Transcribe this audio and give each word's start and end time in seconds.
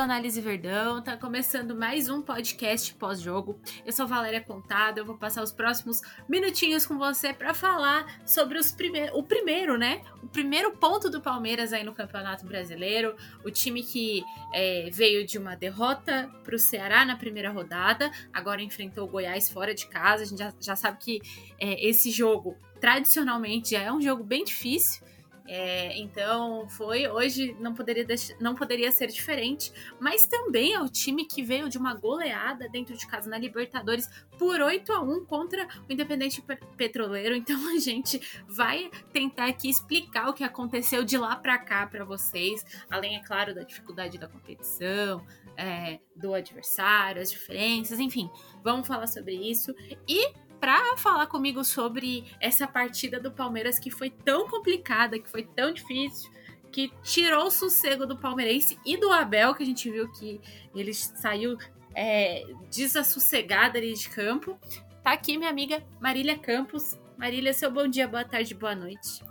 Análise 0.00 0.40
Verdão, 0.40 1.02
tá 1.02 1.14
começando 1.14 1.74
mais 1.74 2.08
um 2.08 2.22
podcast 2.22 2.94
pós-jogo. 2.94 3.60
Eu 3.84 3.92
sou 3.92 4.06
Valéria 4.06 4.40
Contado, 4.40 4.96
eu 4.96 5.04
vou 5.04 5.18
passar 5.18 5.42
os 5.42 5.52
próximos 5.52 6.00
minutinhos 6.26 6.86
com 6.86 6.96
você 6.96 7.34
para 7.34 7.52
falar 7.52 8.20
sobre 8.24 8.58
os 8.58 8.72
prime 8.72 9.10
o 9.12 9.22
primeiro, 9.22 9.76
né? 9.76 10.00
O 10.22 10.26
primeiro 10.26 10.72
ponto 10.72 11.10
do 11.10 11.20
Palmeiras 11.20 11.74
aí 11.74 11.84
no 11.84 11.92
Campeonato 11.92 12.46
Brasileiro, 12.46 13.14
o 13.44 13.50
time 13.50 13.82
que 13.82 14.24
é, 14.54 14.88
veio 14.90 15.26
de 15.26 15.36
uma 15.36 15.54
derrota 15.54 16.30
para 16.42 16.56
o 16.56 16.58
Ceará 16.58 17.04
na 17.04 17.16
primeira 17.16 17.50
rodada, 17.50 18.10
agora 18.32 18.62
enfrentou 18.62 19.06
o 19.06 19.10
Goiás 19.10 19.50
fora 19.50 19.74
de 19.74 19.86
casa. 19.86 20.22
A 20.22 20.26
gente 20.26 20.38
já, 20.38 20.54
já 20.58 20.76
sabe 20.76 20.96
que 20.98 21.20
é, 21.60 21.86
esse 21.86 22.10
jogo 22.10 22.56
tradicionalmente 22.80 23.72
já 23.72 23.82
é 23.82 23.92
um 23.92 24.00
jogo 24.00 24.24
bem 24.24 24.44
difícil. 24.44 25.09
É, 25.52 25.98
então 25.98 26.68
foi 26.68 27.08
hoje 27.08 27.56
não 27.58 27.74
poderia 27.74 28.06
não 28.38 28.54
poderia 28.54 28.92
ser 28.92 29.08
diferente, 29.08 29.72
mas 29.98 30.24
também 30.24 30.74
é 30.74 30.80
o 30.80 30.88
time 30.88 31.24
que 31.24 31.42
veio 31.42 31.68
de 31.68 31.76
uma 31.76 31.92
goleada 31.92 32.68
dentro 32.68 32.96
de 32.96 33.04
casa 33.04 33.28
na 33.28 33.36
Libertadores 33.36 34.08
por 34.38 34.60
8 34.60 34.92
a 34.92 35.00
1 35.00 35.24
contra 35.24 35.66
o 35.88 35.92
Independente 35.92 36.40
Petroleiro. 36.76 37.34
Então 37.34 37.58
a 37.74 37.80
gente 37.80 38.20
vai 38.46 38.92
tentar 39.12 39.46
aqui 39.46 39.68
explicar 39.68 40.28
o 40.28 40.32
que 40.32 40.44
aconteceu 40.44 41.02
de 41.02 41.18
lá 41.18 41.34
para 41.34 41.58
cá 41.58 41.84
para 41.84 42.04
vocês, 42.04 42.64
além 42.88 43.16
é 43.16 43.20
claro 43.24 43.52
da 43.52 43.64
dificuldade 43.64 44.18
da 44.18 44.28
competição, 44.28 45.26
é, 45.56 45.98
do 46.14 46.32
adversário, 46.32 47.20
as 47.20 47.28
diferenças, 47.28 47.98
enfim, 47.98 48.30
vamos 48.62 48.86
falar 48.86 49.08
sobre 49.08 49.34
isso 49.34 49.74
e 50.06 50.32
para 50.60 50.96
falar 50.96 51.26
comigo 51.26 51.64
sobre 51.64 52.24
essa 52.38 52.68
partida 52.68 53.18
do 53.18 53.32
Palmeiras 53.32 53.78
que 53.78 53.90
foi 53.90 54.10
tão 54.10 54.46
complicada, 54.46 55.18
que 55.18 55.28
foi 55.28 55.42
tão 55.42 55.72
difícil, 55.72 56.30
que 56.70 56.92
tirou 57.02 57.46
o 57.46 57.50
sossego 57.50 58.06
do 58.06 58.16
palmeirense 58.16 58.78
e 58.84 58.96
do 58.96 59.10
Abel, 59.10 59.54
que 59.54 59.62
a 59.62 59.66
gente 59.66 59.90
viu 59.90 60.10
que 60.12 60.40
ele 60.74 60.92
saiu 60.94 61.56
é, 61.94 62.44
desassossegado 62.70 63.78
ali 63.78 63.94
de 63.94 64.08
campo. 64.08 64.58
Tá 65.02 65.12
aqui 65.12 65.36
minha 65.36 65.50
amiga 65.50 65.82
Marília 66.00 66.38
Campos. 66.38 66.98
Marília, 67.16 67.52
seu 67.52 67.70
bom 67.70 67.88
dia, 67.88 68.06
boa 68.06 68.24
tarde, 68.24 68.54
boa 68.54 68.74
noite. 68.74 69.29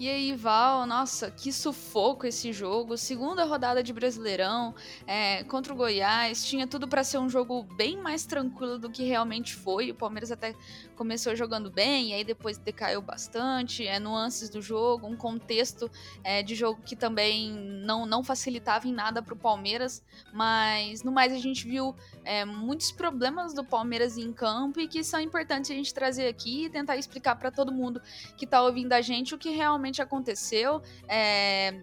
E 0.00 0.08
aí, 0.08 0.34
Val, 0.34 0.86
nossa, 0.86 1.30
que 1.30 1.52
sufoco 1.52 2.26
esse 2.26 2.54
jogo. 2.54 2.96
Segunda 2.96 3.44
rodada 3.44 3.82
de 3.82 3.92
Brasileirão 3.92 4.74
é, 5.06 5.44
contra 5.44 5.74
o 5.74 5.76
Goiás. 5.76 6.42
Tinha 6.42 6.66
tudo 6.66 6.88
para 6.88 7.04
ser 7.04 7.18
um 7.18 7.28
jogo 7.28 7.64
bem 7.76 7.98
mais 7.98 8.24
tranquilo 8.24 8.78
do 8.78 8.88
que 8.88 9.04
realmente 9.04 9.54
foi. 9.54 9.90
O 9.90 9.94
Palmeiras 9.94 10.32
até 10.32 10.54
começou 10.96 11.36
jogando 11.36 11.70
bem, 11.70 12.12
e 12.12 12.14
aí 12.14 12.24
depois 12.24 12.56
decaiu 12.56 13.02
bastante. 13.02 13.86
É, 13.86 14.00
nuances 14.00 14.48
do 14.48 14.62
jogo, 14.62 15.06
um 15.06 15.14
contexto 15.14 15.90
é, 16.24 16.42
de 16.42 16.54
jogo 16.54 16.80
que 16.82 16.96
também 16.96 17.52
não, 17.52 18.06
não 18.06 18.24
facilitava 18.24 18.88
em 18.88 18.94
nada 18.94 19.20
para 19.20 19.34
o 19.34 19.36
Palmeiras. 19.36 20.02
Mas 20.32 21.02
no 21.02 21.12
mais, 21.12 21.30
a 21.30 21.38
gente 21.38 21.68
viu 21.68 21.94
é, 22.24 22.46
muitos 22.46 22.90
problemas 22.90 23.52
do 23.52 23.62
Palmeiras 23.62 24.16
em 24.16 24.32
campo 24.32 24.80
e 24.80 24.88
que 24.88 25.04
são 25.04 25.20
importantes 25.20 25.70
a 25.70 25.74
gente 25.74 25.92
trazer 25.92 26.26
aqui 26.26 26.64
e 26.64 26.70
tentar 26.70 26.96
explicar 26.96 27.36
para 27.36 27.50
todo 27.50 27.70
mundo 27.70 28.00
que 28.38 28.46
está 28.46 28.62
ouvindo 28.62 28.94
a 28.94 29.02
gente 29.02 29.34
o 29.34 29.38
que 29.38 29.50
realmente 29.50 29.89
realmente 29.90 30.00
aconteceu. 30.00 30.80
É, 31.08 31.82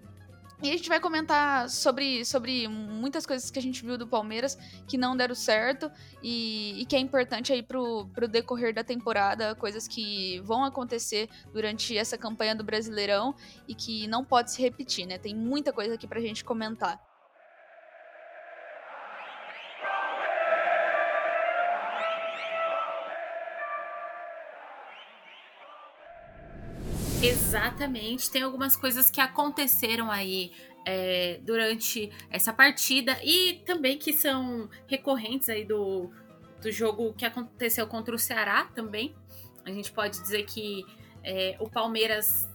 e 0.64 0.72
a 0.72 0.76
gente 0.76 0.90
vai 0.90 1.00
comentar 1.00 1.70
sobre, 1.70 2.26
sobre 2.26 2.68
muitas 2.68 3.28
coisas 3.28 3.52
que 3.52 3.60
a 3.60 3.62
gente 3.62 3.86
viu 3.86 3.95
do 3.95 4.08
Palmeiras 4.08 4.58
que 4.88 4.98
não 4.98 5.16
deram 5.16 5.36
certo 5.36 5.92
e, 6.23 6.82
e, 6.82 6.86
que 6.86 6.96
é 6.96 7.00
importante 7.00 7.54
aí 7.54 7.62
pro, 7.62 8.08
pro 8.08 8.28
decorrer 8.28 8.73
da 8.73 8.84
temporada, 8.84 9.54
coisas 9.54 9.88
que 9.88 10.40
vão 10.40 10.64
acontecer 10.64 11.30
durante 11.54 11.96
essa 11.96 12.17
campanha 12.17 12.56
do 12.56 12.64
Brasileirão 12.64 13.36
e 13.67 13.76
que 13.76 14.08
não 14.08 14.26
pode 14.26 14.52
se 14.52 14.60
repetir, 14.60 15.06
né? 15.06 15.20
Tem 15.20 15.36
muita 15.36 15.72
coisa 15.72 15.94
aqui 15.94 16.08
pra 16.08 16.20
gente 16.20 16.44
comentar. 16.44 17.00
Exatamente. 27.22 28.30
Tem 28.30 28.44
algumas 28.44 28.76
coisas 28.76 29.10
que 29.10 29.20
aconteceram 29.20 30.11
aí 30.11 30.52
é, 30.86 31.39
durante 31.42 32.11
essa 32.30 32.54
partida 32.54 33.17
e 33.23 33.61
também 33.66 33.98
que 33.98 34.14
são 34.14 34.70
recorrentes 34.88 35.50
aí 35.50 35.66
do, 35.66 36.11
do 36.61 36.72
jogo 36.72 37.14
que 37.14 37.26
aconteceu 37.26 37.88
contra 37.88 38.16
o 38.16 38.20
Ceará 38.20 38.66
também. 38.73 39.16
A 39.66 39.72
gente 39.72 39.92
pode 39.92 40.22
dizer 40.22 40.45
que 40.45 40.86
é, 41.23 41.58
o 41.60 41.70
Palmeiras. 41.70 42.48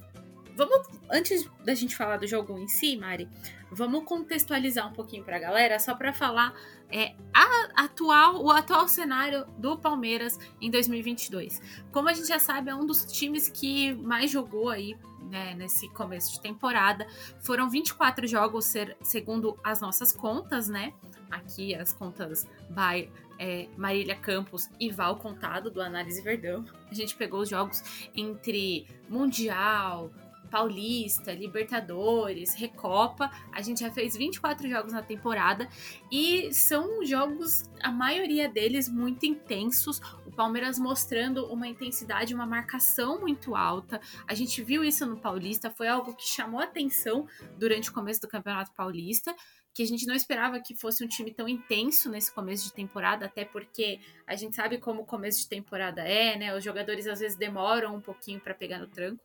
Vamos, 0.54 0.86
antes 1.10 1.48
da 1.64 1.74
gente 1.74 1.96
falar 1.96 2.18
do 2.18 2.26
jogo 2.26 2.58
em 2.58 2.68
si, 2.68 2.96
Mari, 2.96 3.28
vamos 3.70 4.04
contextualizar 4.04 4.86
um 4.88 4.92
pouquinho 4.92 5.24
para 5.24 5.36
a 5.36 5.40
galera, 5.40 5.78
só 5.78 5.94
para 5.94 6.12
falar 6.12 6.54
é, 6.92 7.14
a 7.32 7.84
atual, 7.84 8.44
o 8.44 8.50
atual 8.50 8.86
cenário 8.86 9.46
do 9.56 9.78
Palmeiras 9.78 10.38
em 10.60 10.70
2022. 10.70 11.60
Como 11.90 12.08
a 12.08 12.12
gente 12.12 12.28
já 12.28 12.38
sabe, 12.38 12.70
é 12.70 12.74
um 12.74 12.84
dos 12.84 13.04
times 13.06 13.48
que 13.48 13.94
mais 13.94 14.30
jogou 14.30 14.68
aí 14.68 14.96
né, 15.30 15.54
nesse 15.54 15.88
começo 15.88 16.32
de 16.32 16.40
temporada. 16.40 17.06
Foram 17.40 17.70
24 17.70 18.26
jogos, 18.26 18.66
ser, 18.66 18.96
segundo 19.00 19.58
as 19.64 19.80
nossas 19.80 20.12
contas, 20.12 20.68
né? 20.68 20.92
Aqui 21.30 21.74
as 21.74 21.94
contas 21.94 22.46
by 22.68 23.10
é, 23.38 23.68
Marília 23.76 24.14
Campos 24.14 24.68
e 24.78 24.90
Val 24.90 25.16
Contado, 25.16 25.70
do 25.70 25.80
Análise 25.80 26.20
Verdão. 26.20 26.64
A 26.90 26.94
gente 26.94 27.16
pegou 27.16 27.40
os 27.40 27.48
jogos 27.48 27.82
entre 28.14 28.86
Mundial, 29.08 30.10
Paulista, 30.52 31.32
Libertadores, 31.32 32.52
Recopa. 32.52 33.30
A 33.50 33.62
gente 33.62 33.80
já 33.80 33.90
fez 33.90 34.14
24 34.14 34.68
jogos 34.68 34.92
na 34.92 35.02
temporada 35.02 35.66
e 36.10 36.52
são 36.52 37.02
jogos, 37.06 37.64
a 37.82 37.90
maioria 37.90 38.50
deles, 38.50 38.86
muito 38.86 39.24
intensos. 39.24 39.98
O 40.26 40.30
Palmeiras 40.30 40.78
mostrando 40.78 41.46
uma 41.46 41.66
intensidade, 41.66 42.34
uma 42.34 42.44
marcação 42.44 43.18
muito 43.18 43.56
alta. 43.56 43.98
A 44.28 44.34
gente 44.34 44.62
viu 44.62 44.84
isso 44.84 45.06
no 45.06 45.16
Paulista, 45.16 45.70
foi 45.70 45.88
algo 45.88 46.14
que 46.14 46.28
chamou 46.28 46.60
atenção 46.60 47.26
durante 47.58 47.88
o 47.88 47.94
começo 47.94 48.20
do 48.20 48.28
Campeonato 48.28 48.72
Paulista 48.72 49.34
que 49.74 49.82
a 49.82 49.86
gente 49.86 50.06
não 50.06 50.14
esperava 50.14 50.60
que 50.60 50.74
fosse 50.74 51.02
um 51.04 51.08
time 51.08 51.32
tão 51.32 51.48
intenso 51.48 52.10
nesse 52.10 52.32
começo 52.32 52.64
de 52.64 52.74
temporada, 52.74 53.26
até 53.26 53.44
porque 53.44 54.00
a 54.26 54.36
gente 54.36 54.54
sabe 54.54 54.78
como 54.78 55.02
o 55.02 55.06
começo 55.06 55.40
de 55.40 55.48
temporada 55.48 56.02
é, 56.02 56.36
né? 56.36 56.54
Os 56.54 56.62
jogadores 56.62 57.06
às 57.06 57.20
vezes 57.20 57.36
demoram 57.36 57.96
um 57.96 58.00
pouquinho 58.00 58.38
para 58.40 58.54
pegar 58.54 58.78
no 58.78 58.86
tranco. 58.86 59.22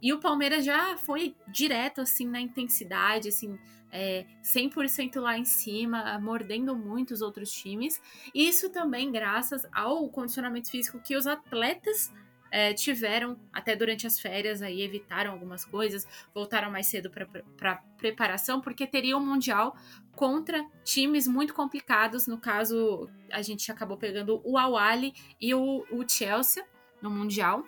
E 0.00 0.12
o 0.12 0.18
Palmeiras 0.18 0.64
já 0.64 0.96
foi 0.96 1.34
direto 1.48 2.00
assim 2.00 2.26
na 2.26 2.40
intensidade, 2.40 3.28
assim, 3.28 3.58
é, 3.92 4.24
100% 4.42 5.20
lá 5.20 5.36
em 5.36 5.44
cima, 5.44 6.18
mordendo 6.18 6.74
muito 6.74 7.12
os 7.12 7.20
outros 7.20 7.50
times. 7.52 8.00
Isso 8.34 8.70
também 8.70 9.12
graças 9.12 9.66
ao 9.72 10.08
condicionamento 10.08 10.70
físico 10.70 11.00
que 11.00 11.16
os 11.16 11.26
atletas 11.26 12.10
é, 12.50 12.72
tiveram 12.72 13.38
até 13.52 13.76
durante 13.76 14.06
as 14.06 14.18
férias 14.18 14.62
aí 14.62 14.82
evitaram 14.82 15.32
algumas 15.32 15.64
coisas, 15.64 16.06
voltaram 16.34 16.70
mais 16.70 16.86
cedo 16.86 17.10
para 17.56 17.76
preparação, 17.96 18.60
porque 18.60 18.86
teria 18.86 19.16
um 19.16 19.24
mundial 19.24 19.76
contra 20.14 20.64
times 20.84 21.26
muito 21.26 21.54
complicados. 21.54 22.26
No 22.26 22.38
caso, 22.38 23.08
a 23.30 23.42
gente 23.42 23.70
acabou 23.70 23.96
pegando 23.96 24.40
o 24.44 24.58
Awali 24.58 25.14
e 25.40 25.54
o, 25.54 25.86
o 25.90 26.08
Chelsea 26.08 26.64
no 27.00 27.10
mundial. 27.10 27.64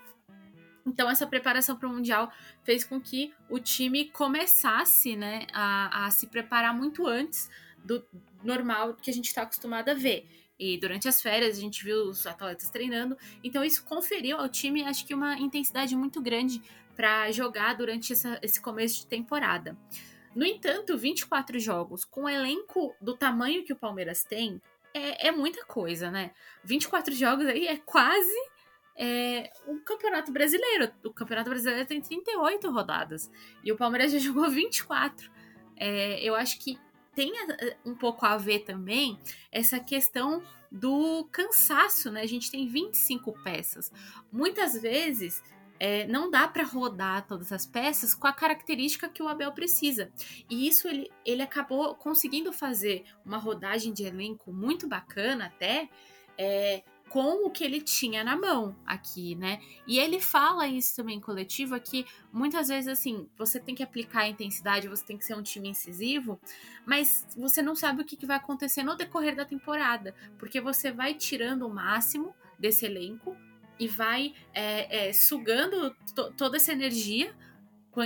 Então, 0.85 1.09
essa 1.09 1.27
preparação 1.27 1.77
para 1.77 1.89
o 1.89 1.93
Mundial 1.93 2.31
fez 2.65 2.85
com 2.85 3.01
que 3.01 3.33
o 3.49 3.61
time 3.61 4.07
começasse 4.07 5.15
né, 5.15 5.47
a, 5.53 6.07
a 6.07 6.11
se 6.11 6.27
preparar 6.27 6.75
muito 6.75 7.07
antes 7.07 7.49
do 7.85 8.05
normal 8.43 8.95
que 8.95 9.11
a 9.11 9.15
gente 9.15 9.27
está 9.27 9.43
acostumado 9.43 9.91
a 9.91 9.95
ver. 9.95 10.29
E 10.63 10.79
durante 10.79 11.09
as 11.09 11.21
férias 11.21 11.59
a 11.59 11.61
gente 11.61 11.83
viu 11.83 12.05
os 12.05 12.25
atletas 12.25 12.71
treinando, 12.71 13.19
então 13.43 13.65
isso 13.65 13.85
conferiu 13.85 14.37
ao 14.39 14.49
time, 14.49 14.85
acho 14.85 15.05
que, 15.05 15.13
uma 15.13 15.37
intensidade 15.37 15.97
muito 15.97 16.23
grande 16.23 16.63
para 16.95 17.33
jogar 17.33 17.75
durante 17.75 18.13
essa, 18.13 18.39
esse 18.41 18.63
começo 18.63 19.01
de 19.01 19.09
temporada. 19.09 19.77
No 20.37 20.45
entanto, 20.45 20.97
24 20.97 21.59
jogos 21.59 22.05
com 22.05 22.23
o 22.23 22.29
elenco 22.29 22.95
do 23.01 23.17
tamanho 23.17 23.65
que 23.65 23.73
o 23.73 23.77
Palmeiras 23.77 24.23
tem 24.23 24.63
é, 24.95 25.27
é 25.29 25.33
muita 25.33 25.65
coisa, 25.65 26.13
né? 26.13 26.31
24 26.63 27.13
jogos 27.13 27.47
aí 27.47 27.67
é 27.67 27.79
quase 27.79 28.33
é, 28.97 29.51
o 29.67 29.81
Campeonato 29.81 30.31
Brasileiro. 30.31 30.93
O 31.05 31.13
Campeonato 31.13 31.51
Brasileiro 31.51 31.89
tem 31.89 32.01
38 32.01 32.71
rodadas 32.71 33.29
e 33.65 33.73
o 33.73 33.77
Palmeiras 33.77 34.13
já 34.13 34.19
jogou 34.23 34.49
24. 34.49 35.29
É, 35.77 36.23
eu 36.23 36.37
acho 36.37 36.61
que 36.61 36.79
tem 37.15 37.33
eh, 37.37 37.77
um 37.85 37.95
pouco 37.95 38.25
a 38.27 38.37
ver 38.37 38.61
também 38.61 39.19
essa 39.51 39.79
questão 39.79 40.43
do 40.71 41.29
cansaço, 41.31 42.11
né? 42.11 42.23
A 42.23 42.27
gente 42.27 42.51
tem 42.51 42.67
25 42.67 43.33
peças. 43.43 43.93
Muitas 44.33 44.81
vezes 44.81 45.43
é, 45.79 46.07
não 46.07 46.31
dá 46.31 46.47
para 46.47 46.63
rodar 46.63 47.27
todas 47.27 47.51
as 47.51 47.67
peças 47.67 48.15
com 48.15 48.27
a 48.29 48.33
característica 48.33 49.09
que 49.09 49.23
o 49.23 49.27
Abel 49.27 49.51
precisa. 49.53 50.13
E 50.49 50.69
isso 50.69 50.87
ele, 50.87 51.11
ele 51.27 51.43
acabou 51.43 51.95
conseguindo 51.97 52.53
fazer 52.53 53.05
uma 53.25 53.37
rodagem 53.37 53.93
de 53.93 54.05
elenco 54.05 54.53
muito 54.53 54.87
bacana 54.87 55.47
até. 55.47 55.89
É, 56.39 56.83
com 57.09 57.47
o 57.47 57.51
que 57.51 57.63
ele 57.63 57.81
tinha 57.81 58.25
na 58.25 58.37
mão 58.37 58.75
aqui, 58.87 59.35
né? 59.35 59.61
E 59.87 59.99
ele 59.99 60.21
fala 60.21 60.67
isso 60.67 60.97
também 60.97 61.19
em 61.19 61.21
coletivo 61.21 61.75
aqui, 61.75 62.07
muitas 62.33 62.69
vezes 62.69 62.89
assim, 62.89 63.29
você 63.37 63.61
tem 63.61 63.75
que 63.75 63.83
aplicar 63.83 64.23
a 64.23 64.29
intensidade, 64.29 64.89
você 64.89 65.05
tem 65.05 65.19
que 65.19 65.25
ser 65.25 65.35
um 65.35 65.43
time 65.43 65.69
incisivo, 65.69 66.41
mas 66.87 67.27
você 67.37 67.61
não 67.61 67.75
sabe 67.75 68.03
o 68.03 68.05
que, 68.05 68.17
que 68.17 68.27
vai 68.27 68.37
acontecer 68.37 68.83
no 68.83 68.97
decorrer 68.97 69.37
da 69.37 69.45
temporada, 69.45 70.15
porque 70.39 70.61
você 70.61 70.91
vai 70.91 71.15
tirando 71.15 71.67
o 71.67 71.75
máximo 71.75 72.35
desse 72.59 72.87
elenco 72.87 73.37
e 73.79 73.89
vai 73.89 74.35
é, 74.55 75.09
é, 75.09 75.13
sugando 75.13 75.95
toda 76.37 76.57
essa 76.57 76.73
energia 76.73 77.35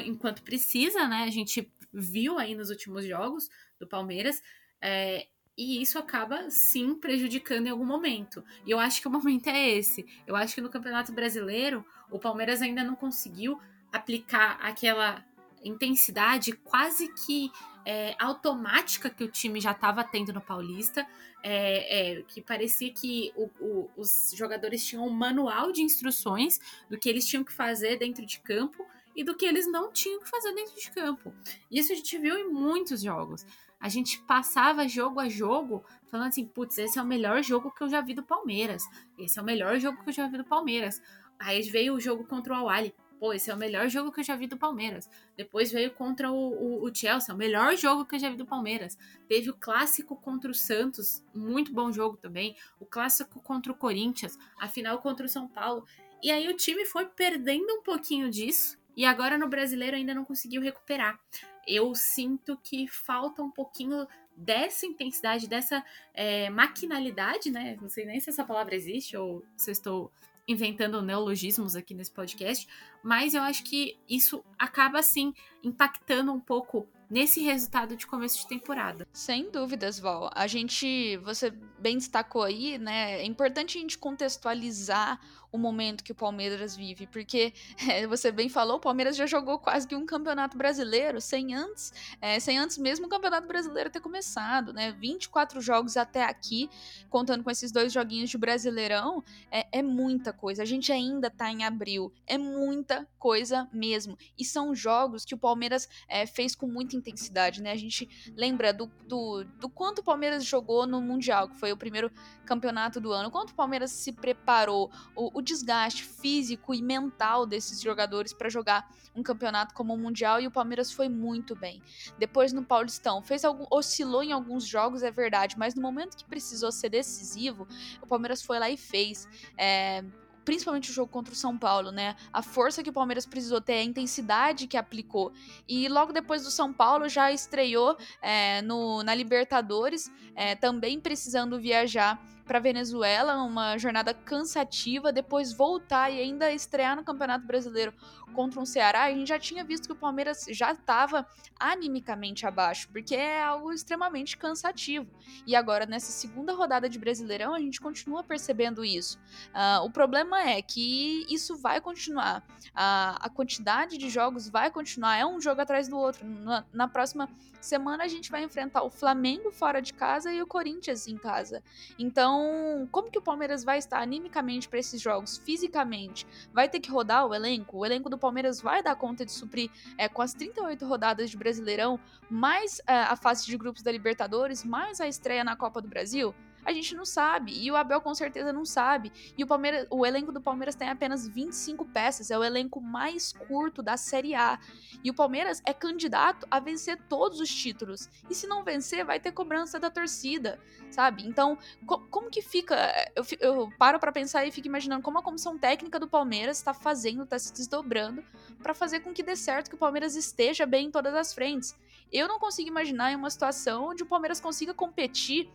enquanto 0.05 0.43
precisa, 0.43 1.07
né? 1.07 1.25
A 1.25 1.31
gente 1.31 1.71
viu 1.93 2.39
aí 2.39 2.55
nos 2.55 2.71
últimos 2.71 3.05
jogos 3.05 3.49
do 3.79 3.87
Palmeiras. 3.87 4.43
É, 4.81 5.29
e 5.57 5.81
isso 5.81 5.99
acaba 5.99 6.51
sim 6.51 6.95
prejudicando 6.95 7.67
em 7.67 7.71
algum 7.71 7.85
momento. 7.85 8.45
E 8.67 8.71
eu 8.71 8.79
acho 8.79 9.01
que 9.01 9.09
o 9.09 9.11
momento 9.11 9.49
é 9.49 9.71
esse. 9.71 10.07
Eu 10.27 10.37
acho 10.37 10.55
que 10.55 10.61
no 10.61 10.69
Campeonato 10.69 11.13
Brasileiro 11.13 11.85
o 12.11 12.19
Palmeiras 12.19 12.61
ainda 12.61 12.85
não 12.85 12.95
conseguiu 12.95 13.59
aplicar 13.93 14.59
aquela 14.61 15.25
intensidade 15.65 16.53
quase 16.53 17.13
que 17.25 17.51
é, 17.85 18.15
automática 18.19 19.09
que 19.09 19.25
o 19.25 19.29
time 19.29 19.61
já 19.61 19.71
estava 19.71 20.05
tendo 20.05 20.33
no 20.33 20.41
Paulista, 20.41 21.07
é, 21.43 22.19
é, 22.19 22.23
que 22.23 22.43
parecia 22.43 22.93
que 22.93 23.33
o, 23.37 23.49
o, 23.61 23.91
os 23.97 24.33
jogadores 24.35 24.85
tinham 24.85 25.07
um 25.07 25.11
manual 25.11 25.73
de 25.73 25.83
instruções 25.83 26.61
do 26.91 26.99
que 26.99 27.09
eles 27.09 27.27
tinham 27.27 27.45
que 27.45 27.53
fazer 27.53 27.97
dentro 27.99 28.27
de 28.27 28.41
campo 28.41 28.85
e 29.15 29.25
do 29.25 29.35
que 29.35 29.47
eles 29.47 29.71
não 29.71 29.91
tinham 29.91 30.21
que 30.21 30.29
fazer 30.29 30.53
dentro 30.53 30.75
de 30.75 30.91
campo. 30.91 31.33
Isso 31.71 31.93
a 31.93 31.95
gente 31.95 32.19
viu 32.19 32.37
em 32.37 32.49
muitos 32.49 33.01
jogos 33.01 33.47
a 33.81 33.89
gente 33.89 34.21
passava 34.23 34.89
jogo 34.89 35.21
a 35.21 35.29
jogo 35.29 35.85
falando 36.11 36.29
assim, 36.29 36.47
putz, 36.47 36.79
esse 36.79 36.99
é 36.99 37.03
o 37.03 37.07
melhor 37.07 37.43
jogo 37.43 37.71
que 37.71 37.83
eu 37.83 37.89
já 37.89 38.01
vi 38.01 38.15
do 38.15 38.23
Palmeiras. 38.23 38.85
Esse 39.19 39.39
é 39.39 39.43
o 39.43 39.45
melhor 39.45 39.79
jogo 39.79 40.03
que 40.03 40.11
eu 40.11 40.15
já 40.15 40.27
vi 40.27 40.39
do 40.39 40.45
Palmeiras. 40.45 41.01
Aí 41.39 41.63
veio 41.63 41.95
o 41.95 42.01
jogo 42.01 42.25
contra 42.25 42.55
o 42.55 42.57
Awali. 42.57 42.95
Pô, 43.19 43.33
esse 43.33 43.51
é 43.51 43.55
o 43.55 43.57
melhor 43.57 43.89
jogo 43.89 44.13
que 44.13 44.21
eu 44.21 44.25
já 44.25 44.37
vi 44.37 44.47
do 44.47 44.59
Palmeiras. 44.59 45.09
Depois 45.37 45.73
veio 45.73 45.91
contra 45.91 46.31
o, 46.31 46.35
o, 46.35 46.85
o 46.85 46.95
Chelsea, 46.95 47.35
o 47.35 47.39
melhor 47.39 47.75
jogo 47.77 48.05
que 48.05 48.17
eu 48.17 48.19
já 48.19 48.29
vi 48.29 48.37
do 48.37 48.45
Palmeiras. 48.45 48.99
Teve 49.27 49.51
o 49.51 49.55
clássico 49.55 50.17
contra 50.17 50.51
o 50.51 50.55
Santos, 50.55 51.25
muito 51.35 51.73
bom 51.73 51.91
jogo 51.91 52.17
também. 52.17 52.57
O 52.79 52.85
clássico 52.85 53.41
contra 53.41 53.73
o 53.73 53.75
Corinthians, 53.75 54.39
a 54.59 54.69
final 54.69 54.99
contra 54.99 55.25
o 55.25 55.29
São 55.29 55.49
Paulo. 55.49 55.87
E 56.23 56.31
aí 56.31 56.49
o 56.49 56.57
time 56.57 56.85
foi 56.85 57.07
perdendo 57.07 57.73
um 57.73 57.83
pouquinho 57.83 58.31
disso. 58.31 58.79
E 58.97 59.05
agora 59.05 59.37
no 59.37 59.49
brasileiro 59.49 59.97
ainda 59.97 60.15
não 60.15 60.25
conseguiu 60.25 60.63
recuperar 60.63 61.21
eu 61.67 61.95
sinto 61.95 62.57
que 62.63 62.87
falta 62.87 63.43
um 63.43 63.51
pouquinho 63.51 64.07
dessa 64.37 64.87
intensidade, 64.87 65.49
dessa 65.49 65.85
é, 66.15 66.49
maquinalidade, 66.49 67.51
né? 67.51 67.77
Não 67.81 67.89
sei 67.89 68.05
nem 68.07 68.21
se 68.21 68.31
essa 68.31 68.45
palavra 68.45 68.75
existe 68.75 69.17
ou 69.17 69.45
se 69.57 69.71
eu 69.71 69.73
estou 69.73 70.13
inventando 70.47 71.03
neologismos 71.03 71.75
aqui 71.75 71.93
nesse 71.93 72.13
podcast, 72.13 72.69
mas 73.03 73.35
eu 73.35 73.43
acho 73.43 73.65
que 73.65 73.99
isso 74.09 74.45
acaba 74.57 75.01
assim 75.01 75.35
impactando 75.65 76.33
um 76.33 76.39
pouco 76.39 76.89
nesse 77.09 77.41
resultado 77.41 77.97
de 77.97 78.07
começo 78.07 78.39
de 78.39 78.49
temporada. 78.49 79.07
Sem 79.13 79.51
dúvidas, 79.51 79.99
Val. 79.99 80.31
A 80.35 80.47
gente, 80.47 81.17
você 81.19 81.53
bem 81.79 81.99
destacou 81.99 82.43
aí, 82.43 82.79
né? 82.79 83.21
É 83.21 83.25
importante 83.25 83.79
a 83.79 83.81
gente 83.81 83.99
contextualizar 83.99 85.21
o 85.53 85.59
momento 85.59 86.03
que 86.03 86.13
o 86.13 86.15
Palmeiras 86.15 86.77
vive, 86.77 87.07
porque 87.07 87.53
é, 87.89 88.07
você 88.07 88.31
bem 88.31 88.49
falou, 88.49 88.77
o 88.77 88.81
Palmeiras 88.81 89.17
já 89.17 89.27
jogou 89.27 89.59
quase 89.59 89.87
que 89.87 89.95
um 89.95 90.05
campeonato 90.05 90.57
brasileiro 90.57 91.21
sem 91.21 91.55
antes, 91.55 91.93
é, 92.21 92.41
sem 92.41 92.59
antes 92.59 92.77
mesmo 92.79 93.07
o 93.07 93.09
campeonato 93.09 93.47
brasileiro 93.47 93.91
ter 93.91 94.01
começado, 94.01 94.73
né? 94.73 94.93
24 94.93 95.61
jogos 95.61 95.97
até 95.97 96.25
aqui, 96.25 96.69
contando 97.09 97.45
com 97.45 97.51
esses 97.51 97.71
dois 97.71 97.93
joguinhos 97.93 98.31
de 98.31 98.39
Brasileirão, 98.39 99.23
é, 99.51 99.67
é 99.73 99.83
muita 99.83 100.33
coisa. 100.33 100.63
A 100.63 100.67
gente 100.67 100.93
ainda 100.93 101.31
tá 101.31 101.51
em 101.51 101.65
abril, 101.65 102.13
é 102.27 102.37
muita 102.37 103.07
coisa 103.19 103.69
mesmo. 103.73 104.17
E 104.39 104.45
são 104.45 104.75
jogos 104.75 105.25
que 105.25 105.35
o 105.35 105.39
Palmeiras 105.39 105.89
é, 106.09 106.27
fez 106.27 106.55
com 106.55 106.67
muita 106.67 106.96
intensidade, 106.97 107.63
né? 107.63 107.73
A 107.73 107.77
gente 107.77 108.09
lembra 108.37 108.73
do, 108.73 108.91
do, 109.07 109.45
do 109.61 109.69
quanto 109.69 110.01
o 110.01 110.03
Palmeiras 110.03 110.45
jogou 110.45 110.87
no 110.87 111.01
Mundial, 111.01 111.49
que 111.49 111.57
foi 111.57 111.73
o 111.73 111.77
primeiro 111.77 112.11
campeonato 112.45 113.01
do 113.01 113.13
ano, 113.13 113.31
quanto 113.31 113.51
o 113.51 113.55
Palmeiras 113.55 113.91
se 113.91 114.13
preparou, 114.13 114.91
o, 115.15 115.39
o 115.39 115.43
desgaste 115.43 116.05
físico 116.05 116.75
e 116.75 116.83
mental 116.83 117.47
desses 117.47 117.81
jogadores 117.81 118.33
para 118.33 118.49
jogar 118.49 118.89
um 119.15 119.23
campeonato 119.23 119.75
como 119.75 119.95
o 119.95 119.99
Mundial 119.99 120.41
e 120.41 120.47
o 120.47 120.51
Palmeiras 120.51 120.93
foi 120.93 121.09
muito 121.09 121.57
bem. 121.57 121.83
Depois 122.19 122.53
no 122.53 122.65
Paulistão, 122.65 123.23
fez 123.23 123.45
algum, 123.45 123.67
oscilou 123.71 124.23
em 124.23 124.33
alguns 124.33 124.67
jogos, 124.67 125.03
é 125.03 125.11
verdade, 125.11 125.57
mas 125.59 125.75
no 125.75 125.83
momento 125.83 126.17
que 126.17 126.25
precisou 126.25 126.71
ser 126.71 126.91
decisivo, 126.91 127.67
o 128.03 128.07
Palmeiras 128.07 128.43
foi 128.43 128.59
lá 128.59 128.69
e 128.71 128.77
fez. 128.77 129.27
É, 129.57 130.05
principalmente 130.47 130.91
o 130.91 130.95
jogo 130.95 131.11
contra 131.11 131.35
o 131.35 131.37
São 131.37 131.59
Paulo, 131.59 131.91
né? 131.91 132.15
A 132.33 132.41
força 132.41 132.83
que 132.83 132.89
o 132.89 132.93
Palmeiras 132.93 133.27
precisou 133.27 133.61
ter, 133.61 133.75
a 133.75 133.83
intensidade 133.83 134.69
que 134.69 134.77
aplicou. 134.77 135.33
E 135.69 135.89
logo 135.89 136.13
depois 136.13 136.45
do 136.45 136.51
São 136.53 136.73
Paulo 136.73 137.09
já 137.09 137.33
estreou 137.33 137.99
é, 138.23 138.63
no, 138.63 139.03
na 139.03 139.13
Libertadores, 139.15 140.11
é, 140.37 140.55
também 140.55 141.01
precisando 141.01 141.61
viajar 141.61 142.23
para 142.47 142.61
Venezuela, 142.61 143.43
uma 143.43 143.77
jornada 143.77 144.15
cansativa, 144.15 145.13
depois 145.13 145.53
voltar 145.53 146.11
e 146.11 146.21
ainda 146.21 146.53
estrear 146.53 146.95
no 146.95 147.03
Campeonato 147.03 147.45
Brasileiro 147.45 147.93
contra 148.33 148.61
um 148.61 148.65
Ceará, 148.65 149.05
a 149.05 149.13
gente 149.13 149.29
já 149.29 149.39
tinha 149.39 149.65
visto 149.65 149.87
que 149.87 149.93
o 149.93 149.97
Palmeiras 149.97 150.47
já 150.51 150.73
estava 150.73 151.27
animicamente 151.59 152.47
abaixo, 152.47 152.89
porque 152.93 153.15
é 153.15 153.43
algo 153.43 153.73
extremamente 153.73 154.37
cansativo. 154.37 155.07
E 155.47 155.57
agora, 155.57 155.87
nessa 155.87 156.13
segunda 156.13 156.53
rodada 156.53 156.89
de 156.89 156.99
Brasileirão, 156.99 157.55
a 157.55 157.59
gente 157.59 157.81
continua 157.81 158.23
percebendo 158.23 158.85
isso. 158.85 159.19
Uh, 159.49 159.85
o 159.85 159.91
problema 159.91 160.41
é 160.43 160.61
que 160.63 161.27
isso 161.29 161.57
vai 161.57 161.81
continuar. 161.81 162.43
Uh, 162.69 163.17
a 163.21 163.31
quantidade 163.33 163.99
de 163.99 164.09
jogos 164.11 164.49
vai 164.49 164.71
continuar, 164.71 165.17
é 165.17 165.27
um 165.27 165.41
jogo 165.41 165.61
atrás 165.61 165.89
do 165.89 165.97
outro. 165.97 166.27
Na, 166.27 166.65
na 166.73 166.89
próxima 166.89 167.29
semana, 167.67 168.05
a 168.05 168.09
gente 168.09 168.31
vai 168.31 168.43
enfrentar 168.43 168.83
o 168.83 168.91
Flamengo 168.91 169.51
fora 169.51 169.83
de 169.83 169.93
casa 169.93 170.33
e 170.33 170.41
o 170.41 170.47
Corinthians 170.47 171.07
em 171.07 171.17
casa. 171.17 171.63
Então, 171.99 172.89
como 172.91 173.11
que 173.11 173.19
o 173.19 173.23
Palmeiras 173.23 173.65
vai 173.65 173.79
estar 173.79 174.01
animicamente 174.01 174.69
para 174.69 174.79
esses 174.79 175.01
jogos, 175.01 175.37
fisicamente? 175.37 176.27
Vai 176.53 176.69
ter 176.69 176.81
que 176.81 176.91
rodar 176.91 177.27
o 177.27 177.35
elenco? 177.35 177.79
O 177.79 177.87
elenco 177.87 178.09
do 178.09 178.17
Palmeiras 178.17 178.61
vai 178.61 178.83
dar 178.83 178.97
conta 178.97 179.25
de 179.25 179.33
suprir 179.33 179.71
é, 179.99 180.09
com 180.09 180.23
as 180.23 180.33
38 180.33 180.87
rodadas 180.87 181.31
de 181.31 181.37
Brasileirão, 181.37 181.99
mais 182.31 182.81
é, 182.87 182.95
a 182.95 183.17
fase 183.17 183.45
de 183.45 183.57
grupos 183.57 183.83
da 183.83 183.93
Libertadores, 183.93 184.65
mais 184.65 185.01
a 185.01 185.09
estreia 185.09 185.45
na 185.45 185.57
Copa 185.57 185.83
do 185.83 185.89
Brasil? 185.89 186.35
A 186.67 186.73
gente 186.73 186.95
não 186.97 187.05
sabe. 187.05 187.53
E 187.53 187.71
o 187.71 187.77
Abel 187.77 188.01
com 188.01 188.15
certeza 188.15 188.53
não 188.53 188.65
sabe. 188.65 189.13
E 189.39 189.45
o 189.45 189.47
Palmeiras, 189.47 189.87
o 189.89 190.05
elenco 190.05 190.33
do 190.33 190.41
Palmeiras 190.41 190.75
tem 190.75 190.89
apenas 190.89 191.27
25 191.27 191.85
peças, 191.87 192.31
é 192.31 192.37
o 192.37 192.43
elenco 192.43 192.81
mais 192.81 193.33
curto 193.33 193.83
da 193.83 193.97
Série 193.97 194.35
A. 194.35 194.59
E 195.05 195.09
o 195.09 195.15
Palmeiras 195.15 195.63
é 195.65 195.73
candidato 195.73 196.47
a 196.51 196.59
vencer 196.59 196.99
todos 197.09 197.41
os 197.41 197.49
títulos. 197.49 198.11
E 198.29 198.35
se 198.35 198.49
não 198.49 198.65
vencer, 198.65 199.05
vai 199.05 199.21
ter 199.21 199.31
cobrança 199.31 199.79
da 199.79 199.89
torcida, 199.89 200.59
sabe? 200.91 201.25
Então, 201.25 201.57
co 201.87 202.01
como 202.11 202.31
que 202.31 202.43
fica? 202.43 202.77
Eu, 203.15 203.25
eu 203.39 203.73
paro 203.79 204.01
para 204.01 204.11
pensar 204.11 204.45
e 204.45 204.51
fico 204.51 204.67
imaginando 204.67 205.03
como 205.03 205.19
a 205.19 205.23
comissão 205.23 205.57
técnica 205.57 206.01
do 206.01 206.09
Palmeiras 206.09 206.59
está 206.59 206.75
fazendo, 206.75 207.23
está 207.23 207.39
se 207.39 207.53
desdobrando 207.53 208.25
para 208.61 208.75
fazer 208.75 209.01
com 209.01 209.13
que 209.13 209.23
dê 209.23 209.37
certo 209.37 209.69
que 209.69 209.77
o 209.77 209.79
Palmeiras 209.79 210.17
esteja 210.17 210.67
bem 210.67 210.87
em 210.87 210.91
todas 210.91 211.15
as 211.15 211.33
frentes. 211.33 211.77
Eu 212.13 212.27
não 212.27 212.39
consigo 212.39 212.69
imaginar 212.69 213.13
em 213.13 213.17
uma 213.17 213.31
situação 213.31 213.85
onde 213.85 214.03
o 214.03 214.07
Palmeiras 214.07 214.41
consiga 214.41 214.75
competir 214.75 215.49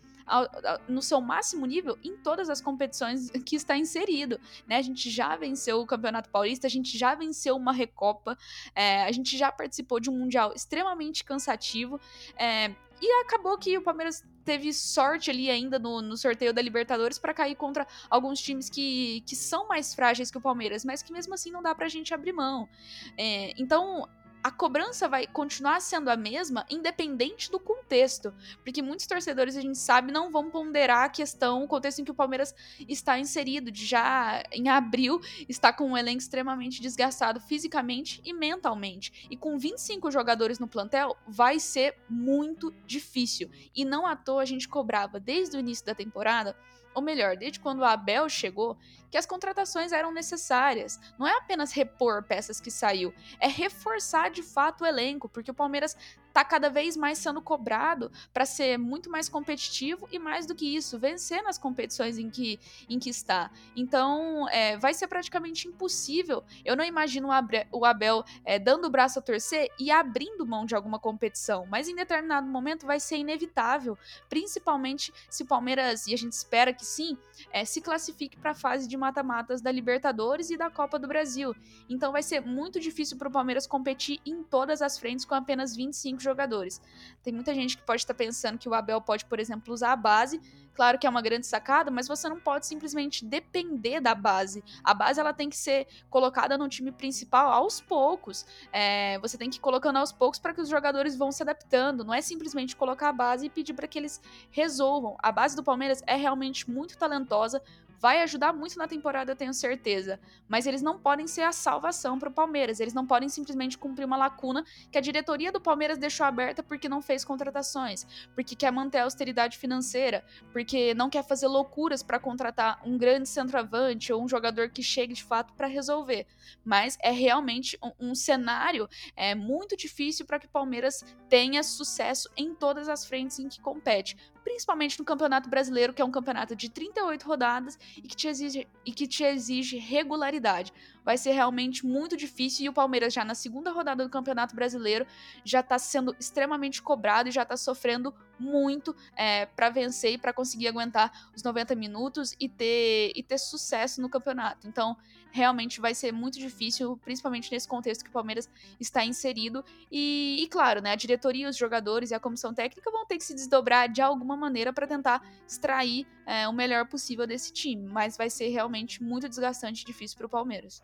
no 0.87 1.01
seu 1.01 1.19
máximo 1.21 1.65
nível 1.65 1.97
em 2.03 2.17
todas 2.17 2.49
as 2.49 2.61
competições 2.61 3.29
que 3.45 3.55
está 3.55 3.77
inserido. 3.77 4.39
Né? 4.67 4.77
A 4.77 4.81
gente 4.81 5.09
já 5.09 5.35
venceu 5.35 5.81
o 5.81 5.85
Campeonato 5.85 6.29
Paulista, 6.29 6.67
a 6.67 6.69
gente 6.69 6.97
já 6.97 7.15
venceu 7.15 7.55
uma 7.55 7.71
Recopa, 7.71 8.37
é, 8.75 9.03
a 9.03 9.11
gente 9.11 9.37
já 9.37 9.51
participou 9.51 9.99
de 9.99 10.09
um 10.09 10.17
Mundial 10.17 10.53
extremamente 10.55 11.23
cansativo. 11.23 11.99
É, 12.37 12.73
e 13.01 13.21
acabou 13.21 13.57
que 13.57 13.75
o 13.75 13.81
Palmeiras 13.81 14.23
teve 14.45 14.71
sorte 14.71 15.31
ali 15.31 15.49
ainda 15.49 15.79
no, 15.79 16.01
no 16.01 16.15
sorteio 16.15 16.53
da 16.53 16.61
Libertadores 16.61 17.17
para 17.17 17.33
cair 17.33 17.55
contra 17.55 17.87
alguns 18.09 18.39
times 18.39 18.69
que, 18.69 19.21
que 19.21 19.35
são 19.35 19.67
mais 19.67 19.95
frágeis 19.95 20.29
que 20.29 20.37
o 20.37 20.41
Palmeiras, 20.41 20.85
mas 20.85 21.01
que 21.01 21.11
mesmo 21.11 21.33
assim 21.33 21.49
não 21.51 21.63
dá 21.63 21.73
pra 21.73 21.87
gente 21.87 22.13
abrir 22.13 22.31
mão. 22.31 22.69
É, 23.17 23.53
então, 23.57 24.07
a 24.43 24.51
cobrança 24.51 25.07
vai 25.07 25.27
continuar 25.27 25.79
sendo 25.81 26.09
a 26.09 26.17
mesma, 26.17 26.65
independente 26.69 27.49
do 27.51 27.59
contexto. 27.59 28.33
Porque 28.63 28.81
muitos 28.81 29.05
torcedores, 29.05 29.55
a 29.55 29.61
gente 29.61 29.77
sabe, 29.77 30.11
não 30.11 30.31
vão 30.31 30.49
ponderar 30.49 31.03
a 31.03 31.09
questão, 31.09 31.63
o 31.63 31.67
contexto 31.67 31.99
em 31.99 32.03
que 32.03 32.11
o 32.11 32.15
Palmeiras 32.15 32.53
está 32.87 33.19
inserido, 33.19 33.71
de 33.71 33.85
já 33.85 34.43
em 34.51 34.69
abril 34.69 35.19
está 35.47 35.71
com 35.71 35.91
um 35.91 35.97
elenco 35.97 36.19
extremamente 36.19 36.81
desgastado 36.81 37.39
fisicamente 37.39 38.21
e 38.23 38.33
mentalmente. 38.33 39.27
E 39.29 39.37
com 39.37 39.57
25 39.57 40.09
jogadores 40.11 40.59
no 40.59 40.67
plantel, 40.67 41.15
vai 41.27 41.59
ser 41.59 41.95
muito 42.09 42.71
difícil. 42.85 43.49
E 43.75 43.85
não 43.85 44.05
à 44.05 44.15
toa 44.15 44.41
a 44.41 44.45
gente 44.45 44.67
cobrava 44.67 45.19
desde 45.19 45.57
o 45.57 45.59
início 45.59 45.85
da 45.85 45.95
temporada 45.95 46.55
ou 46.93 47.01
melhor, 47.01 47.37
desde 47.37 47.59
quando 47.59 47.83
Abel 47.83 48.27
chegou, 48.29 48.77
que 49.09 49.17
as 49.17 49.25
contratações 49.25 49.91
eram 49.91 50.11
necessárias. 50.11 50.99
Não 51.17 51.27
é 51.27 51.37
apenas 51.37 51.71
repor 51.71 52.23
peças 52.23 52.59
que 52.59 52.71
saiu, 52.71 53.13
é 53.39 53.47
reforçar 53.47 54.29
de 54.29 54.41
fato 54.41 54.83
o 54.83 54.87
elenco, 54.87 55.27
porque 55.27 55.51
o 55.51 55.53
Palmeiras 55.53 55.95
está 56.31 56.45
cada 56.45 56.69
vez 56.69 56.97
mais 56.97 57.17
sendo 57.17 57.41
cobrado 57.41 58.11
para 58.33 58.45
ser 58.45 58.77
muito 58.77 59.09
mais 59.09 59.29
competitivo 59.29 60.07
e 60.11 60.17
mais 60.17 60.45
do 60.45 60.55
que 60.55 60.75
isso, 60.75 60.97
vencer 60.97 61.43
nas 61.43 61.57
competições 61.57 62.17
em 62.17 62.29
que, 62.29 62.59
em 62.89 62.97
que 62.97 63.09
está. 63.09 63.51
Então, 63.75 64.47
é, 64.49 64.77
vai 64.77 64.93
ser 64.93 65.07
praticamente 65.07 65.67
impossível. 65.67 66.43
Eu 66.63 66.75
não 66.75 66.83
imagino 66.83 67.27
o 67.27 67.31
Abel, 67.31 67.65
o 67.71 67.85
Abel 67.85 68.23
é, 68.45 68.57
dando 68.57 68.85
o 68.85 68.89
braço 68.89 69.19
a 69.19 69.21
torcer 69.21 69.69
e 69.77 69.91
abrindo 69.91 70.45
mão 70.45 70.65
de 70.65 70.73
alguma 70.73 70.97
competição, 70.97 71.65
mas 71.69 71.87
em 71.87 71.95
determinado 71.95 72.47
momento 72.47 72.85
vai 72.85 72.99
ser 72.99 73.17
inevitável, 73.17 73.97
principalmente 74.29 75.13
se 75.29 75.43
o 75.43 75.45
Palmeiras, 75.45 76.07
e 76.07 76.13
a 76.13 76.17
gente 76.17 76.33
espera 76.33 76.73
que 76.73 76.85
sim, 76.85 77.17
é, 77.51 77.65
se 77.65 77.81
classifique 77.81 78.37
para 78.37 78.51
a 78.51 78.55
fase 78.55 78.87
de 78.87 78.95
mata-matas 78.95 79.61
da 79.61 79.71
Libertadores 79.71 80.49
e 80.49 80.57
da 80.57 80.69
Copa 80.69 80.97
do 80.97 81.07
Brasil. 81.07 81.53
Então, 81.89 82.13
vai 82.13 82.23
ser 82.23 82.39
muito 82.39 82.79
difícil 82.79 83.17
para 83.17 83.27
o 83.27 83.31
Palmeiras 83.31 83.67
competir 83.67 84.21
em 84.25 84.43
todas 84.43 84.81
as 84.81 84.97
frentes 84.97 85.25
com 85.25 85.35
apenas 85.35 85.75
25 85.75 86.20
jogadores. 86.21 86.81
Tem 87.23 87.33
muita 87.33 87.53
gente 87.53 87.77
que 87.77 87.83
pode 87.83 88.01
estar 88.01 88.13
pensando 88.13 88.57
que 88.57 88.69
o 88.69 88.73
Abel 88.73 89.01
pode, 89.01 89.25
por 89.25 89.39
exemplo, 89.39 89.73
usar 89.73 89.91
a 89.91 89.95
base. 89.95 90.39
Claro 90.73 90.97
que 90.97 91.05
é 91.05 91.09
uma 91.09 91.21
grande 91.21 91.45
sacada, 91.45 91.91
mas 91.91 92.07
você 92.07 92.29
não 92.29 92.39
pode 92.39 92.65
simplesmente 92.65 93.25
depender 93.25 93.99
da 93.99 94.15
base. 94.15 94.63
A 94.83 94.93
base 94.93 95.19
ela 95.19 95.33
tem 95.33 95.49
que 95.49 95.57
ser 95.57 95.85
colocada 96.09 96.57
no 96.57 96.69
time 96.69 96.91
principal 96.91 97.51
aos 97.51 97.81
poucos. 97.81 98.45
É, 98.71 99.19
você 99.19 99.37
tem 99.37 99.49
que 99.49 99.57
ir 99.57 99.59
colocando 99.59 99.97
aos 99.97 100.11
poucos 100.11 100.39
para 100.39 100.53
que 100.53 100.61
os 100.61 100.69
jogadores 100.69 101.15
vão 101.15 101.31
se 101.31 101.43
adaptando. 101.43 102.03
Não 102.03 102.13
é 102.13 102.21
simplesmente 102.21 102.75
colocar 102.75 103.09
a 103.09 103.13
base 103.13 103.47
e 103.47 103.49
pedir 103.49 103.73
para 103.73 103.87
que 103.87 103.99
eles 103.99 104.21
resolvam. 104.49 105.17
A 105.21 105.31
base 105.31 105.55
do 105.55 105.63
Palmeiras 105.63 106.01
é 106.07 106.15
realmente 106.15 106.69
muito 106.69 106.97
talentosa, 106.97 107.61
vai 108.01 108.23
ajudar 108.23 108.51
muito 108.51 108.79
na 108.79 108.87
temporada, 108.87 109.31
eu 109.31 109.35
tenho 109.35 109.53
certeza. 109.53 110.19
Mas 110.49 110.65
eles 110.65 110.81
não 110.81 110.97
podem 110.97 111.27
ser 111.27 111.43
a 111.43 111.51
salvação 111.51 112.17
para 112.17 112.29
o 112.29 112.33
Palmeiras. 112.33 112.79
Eles 112.79 112.95
não 112.95 113.05
podem 113.05 113.29
simplesmente 113.29 113.77
cumprir 113.77 114.05
uma 114.05 114.17
lacuna 114.17 114.65
que 114.91 114.97
a 114.97 115.01
diretoria 115.01 115.51
do 115.51 115.61
Palmeiras 115.61 115.99
deixou 115.99 116.25
aberta 116.25 116.63
porque 116.63 116.89
não 116.89 117.01
fez 117.01 117.23
contratações, 117.23 118.07
porque 118.33 118.55
quer 118.55 118.71
manter 118.71 118.97
a 118.97 119.03
austeridade 119.03 119.57
financeira, 119.59 120.25
porque 120.51 120.95
não 120.95 121.11
quer 121.11 121.23
fazer 121.23 121.47
loucuras 121.47 122.01
para 122.01 122.19
contratar 122.19 122.81
um 122.83 122.97
grande 122.97 123.29
centroavante 123.29 124.11
ou 124.11 124.23
um 124.23 124.27
jogador 124.27 124.69
que 124.69 124.81
chegue 124.81 125.13
de 125.13 125.23
fato 125.23 125.53
para 125.53 125.67
resolver. 125.67 126.25
Mas 126.65 126.97
é 127.01 127.11
realmente 127.11 127.77
um, 127.83 128.09
um 128.09 128.15
cenário 128.15 128.89
é 129.15 129.35
muito 129.35 129.77
difícil 129.77 130.25
para 130.25 130.39
que 130.39 130.47
o 130.47 130.49
Palmeiras 130.49 131.05
tenha 131.29 131.61
sucesso 131.61 132.27
em 132.35 132.55
todas 132.55 132.89
as 132.89 133.05
frentes 133.05 133.37
em 133.37 133.47
que 133.47 133.61
compete 133.61 134.17
principalmente 134.43 134.99
no 134.99 135.05
Campeonato 135.05 135.49
Brasileiro, 135.49 135.93
que 135.93 136.01
é 136.01 136.05
um 136.05 136.11
campeonato 136.11 136.55
de 136.55 136.69
38 136.69 137.25
rodadas 137.25 137.77
e 137.97 138.01
que 138.01 138.15
te 138.15 138.27
exige, 138.27 138.67
e 138.85 138.91
que 138.91 139.07
te 139.07 139.23
exige 139.23 139.77
regularidade. 139.77 140.73
Vai 141.03 141.17
ser 141.17 141.31
realmente 141.31 141.85
muito 141.85 142.15
difícil 142.15 142.65
e 142.65 142.69
o 142.69 142.73
Palmeiras 142.73 143.13
já 143.13 143.25
na 143.25 143.35
segunda 143.35 143.71
rodada 143.71 144.03
do 144.03 144.09
Campeonato 144.09 144.55
Brasileiro 144.55 145.05
já 145.43 145.61
está 145.61 145.79
sendo 145.79 146.15
extremamente 146.19 146.81
cobrado 146.81 147.29
e 147.29 147.31
já 147.31 147.43
está 147.43 147.57
sofrendo 147.57 148.13
muito 148.39 148.95
é, 149.15 149.45
para 149.45 149.69
vencer 149.69 150.13
e 150.13 150.17
para 150.17 150.33
conseguir 150.33 150.67
aguentar 150.67 151.29
os 151.35 151.43
90 151.43 151.75
minutos 151.75 152.35
e 152.39 152.49
ter, 152.49 153.11
e 153.15 153.23
ter 153.23 153.37
sucesso 153.37 154.01
no 154.01 154.09
campeonato. 154.09 154.67
Então, 154.67 154.97
realmente 155.31 155.79
vai 155.79 155.95
ser 155.95 156.11
muito 156.11 156.37
difícil, 156.37 156.97
principalmente 156.97 157.51
nesse 157.51 157.67
contexto 157.67 158.03
que 158.03 158.09
o 158.09 158.13
Palmeiras 158.13 158.49
está 158.79 159.03
inserido. 159.03 159.63
E, 159.91 160.37
e 160.41 160.47
claro, 160.47 160.81
né, 160.81 160.91
a 160.91 160.95
diretoria, 160.95 161.49
os 161.49 161.55
jogadores 161.55 162.11
e 162.11 162.13
a 162.13 162.19
comissão 162.19 162.53
técnica 162.53 162.91
vão 162.91 163.05
ter 163.05 163.17
que 163.17 163.23
se 163.23 163.33
desdobrar 163.33 163.89
de 163.89 164.01
alguma 164.01 164.30
maneira 164.37 164.73
para 164.73 164.87
tentar 164.87 165.21
extrair 165.47 166.07
é, 166.25 166.47
o 166.47 166.53
melhor 166.53 166.87
possível 166.87 167.27
desse 167.27 167.51
time. 167.51 167.87
Mas 167.87 168.17
vai 168.17 168.29
ser 168.29 168.49
realmente 168.49 169.03
muito 169.03 169.27
desgastante 169.27 169.83
e 169.83 169.85
difícil 169.85 170.17
para 170.17 170.27
o 170.27 170.29
Palmeiras. 170.29 170.81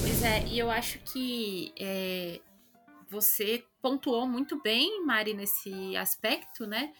Pois 0.00 0.22
é, 0.22 0.46
e 0.46 0.58
eu 0.58 0.70
acho 0.70 0.98
que 1.00 1.74
é, 1.78 2.40
você 3.08 3.64
pontuou 3.82 4.26
muito 4.26 4.60
bem, 4.62 5.04
Mari, 5.04 5.34
nesse 5.34 5.96
aspecto, 5.96 6.66
né? 6.66 6.92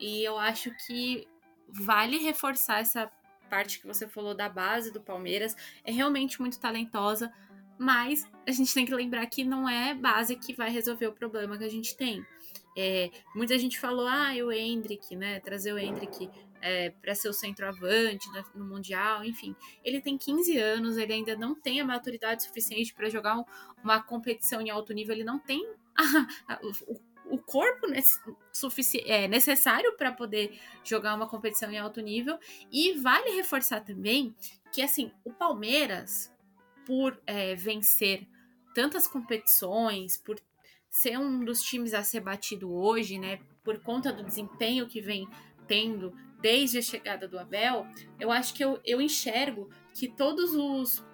E 0.00 0.22
eu 0.22 0.38
acho 0.38 0.70
que 0.86 1.26
vale 1.68 2.18
reforçar 2.18 2.80
essa 2.80 3.10
parte 3.46 3.80
que 3.80 3.86
você 3.86 4.06
falou 4.06 4.34
da 4.34 4.48
base 4.48 4.92
do 4.92 5.00
Palmeiras. 5.00 5.56
É 5.84 5.92
realmente 5.92 6.40
muito 6.40 6.58
talentosa, 6.58 7.32
mas 7.78 8.24
a 8.46 8.52
gente 8.52 8.72
tem 8.72 8.84
que 8.84 8.94
lembrar 8.94 9.26
que 9.26 9.44
não 9.44 9.68
é 9.68 9.94
base 9.94 10.36
que 10.36 10.54
vai 10.54 10.70
resolver 10.70 11.06
o 11.06 11.12
problema 11.12 11.56
que 11.56 11.64
a 11.64 11.70
gente 11.70 11.96
tem. 11.96 12.24
É, 12.76 13.10
muita 13.34 13.58
gente 13.58 13.80
falou, 13.80 14.06
ah, 14.06 14.32
o 14.44 14.52
Hendrick, 14.52 15.16
né? 15.16 15.40
Trazer 15.40 15.72
o 15.72 15.78
Hendrick 15.78 16.28
é, 16.60 16.90
para 16.90 17.14
ser 17.14 17.28
o 17.28 17.32
centroavante 17.32 18.28
no 18.54 18.64
Mundial, 18.64 19.24
enfim. 19.24 19.54
Ele 19.84 20.00
tem 20.00 20.18
15 20.18 20.58
anos, 20.58 20.96
ele 20.96 21.12
ainda 21.12 21.36
não 21.36 21.54
tem 21.54 21.80
a 21.80 21.84
maturidade 21.84 22.44
suficiente 22.44 22.92
para 22.92 23.08
jogar 23.08 23.38
um, 23.38 23.44
uma 23.82 24.02
competição 24.02 24.60
em 24.60 24.68
alto 24.68 24.92
nível, 24.92 25.14
ele 25.14 25.24
não 25.24 25.38
tem 25.38 25.66
a, 25.96 26.54
a, 26.54 26.60
o, 26.62 27.00
corpo 27.46 27.86
é, 29.06 29.28
necessário 29.28 29.96
para 29.96 30.12
poder 30.12 30.58
jogar 30.84 31.14
uma 31.14 31.28
competição 31.28 31.70
em 31.70 31.78
alto 31.78 32.00
nível. 32.00 32.38
E 32.70 32.94
vale 32.94 33.30
reforçar 33.30 33.80
também 33.80 34.34
que, 34.72 34.82
assim, 34.82 35.12
o 35.24 35.32
Palmeiras, 35.32 36.34
por 36.84 37.18
é, 37.26 37.54
vencer 37.54 38.26
tantas 38.74 39.06
competições, 39.06 40.18
por 40.18 40.38
ser 40.90 41.18
um 41.18 41.44
dos 41.44 41.62
times 41.62 41.94
a 41.94 42.02
ser 42.02 42.20
batido 42.20 42.72
hoje, 42.72 43.18
né, 43.18 43.38
por 43.62 43.80
conta 43.80 44.12
do 44.12 44.24
desempenho 44.24 44.86
que 44.86 45.00
vem 45.00 45.28
tendo 45.66 46.14
desde 46.40 46.78
a 46.78 46.82
chegada 46.82 47.26
do 47.26 47.38
Abel, 47.38 47.86
eu 48.20 48.30
acho 48.30 48.54
que 48.54 48.64
eu, 48.64 48.80
eu 48.84 49.00
enxergo 49.00 49.68
que 49.94 50.08
todos 50.08 50.54
os 50.54 51.04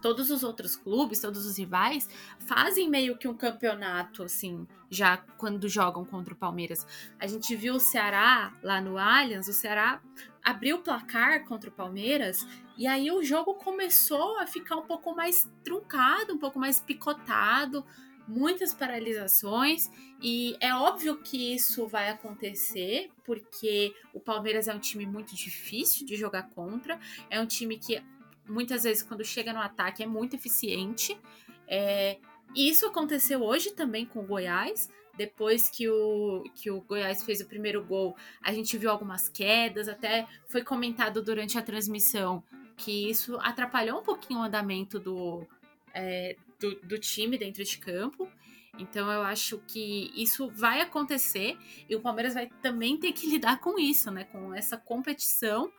todos 0.00 0.30
os 0.30 0.42
outros 0.42 0.76
clubes, 0.76 1.20
todos 1.20 1.44
os 1.46 1.58
rivais, 1.58 2.08
fazem 2.40 2.88
meio 2.88 3.16
que 3.16 3.28
um 3.28 3.34
campeonato, 3.34 4.22
assim, 4.22 4.66
já 4.90 5.16
quando 5.16 5.68
jogam 5.68 6.04
contra 6.04 6.34
o 6.34 6.36
Palmeiras. 6.36 6.86
A 7.18 7.26
gente 7.26 7.54
viu 7.56 7.74
o 7.74 7.80
Ceará 7.80 8.54
lá 8.62 8.80
no 8.80 8.98
Allianz, 8.98 9.48
o 9.48 9.52
Ceará 9.52 10.00
abriu 10.42 10.76
o 10.76 10.82
placar 10.82 11.44
contra 11.44 11.68
o 11.68 11.72
Palmeiras 11.72 12.46
e 12.76 12.86
aí 12.86 13.10
o 13.10 13.22
jogo 13.22 13.54
começou 13.54 14.38
a 14.38 14.46
ficar 14.46 14.76
um 14.76 14.86
pouco 14.86 15.14
mais 15.14 15.50
truncado, 15.64 16.34
um 16.34 16.38
pouco 16.38 16.58
mais 16.58 16.80
picotado 16.80 17.84
muitas 18.28 18.74
paralisações 18.74 19.90
e 20.20 20.54
é 20.60 20.74
óbvio 20.74 21.16
que 21.16 21.54
isso 21.54 21.86
vai 21.88 22.10
acontecer 22.10 23.10
porque 23.24 23.94
o 24.12 24.20
Palmeiras 24.20 24.68
é 24.68 24.74
um 24.74 24.78
time 24.78 25.06
muito 25.06 25.34
difícil 25.34 26.06
de 26.06 26.14
jogar 26.14 26.50
contra, 26.50 27.00
é 27.30 27.40
um 27.40 27.46
time 27.46 27.78
que 27.78 28.02
muitas 28.48 28.84
vezes 28.84 29.02
quando 29.02 29.24
chega 29.24 29.52
no 29.52 29.60
ataque 29.60 30.02
é 30.02 30.06
muito 30.06 30.34
eficiente. 30.34 31.18
É, 31.66 32.18
e 32.54 32.68
isso 32.68 32.86
aconteceu 32.86 33.42
hoje 33.42 33.72
também 33.72 34.06
com 34.06 34.20
o 34.20 34.26
Goiás. 34.26 34.90
Depois 35.16 35.68
que 35.68 35.88
o, 35.88 36.44
que 36.54 36.70
o 36.70 36.80
Goiás 36.80 37.24
fez 37.24 37.40
o 37.40 37.46
primeiro 37.46 37.84
gol, 37.84 38.16
a 38.40 38.52
gente 38.52 38.78
viu 38.78 38.88
algumas 38.88 39.28
quedas, 39.28 39.88
até 39.88 40.28
foi 40.46 40.62
comentado 40.62 41.20
durante 41.20 41.58
a 41.58 41.62
transmissão 41.62 42.42
que 42.76 43.10
isso 43.10 43.36
atrapalhou 43.40 43.98
um 43.98 44.02
pouquinho 44.02 44.38
o 44.38 44.42
andamento 44.44 45.00
do, 45.00 45.44
é, 45.92 46.36
do, 46.60 46.76
do 46.76 46.98
time 46.98 47.36
dentro 47.36 47.64
de 47.64 47.78
campo. 47.78 48.30
Então 48.78 49.10
eu 49.10 49.22
acho 49.22 49.58
que 49.66 50.12
isso 50.14 50.48
vai 50.48 50.80
acontecer 50.80 51.58
e 51.88 51.96
o 51.96 52.00
Palmeiras 52.00 52.34
vai 52.34 52.48
também 52.62 52.96
ter 52.96 53.12
que 53.12 53.26
lidar 53.28 53.60
com 53.60 53.78
isso, 53.78 54.10
né? 54.10 54.24
Com 54.24 54.54
essa 54.54 54.76
competição 54.76 55.70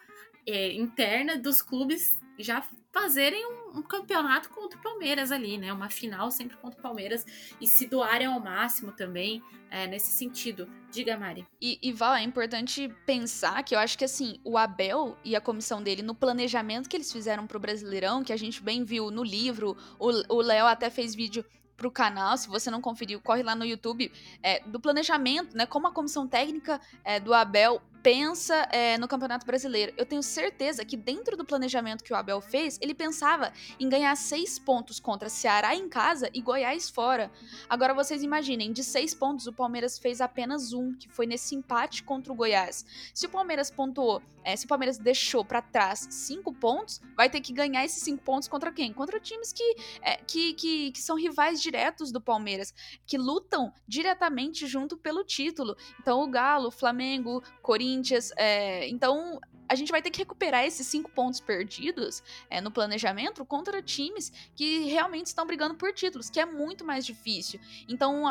é, 0.46 0.74
interna 0.74 1.38
dos 1.38 1.62
clubes 1.62 2.20
já 2.40 2.66
fazerem 2.92 3.46
um, 3.46 3.80
um, 3.80 3.82
campeonato 3.82 4.50
contra 4.50 4.80
o 4.80 4.82
Palmeiras 4.82 5.32
ali, 5.32 5.58
né? 5.58 5.72
Uma 5.72 5.90
final 5.90 6.32
sempre 6.32 6.58
contra 6.58 6.80
o 6.80 6.82
Palmeiras 6.82 7.26
e 7.60 7.68
se 7.68 7.86
doarem 7.86 8.28
ao 8.28 8.40
máximo 8.40 8.92
também 8.92 9.44
é, 9.70 9.86
nesse 9.86 10.12
sentido. 10.12 10.68
Diga, 10.90 11.18
Mari. 11.18 11.46
E, 11.62 11.78
e 11.82 11.92
Val, 11.92 12.16
é 12.16 12.24
importante 12.24 12.88
pensar 13.06 13.64
que 13.64 13.76
eu 13.76 13.80
acho 13.80 13.98
que 13.98 14.06
assim, 14.06 14.40
o 14.44 14.58
Abel 14.58 15.18
e 15.24 15.36
a 15.36 15.42
comissão 15.42 15.84
dele, 15.84 16.02
no 16.02 16.16
planejamento 16.16 16.90
que 16.90 16.98
eles 16.98 17.12
fizeram 17.12 17.46
pro 17.46 17.60
Brasileirão, 17.60 18.24
que 18.24 18.34
a 18.34 18.38
gente 18.38 18.64
bem 18.64 18.84
viu 18.84 19.12
no 19.12 19.24
livro, 19.24 19.78
o 20.00 20.42
Léo 20.42 20.66
até 20.66 20.90
fez 20.90 21.14
vídeo 21.14 21.46
pro 21.80 21.90
canal, 21.90 22.38
se 22.38 22.50
você 22.50 22.70
não 22.70 22.82
conferiu, 22.82 23.22
corre 23.22 23.42
lá 23.42 23.56
no 23.56 23.64
YouTube, 23.64 24.12
é, 24.44 24.60
do 24.68 24.82
planejamento, 24.82 25.56
né? 25.56 25.66
Como 25.66 25.88
a 25.88 25.92
comissão 25.92 26.28
técnica 26.28 26.80
é, 27.06 27.22
do 27.22 27.34
Abel 27.34 27.82
pensa 28.02 28.56
é, 28.72 28.98
no 28.98 29.08
Campeonato 29.08 29.46
Brasileiro. 29.46 29.94
Eu 29.98 30.06
tenho 30.06 30.24
certeza 30.24 30.86
que 30.86 30.98
dentro 30.98 31.36
do 31.36 31.46
planejamento 31.46 32.04
que 32.04 32.14
o 32.14 32.16
Abel 32.16 32.42
fez, 32.42 32.78
ele 32.82 32.94
pensava 32.94 33.52
em 33.80 33.90
ganhar 33.90 34.16
seis 34.16 34.58
pontos 34.58 35.00
contra 35.00 35.30
Ceará 35.30 35.76
em 35.76 35.88
casa 35.90 36.30
e 36.34 36.42
Goiás 36.42 36.90
fora. 36.90 37.32
Agora 37.70 37.94
vocês 37.94 38.24
imaginem, 38.24 38.72
de 38.72 38.84
seis 38.84 39.14
pontos 39.14 39.48
o 39.48 39.54
Palmeiras 39.54 39.98
fez 39.98 40.22
apenas 40.22 40.74
um, 40.74 40.94
que 40.94 41.10
foi 41.10 41.26
nesse 41.26 41.56
empate 41.56 42.04
contra 42.04 42.32
o 42.32 42.36
Goiás. 42.36 42.86
Se 43.14 43.26
o 43.26 43.30
Palmeiras 43.30 43.70
pontuou, 43.70 44.22
é, 44.50 44.56
se 44.56 44.66
o 44.66 44.68
Palmeiras 44.68 44.98
deixou 44.98 45.46
para 45.46 45.62
trás 45.62 46.08
cinco 46.10 46.52
pontos, 46.54 47.00
vai 47.16 47.30
ter 47.30 47.40
que 47.40 47.54
ganhar 47.54 47.86
esses 47.86 48.02
cinco 48.02 48.24
pontos 48.24 48.48
contra 48.48 48.72
quem? 48.72 48.92
Contra 48.92 49.20
times 49.20 49.54
que, 49.54 49.76
é, 50.02 50.18
que, 50.18 50.54
que, 50.54 50.92
que 50.92 51.02
são 51.02 51.16
rivais 51.16 51.62
diretos 51.62 52.12
do 52.12 52.20
Palmeiras, 52.20 52.74
que 53.06 53.18
lutam 53.18 53.72
diretamente 53.88 54.66
junto 54.66 54.98
pelo 54.98 55.24
título. 55.24 55.76
Então 56.00 56.24
o 56.24 56.28
Galo, 56.28 56.72
Flamengo, 56.72 57.44
Corinthians. 57.62 58.32
É, 58.38 58.88
então, 58.90 59.40
a 59.68 59.76
gente 59.76 59.92
vai 59.92 60.02
ter 60.02 60.10
que 60.10 60.18
recuperar 60.18 60.66
esses 60.66 60.88
cinco 60.88 61.12
pontos 61.12 61.40
perdidos 61.40 62.24
é, 62.50 62.60
no 62.60 62.72
planejamento 62.72 63.46
contra 63.46 63.84
times 63.84 64.32
que 64.56 64.80
realmente 64.86 65.28
estão 65.28 65.46
brigando 65.46 65.76
por 65.76 65.94
títulos, 65.94 66.30
que 66.30 66.40
é 66.40 66.46
muito 66.46 66.84
mais 66.84 67.06
difícil. 67.06 67.60
Então, 67.88 68.24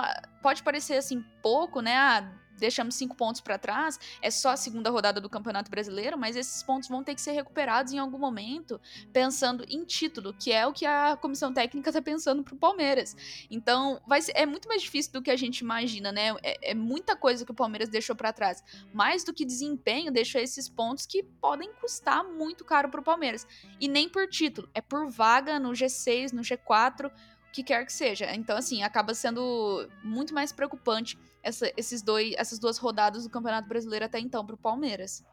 pode 0.43 0.65
parecer 0.65 0.97
assim 0.97 1.25
pouco, 1.41 1.81
né? 1.81 1.97
Ah, 1.97 2.33
deixamos 2.59 2.95
cinco 2.95 3.17
pontos 3.17 3.41
para 3.41 3.59
trás, 3.59 3.99
é 4.21 4.31
só 4.31 4.51
a 4.51 4.57
segunda 4.57 4.91
rodada 4.91 5.21
do 5.21 5.29
Campeonato 5.29 5.71
Brasileiro, 5.71 6.19
mas 6.19 6.37
esses 6.37 6.63
pontos 6.63 6.89
vão 6.89 7.03
ter 7.03 7.15
que 7.15 7.21
ser 7.21 7.33
recuperados 7.33 7.93
em 7.93 7.99
algum 7.99 8.19
momento, 8.19 8.81
pensando 9.13 9.65
em 9.69 9.85
título, 9.85 10.35
que 10.35 10.53
é 10.53 10.67
o 10.67 10.73
que 10.73 10.85
a 10.87 11.17
comissão 11.17 11.53
técnica 11.53 11.91
está 11.91 12.03
pensando 12.03 12.43
para 12.43 12.55
o 12.55 12.59
Palmeiras. 12.59 13.17
Então, 13.51 14.01
vai 14.07 14.21
ser, 14.21 14.33
é 14.35 14.47
muito 14.47 14.69
mais 14.69 14.83
difícil 14.83 15.13
do 15.13 15.23
que 15.23 15.31
a 15.31 15.37
gente 15.37 15.61
imagina, 15.61 16.13
né? 16.13 16.35
É, 16.43 16.71
é 16.71 16.75
muita 16.75 17.17
coisa 17.17 17.45
que 17.45 17.51
o 17.51 17.55
Palmeiras 17.55 17.89
deixou 17.89 18.15
para 18.15 18.33
trás. 18.33 18.63
Mais 18.93 19.25
do 19.25 19.33
que 19.33 19.45
desempenho, 19.45 20.13
deixou 20.13 20.41
esses 20.41 20.69
pontos 20.69 21.07
que 21.07 21.23
podem 21.23 21.73
custar 21.75 22.25
muito 22.25 22.65
caro 22.65 22.89
para 22.89 23.01
o 23.01 23.05
Palmeiras. 23.05 23.47
E 23.81 23.89
nem 23.89 24.09
por 24.09 24.27
título, 24.29 24.69
é 24.75 24.81
por 24.81 25.09
vaga 25.09 25.59
no 25.59 25.71
G6, 25.71 26.33
no 26.33 26.43
G4 26.43 27.11
o 27.49 27.53
que 27.53 27.63
quer 27.63 27.85
que 27.85 27.93
seja. 27.93 28.35
Então, 28.35 28.57
assim, 28.57 28.83
acaba 28.83 29.15
sendo 29.15 29.89
muito 30.03 30.35
mais 30.35 30.53
preocupante 30.53 31.19
essa, 31.49 31.73
esses 31.77 32.03
dois, 32.03 32.35
essas 32.37 32.59
duas 32.59 32.79
rodadas 32.79 33.25
do 33.25 33.31
Campeonato 33.31 33.69
Brasileiro 33.69 34.05
até 34.05 34.19
então 34.21 34.45
para 34.45 34.55
o 34.55 34.59
Palmeiras. 34.59 35.25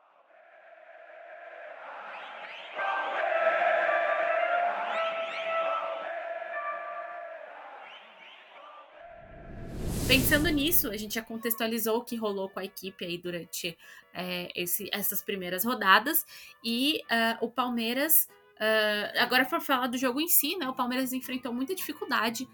Pensando 10.08 10.50
nisso, 10.50 10.90
a 10.90 10.98
gente 10.98 11.16
já 11.16 11.22
contextualizou 11.22 11.98
o 11.98 12.04
que 12.04 12.16
rolou 12.16 12.48
com 12.48 12.60
a 12.60 12.64
equipe 12.64 13.04
aí 13.04 13.18
durante 13.18 13.78
é, 14.14 14.50
esse, 14.56 14.88
essas 14.94 15.22
primeiras 15.22 15.66
rodadas 15.66 16.26
e 16.64 17.02
uh, 17.12 17.46
o 17.46 17.50
Palmeiras 17.50 18.28
Uh, 18.56 19.20
agora, 19.20 19.44
para 19.44 19.60
falar 19.60 19.88
do 19.88 19.98
jogo 19.98 20.22
em 20.22 20.30
si, 20.30 20.56
né? 20.56 20.66
O 20.70 20.74
Palmeiras 20.74 21.12
enfrentou 21.12 21.54
muita 21.54 21.76
dificuldade 21.76 22.48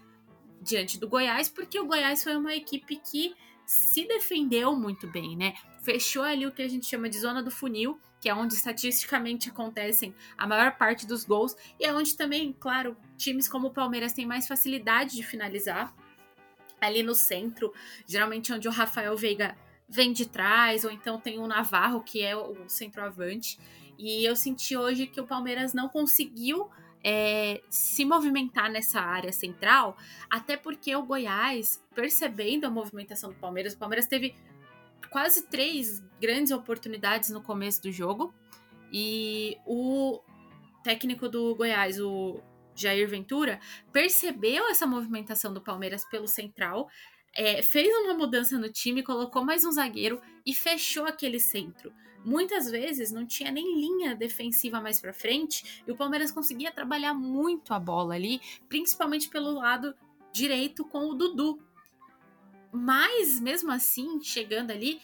diante 0.60 0.98
do 0.98 1.08
Goiás, 1.08 1.48
porque 1.48 1.78
o 1.78 1.86
Goiás 1.86 2.22
foi 2.22 2.36
uma 2.36 2.54
equipe 2.54 2.96
que 2.96 3.34
se 3.66 4.06
defendeu 4.06 4.74
muito 4.76 5.06
bem, 5.06 5.36
né? 5.36 5.54
Fechou 5.82 6.22
ali 6.22 6.46
o 6.46 6.52
que 6.52 6.62
a 6.62 6.68
gente 6.68 6.86
chama 6.86 7.08
de 7.08 7.18
zona 7.18 7.42
do 7.42 7.50
funil, 7.50 8.00
que 8.20 8.28
é 8.28 8.34
onde 8.34 8.54
estatisticamente 8.54 9.48
acontecem 9.48 10.14
a 10.38 10.46
maior 10.46 10.76
parte 10.76 11.06
dos 11.06 11.24
gols, 11.24 11.56
e 11.78 11.84
é 11.84 11.92
onde 11.92 12.16
também, 12.16 12.52
claro, 12.58 12.96
times 13.16 13.48
como 13.48 13.68
o 13.68 13.72
Palmeiras 13.72 14.12
têm 14.12 14.24
mais 14.24 14.46
facilidade 14.46 15.16
de 15.16 15.22
finalizar. 15.22 15.94
Ali 16.80 17.02
no 17.02 17.14
centro, 17.14 17.72
geralmente 18.06 18.52
onde 18.52 18.68
o 18.68 18.70
Rafael 18.70 19.16
Veiga 19.16 19.56
vem 19.88 20.12
de 20.12 20.26
trás, 20.26 20.84
ou 20.84 20.90
então 20.90 21.20
tem 21.20 21.38
o 21.38 21.46
Navarro, 21.46 22.02
que 22.02 22.22
é 22.22 22.36
o 22.36 22.68
centroavante. 22.68 23.58
E 23.98 24.24
eu 24.24 24.34
senti 24.34 24.76
hoje 24.76 25.06
que 25.06 25.20
o 25.20 25.26
Palmeiras 25.26 25.74
não 25.74 25.88
conseguiu 25.88 26.70
é, 27.04 27.62
se 27.68 28.04
movimentar 28.04 28.70
nessa 28.70 29.00
área 29.00 29.32
central, 29.32 29.96
até 30.30 30.56
porque 30.56 30.94
o 30.94 31.02
Goiás, 31.02 31.82
percebendo 31.94 32.66
a 32.66 32.70
movimentação 32.70 33.30
do 33.30 33.36
Palmeiras, 33.36 33.74
o 33.74 33.78
Palmeiras 33.78 34.06
teve 34.06 34.34
quase 35.10 35.46
três 35.48 36.00
grandes 36.20 36.52
oportunidades 36.52 37.30
no 37.30 37.42
começo 37.42 37.82
do 37.82 37.90
jogo. 37.90 38.32
E 38.92 39.56
o 39.66 40.20
técnico 40.84 41.28
do 41.28 41.54
Goiás, 41.54 42.00
o 42.00 42.40
Jair 42.74 43.08
Ventura, 43.08 43.58
percebeu 43.92 44.68
essa 44.68 44.86
movimentação 44.86 45.52
do 45.52 45.60
Palmeiras 45.60 46.04
pelo 46.08 46.28
central, 46.28 46.88
é, 47.34 47.62
fez 47.62 47.88
uma 48.04 48.14
mudança 48.14 48.58
no 48.58 48.70
time, 48.70 49.02
colocou 49.02 49.44
mais 49.44 49.64
um 49.64 49.72
zagueiro 49.72 50.20
e 50.44 50.54
fechou 50.54 51.06
aquele 51.06 51.40
centro 51.40 51.92
muitas 52.24 52.70
vezes 52.70 53.10
não 53.10 53.26
tinha 53.26 53.50
nem 53.50 53.74
linha 53.78 54.14
defensiva 54.14 54.80
mais 54.80 55.00
para 55.00 55.12
frente 55.12 55.82
e 55.86 55.90
o 55.90 55.96
Palmeiras 55.96 56.30
conseguia 56.30 56.72
trabalhar 56.72 57.14
muito 57.14 57.74
a 57.74 57.78
bola 57.78 58.14
ali, 58.14 58.40
principalmente 58.68 59.28
pelo 59.28 59.54
lado 59.54 59.94
direito 60.32 60.84
com 60.84 61.10
o 61.10 61.14
Dudu. 61.14 61.60
Mas 62.72 63.38
mesmo 63.40 63.70
assim, 63.70 64.20
chegando 64.22 64.70
ali 64.70 65.00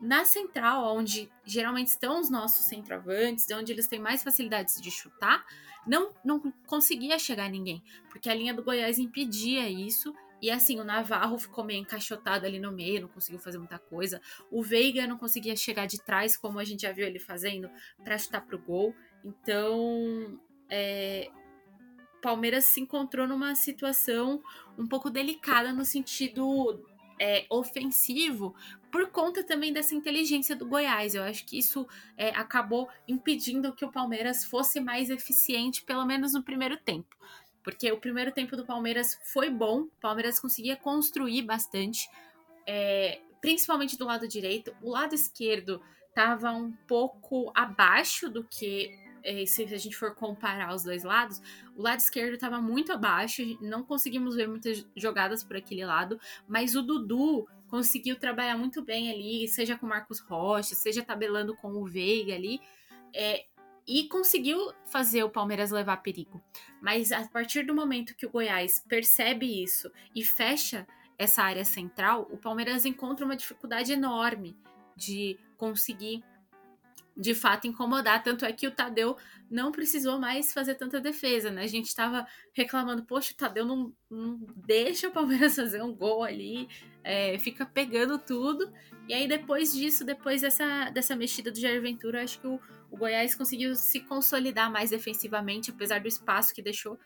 na 0.00 0.24
central, 0.24 0.96
onde 0.96 1.30
geralmente 1.44 1.88
estão 1.88 2.18
os 2.18 2.30
nossos 2.30 2.64
centroavantes, 2.64 3.46
onde 3.50 3.70
eles 3.72 3.86
têm 3.86 4.00
mais 4.00 4.22
facilidades 4.22 4.80
de 4.80 4.90
chutar, 4.90 5.44
não, 5.86 6.14
não 6.24 6.40
conseguia 6.66 7.18
chegar 7.18 7.50
ninguém, 7.50 7.82
porque 8.08 8.30
a 8.30 8.34
linha 8.34 8.54
do 8.54 8.62
Goiás 8.62 8.98
impedia 8.98 9.68
isso 9.68 10.14
e 10.42 10.50
assim, 10.50 10.80
o 10.80 10.84
Navarro 10.84 11.38
ficou 11.38 11.62
meio 11.62 11.80
encaixotado 11.80 12.46
ali 12.46 12.58
no 12.58 12.72
meio, 12.72 13.02
não 13.02 13.08
conseguiu 13.08 13.38
fazer 13.38 13.58
muita 13.58 13.78
coisa. 13.78 14.20
O 14.50 14.62
Veiga 14.62 15.06
não 15.06 15.18
conseguia 15.18 15.54
chegar 15.54 15.86
de 15.86 16.02
trás, 16.02 16.36
como 16.36 16.58
a 16.58 16.64
gente 16.64 16.82
já 16.82 16.92
viu 16.92 17.06
ele 17.06 17.18
fazendo, 17.18 17.70
para 18.02 18.16
chutar 18.16 18.40
pro 18.46 18.58
gol. 18.58 18.94
Então, 19.24 20.40
é, 20.68 21.30
Palmeiras 22.22 22.64
se 22.64 22.80
encontrou 22.80 23.26
numa 23.26 23.54
situação 23.54 24.42
um 24.78 24.86
pouco 24.86 25.10
delicada 25.10 25.72
no 25.72 25.84
sentido 25.84 26.82
é, 27.20 27.44
ofensivo, 27.50 28.54
por 28.90 29.10
conta 29.10 29.44
também 29.44 29.72
dessa 29.72 29.94
inteligência 29.94 30.56
do 30.56 30.66
Goiás. 30.66 31.14
Eu 31.14 31.22
acho 31.22 31.44
que 31.44 31.58
isso 31.58 31.86
é, 32.16 32.30
acabou 32.30 32.88
impedindo 33.06 33.74
que 33.74 33.84
o 33.84 33.92
Palmeiras 33.92 34.44
fosse 34.44 34.80
mais 34.80 35.10
eficiente, 35.10 35.84
pelo 35.84 36.06
menos 36.06 36.32
no 36.32 36.42
primeiro 36.42 36.78
tempo 36.78 37.14
porque 37.62 37.90
o 37.92 37.98
primeiro 37.98 38.32
tempo 38.32 38.56
do 38.56 38.64
Palmeiras 38.64 39.18
foi 39.24 39.50
bom, 39.50 39.82
o 39.82 39.90
Palmeiras 40.00 40.40
conseguia 40.40 40.76
construir 40.76 41.42
bastante, 41.42 42.08
é, 42.66 43.20
principalmente 43.40 43.96
do 43.98 44.04
lado 44.06 44.26
direito. 44.26 44.74
O 44.82 44.90
lado 44.90 45.14
esquerdo 45.14 45.80
estava 46.08 46.50
um 46.52 46.72
pouco 46.86 47.50
abaixo 47.54 48.28
do 48.30 48.44
que 48.44 48.90
é, 49.22 49.44
se 49.46 49.62
a 49.62 49.78
gente 49.78 49.96
for 49.96 50.14
comparar 50.14 50.74
os 50.74 50.82
dois 50.82 51.04
lados, 51.04 51.40
o 51.76 51.82
lado 51.82 51.98
esquerdo 51.98 52.34
estava 52.34 52.60
muito 52.60 52.92
abaixo, 52.92 53.42
não 53.60 53.82
conseguimos 53.82 54.34
ver 54.34 54.48
muitas 54.48 54.86
jogadas 54.96 55.42
por 55.42 55.56
aquele 55.56 55.84
lado, 55.84 56.18
mas 56.48 56.74
o 56.74 56.82
Dudu 56.82 57.46
conseguiu 57.68 58.16
trabalhar 58.16 58.56
muito 58.56 58.82
bem 58.82 59.10
ali, 59.10 59.46
seja 59.46 59.76
com 59.76 59.86
o 59.86 59.88
Marcos 59.88 60.20
Rocha, 60.20 60.74
seja 60.74 61.04
tabelando 61.04 61.54
com 61.56 61.72
o 61.72 61.86
Veiga 61.86 62.34
ali. 62.34 62.60
É, 63.14 63.44
e 63.90 64.04
conseguiu 64.04 64.72
fazer 64.86 65.24
o 65.24 65.28
Palmeiras 65.28 65.72
levar 65.72 65.96
perigo. 65.96 66.40
Mas 66.80 67.10
a 67.10 67.26
partir 67.26 67.64
do 67.64 67.74
momento 67.74 68.14
que 68.14 68.24
o 68.24 68.30
Goiás 68.30 68.84
percebe 68.88 69.64
isso 69.64 69.90
e 70.14 70.24
fecha 70.24 70.86
essa 71.18 71.42
área 71.42 71.64
central, 71.64 72.28
o 72.30 72.38
Palmeiras 72.38 72.84
encontra 72.84 73.26
uma 73.26 73.34
dificuldade 73.34 73.92
enorme 73.92 74.56
de 74.96 75.36
conseguir 75.56 76.22
de 77.16 77.34
fato 77.34 77.66
incomodar. 77.66 78.22
Tanto 78.22 78.44
é 78.44 78.52
que 78.52 78.68
o 78.68 78.70
Tadeu 78.70 79.16
não 79.50 79.72
precisou 79.72 80.20
mais 80.20 80.52
fazer 80.52 80.76
tanta 80.76 81.00
defesa, 81.00 81.50
né? 81.50 81.64
A 81.64 81.66
gente 81.66 81.88
estava 81.88 82.24
reclamando, 82.52 83.02
poxa, 83.02 83.32
o 83.32 83.36
Tadeu 83.36 83.64
não, 83.64 83.92
não, 84.08 84.38
deixa 84.54 85.08
o 85.08 85.12
Palmeiras 85.12 85.56
fazer 85.56 85.82
um 85.82 85.92
gol 85.92 86.22
ali, 86.22 86.68
é, 87.02 87.36
fica 87.40 87.66
pegando 87.66 88.20
tudo. 88.20 88.72
E 89.08 89.12
aí, 89.12 89.26
depois 89.26 89.72
disso, 89.72 90.04
depois 90.04 90.42
dessa, 90.42 90.90
dessa 90.90 91.16
mexida 91.16 91.50
do 91.50 91.58
Jair 91.58 91.82
Ventura, 91.82 92.22
acho 92.22 92.40
que 92.40 92.46
o, 92.46 92.60
o 92.90 92.96
Goiás 92.96 93.34
conseguiu 93.34 93.74
se 93.74 94.00
consolidar 94.00 94.70
mais 94.70 94.90
defensivamente, 94.90 95.70
apesar 95.70 96.00
do 96.00 96.08
espaço 96.08 96.54
que 96.54 96.62
deixou, 96.62 96.98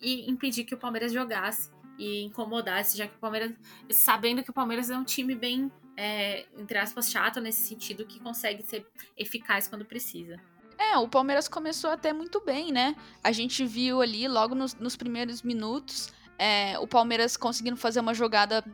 e 0.00 0.30
impedir 0.30 0.64
que 0.64 0.74
o 0.74 0.78
Palmeiras 0.78 1.12
jogasse 1.12 1.70
e 1.98 2.22
incomodasse, 2.24 2.96
já 2.96 3.06
que 3.06 3.16
o 3.16 3.18
Palmeiras, 3.18 3.52
sabendo 3.90 4.42
que 4.42 4.50
o 4.50 4.52
Palmeiras 4.52 4.90
é 4.90 4.96
um 4.96 5.04
time 5.04 5.34
bem, 5.34 5.70
é, 5.96 6.46
entre 6.56 6.78
aspas, 6.78 7.10
chato 7.10 7.40
nesse 7.40 7.62
sentido, 7.62 8.04
que 8.04 8.20
consegue 8.20 8.62
ser 8.62 8.86
eficaz 9.16 9.66
quando 9.66 9.84
precisa. 9.84 10.40
É, 10.78 10.96
o 10.96 11.08
Palmeiras 11.08 11.48
começou 11.48 11.90
até 11.90 12.12
muito 12.12 12.40
bem, 12.40 12.70
né? 12.70 12.94
A 13.22 13.32
gente 13.32 13.66
viu 13.66 14.00
ali, 14.00 14.28
logo 14.28 14.54
nos, 14.54 14.74
nos 14.74 14.94
primeiros 14.94 15.42
minutos, 15.42 16.12
é, 16.38 16.78
o 16.78 16.86
Palmeiras 16.86 17.36
conseguindo 17.36 17.76
fazer 17.76 17.98
uma 17.98 18.14
jogada 18.14 18.64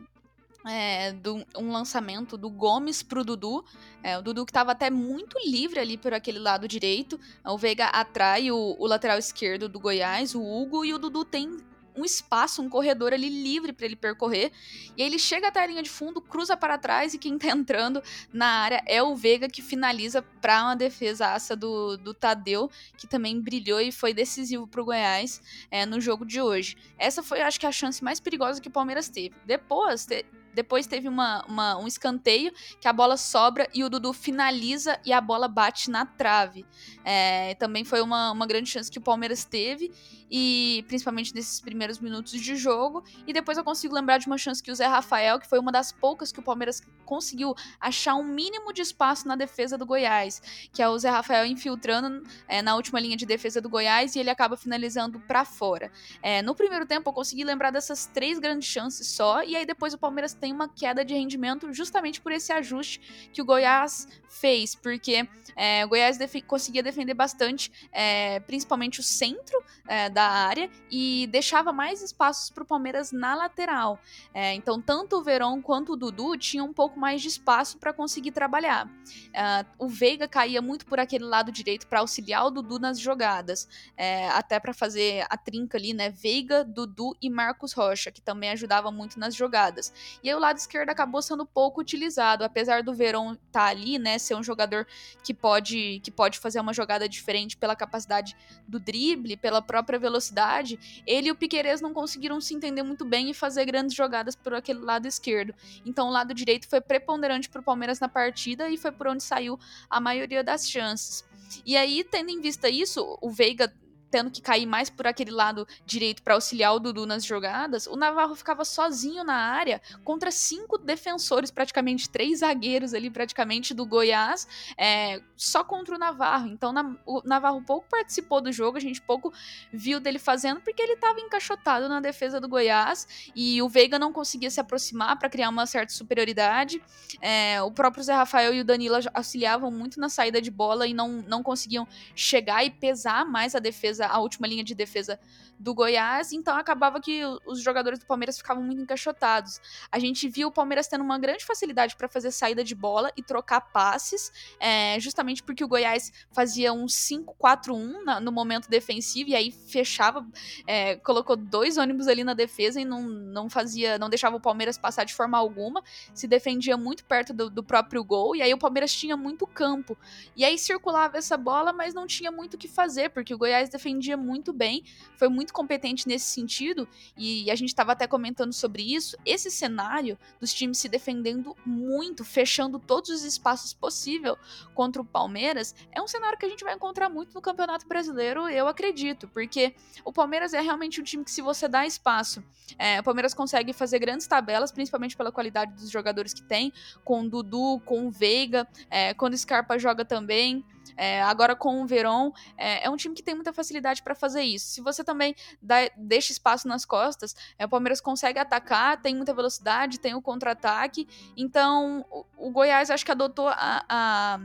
é, 0.65 1.13
do, 1.13 1.45
um 1.57 1.71
lançamento 1.71 2.37
do 2.37 2.49
Gomes 2.49 3.03
pro 3.03 3.23
Dudu. 3.23 3.63
É, 4.01 4.17
o 4.17 4.21
Dudu 4.21 4.45
que 4.45 4.51
estava 4.51 4.71
até 4.71 4.89
muito 4.89 5.37
livre 5.45 5.79
ali 5.79 5.97
por 5.97 6.13
aquele 6.13 6.39
lado 6.39 6.67
direito. 6.67 7.19
O 7.45 7.57
Veiga 7.57 7.85
atrai 7.85 8.51
o, 8.51 8.75
o, 8.77 8.87
lateral 8.87 9.17
esquerdo 9.17 9.69
do 9.69 9.79
Goiás, 9.79 10.33
o 10.33 10.41
Hugo, 10.41 10.83
e 10.83 10.93
o 10.93 10.99
Dudu 10.99 11.23
tem 11.23 11.57
um 11.97 12.03
espaço, 12.03 12.61
um 12.61 12.69
corredor 12.69 13.13
ali 13.13 13.29
livre 13.29 13.71
para 13.71 13.85
ele 13.85 13.95
percorrer. 13.95 14.51
E 14.97 15.01
ele 15.01 15.17
chega 15.17 15.47
até 15.47 15.63
a 15.63 15.65
linha 15.65 15.81
de 15.81 15.89
fundo, 15.89 16.19
cruza 16.19 16.57
para 16.57 16.77
trás 16.77 17.13
e 17.13 17.17
quem 17.17 17.37
tá 17.37 17.47
entrando 17.55 18.03
na 18.33 18.47
área 18.47 18.83
é 18.85 19.01
o 19.01 19.15
Veiga 19.15 19.47
que 19.47 19.61
finaliza 19.61 20.21
para 20.21 20.63
uma 20.63 20.75
defesa 20.75 21.33
aça 21.33 21.55
do, 21.55 21.95
do 21.97 22.13
Tadeu, 22.13 22.69
que 22.97 23.07
também 23.07 23.39
brilhou 23.39 23.79
e 23.79 23.91
foi 23.91 24.13
decisivo 24.13 24.67
pro 24.67 24.83
Goiás 24.83 25.41
é, 25.71 25.85
no 25.85 26.01
jogo 26.01 26.25
de 26.25 26.41
hoje. 26.41 26.75
Essa 26.97 27.23
foi, 27.23 27.41
acho 27.41 27.59
que, 27.59 27.65
a 27.65 27.71
chance 27.71 28.03
mais 28.03 28.19
perigosa 28.19 28.61
que 28.61 28.67
o 28.67 28.71
Palmeiras 28.71 29.07
teve. 29.07 29.35
Depois, 29.45 30.05
te, 30.05 30.25
depois 30.55 30.87
teve 30.87 31.07
uma, 31.07 31.45
uma, 31.45 31.77
um 31.77 31.85
escanteio 31.85 32.51
que 32.79 32.87
a 32.87 32.93
bola 32.93 33.17
sobra 33.17 33.67
e 33.73 33.83
o 33.83 33.89
Dudu 33.89 34.13
finaliza 34.13 34.99
e 35.05 35.11
a 35.11 35.19
bola 35.21 35.47
bate 35.47 35.91
na 35.91 36.05
trave. 36.05 36.65
É, 37.03 37.53
também 37.55 37.83
foi 37.83 38.01
uma, 38.01 38.31
uma 38.31 38.47
grande 38.47 38.69
chance 38.69 38.89
que 38.89 38.97
o 38.97 39.01
Palmeiras 39.01 39.43
teve, 39.43 39.91
e 40.29 40.83
principalmente 40.87 41.33
nesses 41.33 41.59
primeiros 41.61 41.99
minutos 41.99 42.31
de 42.31 42.55
jogo. 42.55 43.03
E 43.27 43.33
depois 43.33 43.57
eu 43.57 43.63
consigo 43.63 43.93
lembrar 43.93 44.17
de 44.17 44.27
uma 44.27 44.37
chance 44.37 44.61
que 44.61 44.71
o 44.71 44.75
Zé 44.75 44.85
Rafael, 44.85 45.39
que 45.39 45.47
foi 45.47 45.59
uma 45.59 45.71
das 45.71 45.91
poucas 45.91 46.31
que 46.31 46.39
o 46.39 46.43
Palmeiras 46.43 46.81
conseguiu 47.05 47.53
achar 47.79 48.15
um 48.15 48.23
mínimo 48.23 48.73
de 48.73 48.81
espaço 48.81 49.27
na 49.27 49.35
defesa 49.35 49.77
do 49.77 49.85
Goiás, 49.85 50.41
que 50.73 50.81
é 50.81 50.89
o 50.89 50.97
Zé 50.97 51.09
Rafael 51.09 51.45
infiltrando 51.45 52.23
é, 52.47 52.61
na 52.61 52.75
última 52.75 52.99
linha 52.99 53.15
de 53.15 53.25
defesa 53.25 53.61
do 53.61 53.69
Goiás 53.69 54.15
e 54.15 54.19
ele 54.19 54.29
acaba 54.29 54.57
finalizando 54.57 55.19
para 55.19 55.45
fora. 55.45 55.91
É, 56.21 56.41
no 56.41 56.55
primeiro 56.55 56.85
tempo 56.85 57.09
eu 57.09 57.13
consegui 57.13 57.43
lembrar 57.43 57.71
dessas 57.71 58.07
três 58.07 58.39
grandes 58.39 58.67
chances 58.67 59.07
só, 59.07 59.43
e 59.43 59.55
aí 59.55 59.65
depois 59.65 59.93
o 59.93 59.97
Palmeiras 59.97 60.33
tem 60.33 60.44
uma 60.53 60.67
queda 60.67 61.03
de 61.03 61.13
rendimento 61.13 61.71
justamente 61.73 62.21
por 62.21 62.31
esse 62.31 62.51
ajuste 62.51 63.29
que 63.31 63.41
o 63.41 63.45
Goiás 63.45 64.07
fez, 64.29 64.75
porque 64.75 65.27
é, 65.55 65.85
o 65.85 65.89
Goiás 65.89 66.17
def 66.17 66.35
conseguia 66.45 66.83
defender 66.83 67.13
bastante, 67.13 67.71
é, 67.91 68.39
principalmente 68.41 68.99
o 68.99 69.03
centro 69.03 69.63
é, 69.87 70.09
da 70.09 70.23
área, 70.23 70.69
e 70.91 71.27
deixava 71.31 71.71
mais 71.71 72.01
espaços 72.01 72.49
para 72.49 72.63
o 72.63 72.65
Palmeiras 72.65 73.11
na 73.11 73.33
lateral. 73.35 73.99
É, 74.33 74.53
então, 74.53 74.81
tanto 74.81 75.17
o 75.17 75.23
Verón 75.23 75.61
quanto 75.61 75.93
o 75.93 75.95
Dudu 75.95 76.37
tinham 76.37 76.67
um 76.67 76.73
pouco 76.73 76.99
mais 76.99 77.21
de 77.21 77.29
espaço 77.29 77.77
para 77.77 77.93
conseguir 77.93 78.31
trabalhar. 78.31 78.89
É, 79.33 79.65
o 79.79 79.87
Veiga 79.87 80.27
caía 80.27 80.61
muito 80.61 80.85
por 80.85 80.99
aquele 80.99 81.23
lado 81.23 81.51
direito 81.51 81.87
para 81.87 81.99
auxiliar 82.01 82.45
o 82.45 82.51
Dudu 82.51 82.77
nas 82.77 82.99
jogadas, 82.99 83.67
é, 83.95 84.27
até 84.29 84.59
para 84.59 84.73
fazer 84.73 85.25
a 85.29 85.37
trinca 85.37 85.77
ali, 85.77 85.93
né? 85.93 86.09
Veiga, 86.09 86.65
Dudu 86.65 87.15
e 87.21 87.29
Marcos 87.29 87.71
Rocha, 87.71 88.11
que 88.11 88.21
também 88.21 88.49
ajudava 88.49 88.91
muito 88.91 89.17
nas 89.17 89.33
jogadas. 89.33 89.93
E 90.21 90.29
aí 90.29 90.34
o 90.35 90.39
lado 90.39 90.57
esquerdo 90.57 90.89
acabou 90.89 91.21
sendo 91.21 91.45
pouco 91.45 91.81
utilizado, 91.81 92.43
apesar 92.43 92.83
do 92.83 92.93
Verón 92.93 93.33
estar 93.33 93.41
tá 93.51 93.65
ali, 93.65 93.97
né, 93.97 94.17
ser 94.17 94.35
um 94.35 94.43
jogador 94.43 94.87
que 95.23 95.33
pode 95.33 95.99
que 96.03 96.11
pode 96.11 96.39
fazer 96.39 96.59
uma 96.59 96.73
jogada 96.73 97.07
diferente 97.07 97.57
pela 97.57 97.75
capacidade 97.75 98.35
do 98.67 98.79
drible, 98.79 99.37
pela 99.37 99.61
própria 99.61 99.97
velocidade, 99.97 101.03
ele 101.05 101.29
e 101.29 101.31
o 101.31 101.35
Piquerez 101.35 101.81
não 101.81 101.93
conseguiram 101.93 102.39
se 102.39 102.53
entender 102.53 102.83
muito 102.83 103.05
bem 103.05 103.29
e 103.29 103.33
fazer 103.33 103.65
grandes 103.65 103.95
jogadas 103.95 104.35
por 104.35 104.53
aquele 104.53 104.79
lado 104.79 105.07
esquerdo. 105.07 105.53
Então 105.85 106.07
o 106.07 106.11
lado 106.11 106.33
direito 106.33 106.67
foi 106.67 106.81
preponderante 106.81 107.49
para 107.49 107.61
o 107.61 107.63
Palmeiras 107.63 107.99
na 107.99 108.09
partida 108.09 108.69
e 108.69 108.77
foi 108.77 108.91
por 108.91 109.07
onde 109.07 109.23
saiu 109.23 109.59
a 109.89 109.99
maioria 109.99 110.43
das 110.43 110.69
chances. 110.69 111.23
E 111.65 111.77
aí, 111.77 112.03
tendo 112.03 112.29
em 112.29 112.41
vista 112.41 112.69
isso, 112.69 113.17
o 113.21 113.29
Veiga 113.29 113.71
tendo 114.15 114.31
que 114.31 114.41
cair 114.41 114.65
mais 114.65 114.89
por 114.89 115.05
aquele 115.05 115.31
lado 115.31 115.67
direito 115.85 116.23
para 116.23 116.35
auxiliar 116.35 116.73
o 116.73 116.79
Dudu 116.79 117.05
nas 117.05 117.25
jogadas, 117.25 117.85
o 117.85 117.97
Navarro 117.97 118.33
ficava 118.33 118.63
sozinho 118.63 119.25
na 119.25 119.35
área 119.35 119.81
contra 120.05 120.31
cinco 120.31 120.77
defensores, 120.77 121.51
praticamente 121.51 122.09
três 122.09 122.39
zagueiros 122.39 122.93
ali, 122.93 123.09
praticamente 123.09 123.73
do 123.73 123.85
Goiás, 123.85 124.47
é, 124.77 125.21
só 125.35 125.65
contra 125.65 125.95
o 125.95 125.97
Navarro. 125.97 126.47
Então 126.47 126.71
na, 126.71 126.95
o 127.05 127.21
Navarro 127.25 127.61
pouco 127.61 127.89
participou 127.89 128.39
do 128.39 128.53
jogo, 128.53 128.77
a 128.77 128.79
gente 128.79 129.01
pouco 129.01 129.33
viu 129.69 129.99
dele 129.99 130.17
fazendo 130.17 130.61
porque 130.61 130.81
ele 130.81 130.93
estava 130.93 131.19
encaixotado 131.19 131.89
na 131.89 131.99
defesa 131.99 132.39
do 132.39 132.47
Goiás 132.47 133.29
e 133.35 133.61
o 133.61 133.67
Veiga 133.67 133.99
não 133.99 134.13
conseguia 134.13 134.49
se 134.49 134.61
aproximar 134.61 135.19
para 135.19 135.29
criar 135.29 135.49
uma 135.49 135.65
certa 135.65 135.91
superioridade. 135.91 136.81
É, 137.19 137.61
o 137.61 137.69
próprio 137.69 138.01
Zé 138.01 138.13
Rafael 138.13 138.53
e 138.53 138.61
o 138.61 138.63
Danilo 138.63 138.95
auxiliavam 139.13 139.69
muito 139.69 139.99
na 139.99 140.07
saída 140.07 140.41
de 140.41 140.49
bola 140.49 140.87
e 140.87 140.93
não, 140.93 141.21
não 141.27 141.43
conseguiam 141.43 141.85
chegar 142.15 142.63
e 142.63 142.69
pesar 142.69 143.25
mais 143.25 143.53
a 143.55 143.59
defesa 143.59 144.04
a 144.07 144.19
última 144.19 144.47
linha 144.47 144.63
de 144.63 144.75
defesa 144.75 145.19
do 145.59 145.73
Goiás, 145.73 146.33
então 146.33 146.55
acabava 146.57 146.99
que 146.99 147.21
os 147.45 147.61
jogadores 147.61 147.99
do 147.99 148.05
Palmeiras 148.05 148.37
ficavam 148.37 148.63
muito 148.63 148.81
encaixotados. 148.81 149.59
A 149.91 149.99
gente 149.99 150.27
viu 150.27 150.49
o 150.49 150.51
Palmeiras 150.51 150.87
tendo 150.87 151.03
uma 151.03 151.17
grande 151.17 151.45
facilidade 151.45 151.95
para 151.95 152.07
fazer 152.07 152.31
saída 152.31 152.63
de 152.63 152.75
bola 152.75 153.11
e 153.15 153.23
trocar 153.23 153.61
passes, 153.61 154.31
é, 154.59 154.99
justamente 154.99 155.41
porque 155.43 155.63
o 155.63 155.67
Goiás 155.67 156.11
fazia 156.31 156.73
um 156.73 156.85
5-4-1 156.85 158.19
no 158.19 158.31
momento 158.31 158.69
defensivo 158.69 159.29
e 159.29 159.35
aí 159.35 159.51
fechava, 159.51 160.25
é, 160.67 160.95
colocou 160.97 161.35
dois 161.35 161.77
ônibus 161.77 162.07
ali 162.07 162.23
na 162.23 162.33
defesa 162.33 162.79
e 162.81 162.85
não, 162.85 163.03
não 163.03 163.49
fazia, 163.49 163.97
não 163.97 164.09
deixava 164.09 164.35
o 164.35 164.39
Palmeiras 164.39 164.77
passar 164.77 165.05
de 165.05 165.13
forma 165.13 165.37
alguma, 165.37 165.83
se 166.13 166.27
defendia 166.27 166.77
muito 166.77 167.05
perto 167.05 167.33
do, 167.33 167.49
do 167.49 167.63
próprio 167.63 168.03
gol 168.03 168.35
e 168.35 168.41
aí 168.41 168.53
o 168.53 168.57
Palmeiras 168.57 168.93
tinha 168.93 169.15
muito 169.15 169.47
campo. 169.47 169.97
E 170.35 170.43
aí 170.43 170.57
circulava 170.57 171.17
essa 171.17 171.37
bola, 171.37 171.71
mas 171.71 171.93
não 171.93 172.05
tinha 172.05 172.31
muito 172.31 172.55
o 172.55 172.57
que 172.57 172.67
fazer, 172.67 173.09
porque 173.09 173.33
o 173.33 173.37
Goiás 173.37 173.69
defendia 173.85 174.17
muito 174.17 174.51
bem, 174.51 174.83
foi 175.15 175.29
muito 175.29 175.53
competente 175.53 176.07
nesse 176.07 176.25
sentido, 176.25 176.87
e 177.15 177.51
a 177.51 177.55
gente 177.55 177.69
estava 177.69 177.91
até 177.91 178.07
comentando 178.07 178.51
sobre 178.51 178.81
isso. 178.81 179.15
Esse 179.23 179.51
cenário 179.51 180.17
dos 180.39 180.51
times 180.51 180.79
se 180.79 180.89
defendendo 180.89 181.55
muito, 181.63 182.25
fechando 182.25 182.79
todos 182.79 183.11
os 183.11 183.23
espaços 183.23 183.73
possível 183.73 184.37
contra 184.73 185.01
o 185.01 185.05
Palmeiras, 185.05 185.75
é 185.91 186.01
um 186.01 186.07
cenário 186.07 186.37
que 186.37 186.45
a 186.45 186.49
gente 186.49 186.63
vai 186.63 186.73
encontrar 186.73 187.09
muito 187.09 187.33
no 187.33 187.41
Campeonato 187.41 187.87
Brasileiro, 187.87 188.49
eu 188.49 188.67
acredito, 188.67 189.27
porque 189.27 189.75
o 190.03 190.11
Palmeiras 190.11 190.53
é 190.53 190.61
realmente 190.61 190.99
um 190.99 191.03
time 191.03 191.23
que, 191.23 191.31
se 191.31 191.41
você 191.41 191.67
dá 191.67 191.85
espaço, 191.85 192.43
é, 192.79 192.99
o 192.99 193.03
Palmeiras 193.03 193.35
consegue 193.35 193.71
fazer 193.71 193.99
grandes 193.99 194.25
tabelas, 194.25 194.71
principalmente 194.71 195.15
pela 195.15 195.31
qualidade 195.31 195.73
dos 195.73 195.91
jogadores 195.91 196.33
que 196.33 196.41
tem, 196.41 196.73
com 197.03 197.21
o 197.21 197.29
Dudu, 197.29 197.79
com 197.85 198.07
o 198.07 198.11
Veiga, 198.11 198.67
é, 198.89 199.13
quando 199.13 199.33
o 199.33 199.37
Scarpa 199.37 199.77
joga 199.77 200.03
também. 200.03 200.65
É, 200.95 201.21
agora 201.21 201.55
com 201.55 201.81
o 201.81 201.87
Verón, 201.87 202.31
é, 202.57 202.85
é, 202.85 202.89
um 202.89 202.95
time 202.95 203.15
que 203.15 203.23
tem 203.23 203.35
muita 203.35 203.53
facilidade 203.53 204.03
para 204.03 204.15
fazer 204.15 204.41
isso. 204.41 204.67
Se 204.67 204.81
você 204.81 205.03
também 205.03 205.35
dá, 205.61 205.89
deixa 205.97 206.31
espaço 206.31 206.67
nas 206.67 206.85
costas, 206.85 207.35
é, 207.57 207.65
o 207.65 207.69
Palmeiras 207.69 208.01
consegue 208.01 208.39
atacar, 208.39 209.01
tem 209.01 209.15
muita 209.15 209.33
velocidade, 209.33 209.99
tem 209.99 210.15
o 210.15 210.21
contra-ataque. 210.21 211.07
Então, 211.35 212.05
o, 212.09 212.25
o, 212.47 212.51
Goiás 212.51 212.89
acho 212.89 213.05
que 213.05 213.11
adotou 213.11 213.47
a, 213.47 213.85
a 213.89 214.39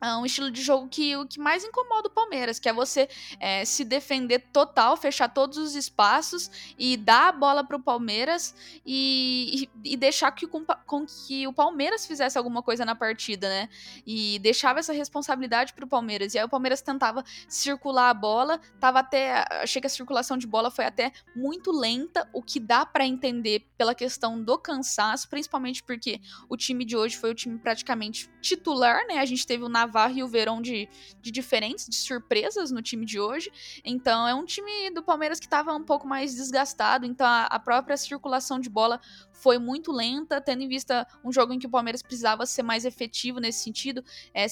é 0.00 0.16
um 0.16 0.26
estilo 0.26 0.50
de 0.50 0.62
jogo 0.62 0.88
que 0.88 1.16
o 1.16 1.26
que 1.26 1.40
mais 1.40 1.64
incomoda 1.64 2.08
o 2.08 2.10
Palmeiras, 2.10 2.58
que 2.58 2.68
é 2.68 2.72
você 2.72 3.08
é, 3.40 3.64
se 3.64 3.84
defender 3.84 4.40
total, 4.52 4.96
fechar 4.96 5.28
todos 5.28 5.56
os 5.58 5.74
espaços 5.74 6.74
e 6.78 6.96
dar 6.96 7.28
a 7.28 7.32
bola 7.32 7.64
para 7.64 7.76
o 7.76 7.82
Palmeiras 7.82 8.54
e, 8.84 9.68
e, 9.84 9.92
e, 9.92 9.96
deixar 9.96 10.30
que, 10.32 10.46
com, 10.46 10.64
com, 10.64 11.06
que 11.06 11.46
o 11.46 11.52
Palmeiras 11.52 12.06
fizesse 12.06 12.36
alguma 12.36 12.62
coisa 12.62 12.84
na 12.84 12.94
partida, 12.94 13.48
né? 13.48 13.68
E 14.06 14.38
deixava 14.40 14.78
essa 14.78 14.92
responsabilidade 14.92 15.72
para 15.72 15.84
o 15.84 15.88
Palmeiras. 15.88 16.34
E 16.34 16.38
aí 16.38 16.44
o 16.44 16.48
Palmeiras 16.48 16.82
tentava 16.82 17.24
circular 17.48 18.10
a 18.10 18.14
bola, 18.14 18.60
tava 18.78 19.00
até. 19.00 19.44
Achei 19.62 19.80
que 19.80 19.86
a 19.86 19.90
circulação 19.90 20.36
de 20.36 20.46
bola 20.46 20.70
foi 20.70 20.84
até 20.84 21.12
muito 21.34 21.72
lenta, 21.72 22.28
o 22.32 22.42
que 22.42 22.60
dá 22.60 22.84
para 22.84 23.06
entender 23.06 23.66
pela 23.76 23.94
questão 23.94 24.42
do 24.42 24.58
cansaço, 24.58 25.28
principalmente 25.28 25.82
porque 25.82 26.20
o 26.48 26.56
time 26.56 26.84
de 26.84 26.96
hoje 26.96 27.16
foi 27.16 27.30
o 27.30 27.34
time 27.34 27.58
praticamente 27.58 28.30
titular, 28.40 29.06
né? 29.06 29.18
A 29.18 29.24
gente 29.24 29.46
teve 29.46 29.64
o 29.64 29.68
Navarro 29.68 29.93
Navarro 29.94 30.24
o 30.24 30.28
Verão 30.28 30.60
de, 30.60 30.88
de 31.22 31.30
diferentes, 31.30 31.86
de 31.86 31.94
surpresas 31.94 32.72
no 32.72 32.82
time 32.82 33.06
de 33.06 33.20
hoje. 33.20 33.50
Então 33.84 34.26
é 34.26 34.34
um 34.34 34.44
time 34.44 34.90
do 34.90 35.02
Palmeiras 35.02 35.38
que 35.38 35.46
estava 35.46 35.72
um 35.72 35.84
pouco 35.84 36.06
mais 36.06 36.34
desgastado, 36.34 37.06
então 37.06 37.24
a, 37.24 37.44
a 37.44 37.60
própria 37.60 37.96
circulação 37.96 38.58
de 38.58 38.68
bola 38.68 39.00
foi 39.34 39.58
muito 39.58 39.92
lenta, 39.92 40.40
tendo 40.40 40.62
em 40.62 40.68
vista 40.68 41.06
um 41.22 41.30
jogo 41.30 41.52
em 41.52 41.58
que 41.58 41.66
o 41.66 41.70
Palmeiras 41.70 42.02
precisava 42.02 42.46
ser 42.46 42.62
mais 42.62 42.84
efetivo 42.84 43.40
nesse 43.40 43.60
sentido, 43.60 44.02
é, 44.32 44.46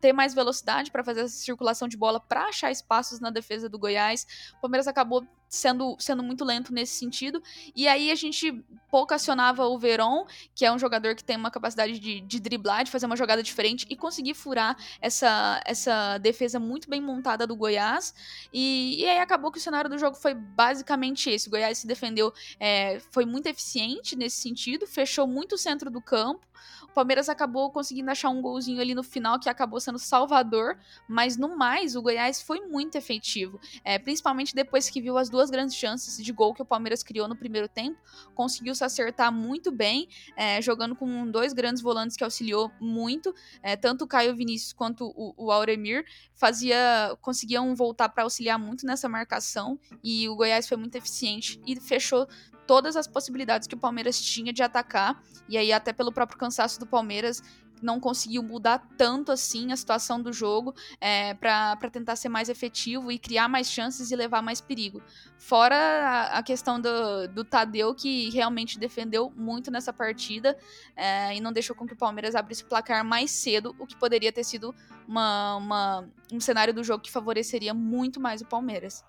ter 0.00 0.12
mais 0.12 0.34
velocidade 0.34 0.90
para 0.90 1.04
fazer 1.04 1.20
essa 1.20 1.36
circulação 1.36 1.86
de 1.86 1.96
bola 1.96 2.18
para 2.18 2.46
achar 2.46 2.70
espaços 2.70 3.20
na 3.20 3.30
defesa 3.30 3.68
do 3.68 3.78
Goiás. 3.78 4.26
O 4.58 4.60
Palmeiras 4.62 4.88
acabou 4.88 5.24
sendo, 5.52 5.96
sendo 5.98 6.22
muito 6.22 6.44
lento 6.44 6.72
nesse 6.72 6.94
sentido. 6.94 7.42
E 7.76 7.86
aí 7.86 8.10
a 8.10 8.14
gente 8.14 8.64
pouco 8.90 9.12
acionava 9.12 9.66
o 9.66 9.78
Veron, 9.78 10.24
que 10.54 10.64
é 10.64 10.72
um 10.72 10.78
jogador 10.78 11.14
que 11.14 11.22
tem 11.22 11.36
uma 11.36 11.50
capacidade 11.50 11.98
de, 11.98 12.22
de 12.22 12.40
driblar, 12.40 12.84
de 12.84 12.90
fazer 12.90 13.04
uma 13.04 13.16
jogada 13.16 13.42
diferente 13.42 13.86
e 13.90 13.94
conseguir 13.94 14.32
furar 14.32 14.76
essa, 15.00 15.62
essa 15.66 16.16
defesa 16.18 16.58
muito 16.58 16.88
bem 16.88 17.02
montada 17.02 17.46
do 17.46 17.54
Goiás. 17.54 18.14
E, 18.50 19.02
e 19.02 19.06
aí 19.06 19.18
acabou 19.18 19.52
que 19.52 19.58
o 19.58 19.60
cenário 19.60 19.90
do 19.90 19.98
jogo 19.98 20.16
foi 20.16 20.32
basicamente 20.32 21.28
esse. 21.28 21.48
O 21.48 21.50
Goiás 21.50 21.76
se 21.78 21.86
defendeu, 21.86 22.32
é, 22.58 22.98
foi 23.10 23.26
muito 23.26 23.46
eficiente 23.46 24.16
nesse 24.22 24.40
sentido, 24.40 24.86
fechou 24.86 25.26
muito 25.26 25.56
o 25.56 25.58
centro 25.58 25.90
do 25.90 26.00
campo. 26.00 26.46
O 26.84 26.94
Palmeiras 26.94 27.28
acabou 27.28 27.70
conseguindo 27.70 28.10
achar 28.10 28.28
um 28.28 28.42
golzinho 28.42 28.80
ali 28.80 28.94
no 28.94 29.02
final 29.02 29.38
que 29.40 29.48
acabou 29.48 29.80
sendo 29.80 29.98
salvador, 29.98 30.78
mas 31.08 31.36
no 31.36 31.56
mais, 31.56 31.96
o 31.96 32.02
Goiás 32.02 32.42
foi 32.42 32.60
muito 32.60 32.96
efetivo, 32.96 33.58
é, 33.82 33.98
principalmente 33.98 34.54
depois 34.54 34.90
que 34.90 35.00
viu 35.00 35.16
as 35.16 35.30
duas 35.30 35.50
grandes 35.50 35.74
chances 35.74 36.22
de 36.22 36.32
gol 36.32 36.52
que 36.52 36.60
o 36.60 36.66
Palmeiras 36.66 37.02
criou 37.02 37.26
no 37.26 37.34
primeiro 37.34 37.66
tempo, 37.66 37.98
conseguiu 38.34 38.74
se 38.74 38.84
acertar 38.84 39.32
muito 39.32 39.72
bem, 39.72 40.06
é, 40.36 40.60
jogando 40.60 40.94
com 40.94 41.30
dois 41.30 41.52
grandes 41.52 41.82
volantes 41.82 42.16
que 42.16 42.24
auxiliou 42.24 42.70
muito, 42.78 43.34
é, 43.62 43.74
tanto 43.74 44.04
o 44.04 44.06
Caio 44.06 44.36
Vinícius 44.36 44.72
quanto 44.72 45.06
o, 45.16 45.34
o 45.36 45.50
Auremir 45.50 46.04
fazia, 46.34 47.16
conseguiam 47.20 47.74
voltar 47.74 48.10
para 48.10 48.24
auxiliar 48.24 48.58
muito 48.58 48.86
nessa 48.86 49.08
marcação 49.08 49.78
e 50.04 50.28
o 50.28 50.36
Goiás 50.36 50.68
foi 50.68 50.76
muito 50.76 50.94
eficiente 50.96 51.60
e 51.66 51.74
fechou 51.80 52.28
todas 52.66 52.96
as 52.96 53.06
possibilidades 53.06 53.68
que 53.68 53.74
o 53.74 53.78
Palmeiras 53.78 54.20
tinha 54.20 54.52
de 54.52 54.62
atacar, 54.62 55.22
e 55.48 55.56
aí 55.56 55.72
até 55.72 55.92
pelo 55.92 56.12
próprio 56.12 56.38
cansaço 56.38 56.78
do 56.78 56.86
Palmeiras, 56.86 57.42
não 57.82 57.98
conseguiu 57.98 58.42
mudar 58.42 58.78
tanto 58.96 59.32
assim 59.32 59.72
a 59.72 59.76
situação 59.76 60.22
do 60.22 60.32
jogo 60.32 60.74
é, 61.00 61.34
para 61.34 61.76
tentar 61.90 62.16
ser 62.16 62.28
mais 62.28 62.48
efetivo 62.48 63.10
e 63.10 63.18
criar 63.18 63.48
mais 63.48 63.68
chances 63.68 64.10
e 64.10 64.16
levar 64.16 64.40
mais 64.40 64.60
perigo. 64.60 65.02
Fora 65.36 65.76
a, 65.76 66.38
a 66.38 66.42
questão 66.42 66.80
do, 66.80 67.28
do, 67.28 67.44
Tadeu, 67.44 67.94
que 67.94 68.30
realmente 68.30 68.78
defendeu 68.78 69.32
muito 69.36 69.70
nessa 69.70 69.92
partida 69.92 70.56
é, 70.94 71.36
e 71.36 71.40
não 71.40 71.52
deixou 71.52 71.74
com 71.74 71.86
que 71.86 71.94
o 71.94 71.96
Palmeiras 71.96 72.34
abrisse 72.34 72.62
o 72.62 72.66
placar 72.66 73.04
mais 73.04 73.30
cedo, 73.30 73.74
o 73.78 73.86
que 73.86 73.96
poderia 73.96 74.32
ter 74.32 74.44
sido 74.44 74.74
uma, 75.06 75.56
uma, 75.56 76.08
um 76.32 76.40
cenário 76.40 76.72
do 76.72 76.84
jogo 76.84 77.02
que 77.02 77.10
favoreceria 77.10 77.74
muito 77.74 78.20
mais 78.20 78.40
o 78.40 78.46
Palmeiras. 78.46 79.04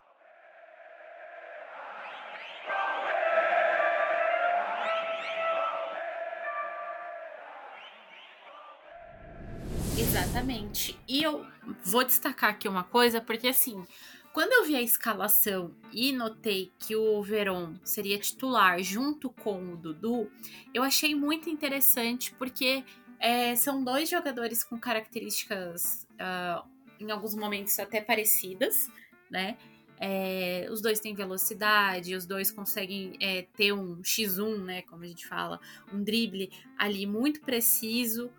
Exatamente. 10.43 10.99
E 11.07 11.23
eu 11.23 11.45
vou 11.83 12.03
destacar 12.03 12.51
aqui 12.51 12.67
uma 12.67 12.83
coisa, 12.83 13.21
porque 13.21 13.47
assim, 13.47 13.85
quando 14.33 14.51
eu 14.51 14.65
vi 14.65 14.75
a 14.75 14.81
escalação 14.81 15.73
e 15.91 16.11
notei 16.11 16.71
que 16.79 16.95
o 16.95 17.21
Veron 17.23 17.75
seria 17.83 18.19
titular 18.19 18.81
junto 18.83 19.29
com 19.29 19.73
o 19.73 19.77
Dudu, 19.77 20.29
eu 20.73 20.83
achei 20.83 21.15
muito 21.15 21.49
interessante, 21.49 22.33
porque 22.33 22.83
é, 23.19 23.55
são 23.55 23.83
dois 23.83 24.09
jogadores 24.09 24.63
com 24.63 24.77
características, 24.77 26.05
uh, 26.13 26.67
em 26.99 27.09
alguns 27.09 27.35
momentos, 27.35 27.79
até 27.79 28.01
parecidas, 28.01 28.89
né? 29.29 29.57
É, 30.05 30.67
os 30.69 30.81
dois 30.81 30.99
têm 30.99 31.15
velocidade, 31.15 32.13
os 32.13 32.25
dois 32.25 32.51
conseguem 32.51 33.15
é, 33.21 33.43
ter 33.55 33.71
um 33.71 34.01
X1, 34.01 34.57
né? 34.63 34.81
Como 34.81 35.03
a 35.03 35.07
gente 35.07 35.25
fala, 35.25 35.61
um 35.93 36.03
drible 36.03 36.51
ali 36.77 37.05
muito 37.05 37.39
preciso 37.41 38.29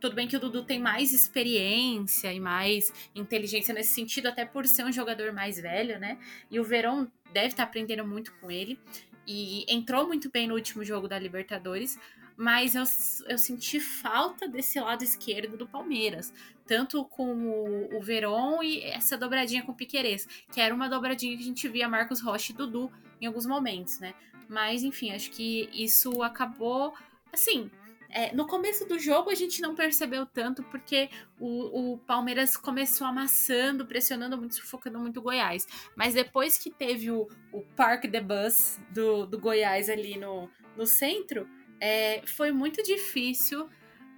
tudo 0.00 0.14
bem 0.14 0.28
que 0.28 0.36
o 0.36 0.40
Dudu 0.40 0.64
tem 0.64 0.78
mais 0.78 1.12
experiência 1.12 2.32
e 2.32 2.40
mais 2.40 2.92
inteligência 3.14 3.74
nesse 3.74 3.92
sentido, 3.92 4.26
até 4.26 4.44
por 4.44 4.66
ser 4.66 4.84
um 4.84 4.92
jogador 4.92 5.32
mais 5.32 5.60
velho, 5.60 5.98
né? 5.98 6.18
E 6.50 6.60
o 6.60 6.64
Verón 6.64 7.06
deve 7.32 7.48
estar 7.48 7.64
tá 7.64 7.68
aprendendo 7.68 8.06
muito 8.06 8.32
com 8.40 8.50
ele. 8.50 8.78
E 9.26 9.66
entrou 9.68 10.06
muito 10.06 10.30
bem 10.30 10.48
no 10.48 10.54
último 10.54 10.82
jogo 10.82 11.06
da 11.06 11.18
Libertadores, 11.18 11.98
mas 12.36 12.74
eu, 12.74 12.84
eu 13.28 13.36
senti 13.36 13.78
falta 13.80 14.48
desse 14.48 14.80
lado 14.80 15.02
esquerdo 15.02 15.56
do 15.56 15.66
Palmeiras. 15.66 16.32
Tanto 16.66 17.04
com 17.04 17.34
o, 17.34 17.96
o 17.96 18.00
Verón 18.00 18.62
e 18.62 18.82
essa 18.82 19.18
dobradinha 19.18 19.62
com 19.62 19.72
o 19.72 19.74
Piquerez, 19.74 20.26
que 20.52 20.60
era 20.60 20.74
uma 20.74 20.88
dobradinha 20.88 21.36
que 21.36 21.42
a 21.42 21.46
gente 21.46 21.68
via 21.68 21.88
Marcos 21.88 22.20
Rocha 22.20 22.52
e 22.52 22.54
Dudu 22.54 22.90
em 23.20 23.26
alguns 23.26 23.44
momentos, 23.44 23.98
né? 23.98 24.14
Mas, 24.48 24.82
enfim, 24.82 25.10
acho 25.10 25.30
que 25.30 25.68
isso 25.72 26.22
acabou. 26.22 26.94
Assim, 27.32 27.70
é, 28.10 28.34
no 28.34 28.46
começo 28.46 28.86
do 28.86 28.98
jogo 28.98 29.30
a 29.30 29.34
gente 29.34 29.60
não 29.60 29.74
percebeu 29.74 30.24
tanto 30.24 30.62
porque 30.64 31.10
o, 31.38 31.92
o, 31.92 31.98
Palmeiras 31.98 32.56
começou 32.56 33.06
amassando, 33.06 33.86
pressionando 33.86 34.36
muito, 34.36 34.54
sufocando 34.54 34.98
muito 34.98 35.20
o 35.20 35.22
Goiás. 35.22 35.66
Mas 35.94 36.14
depois 36.14 36.56
que 36.56 36.70
teve 36.70 37.10
o, 37.10 37.28
o 37.52 37.62
Park 37.76 38.04
the 38.10 38.20
Bus 38.20 38.78
do, 38.90 39.26
do 39.26 39.38
Goiás 39.38 39.90
ali 39.90 40.16
no, 40.16 40.50
no 40.76 40.86
centro, 40.86 41.46
é, 41.80 42.22
foi 42.26 42.50
muito 42.50 42.82
difícil 42.82 43.68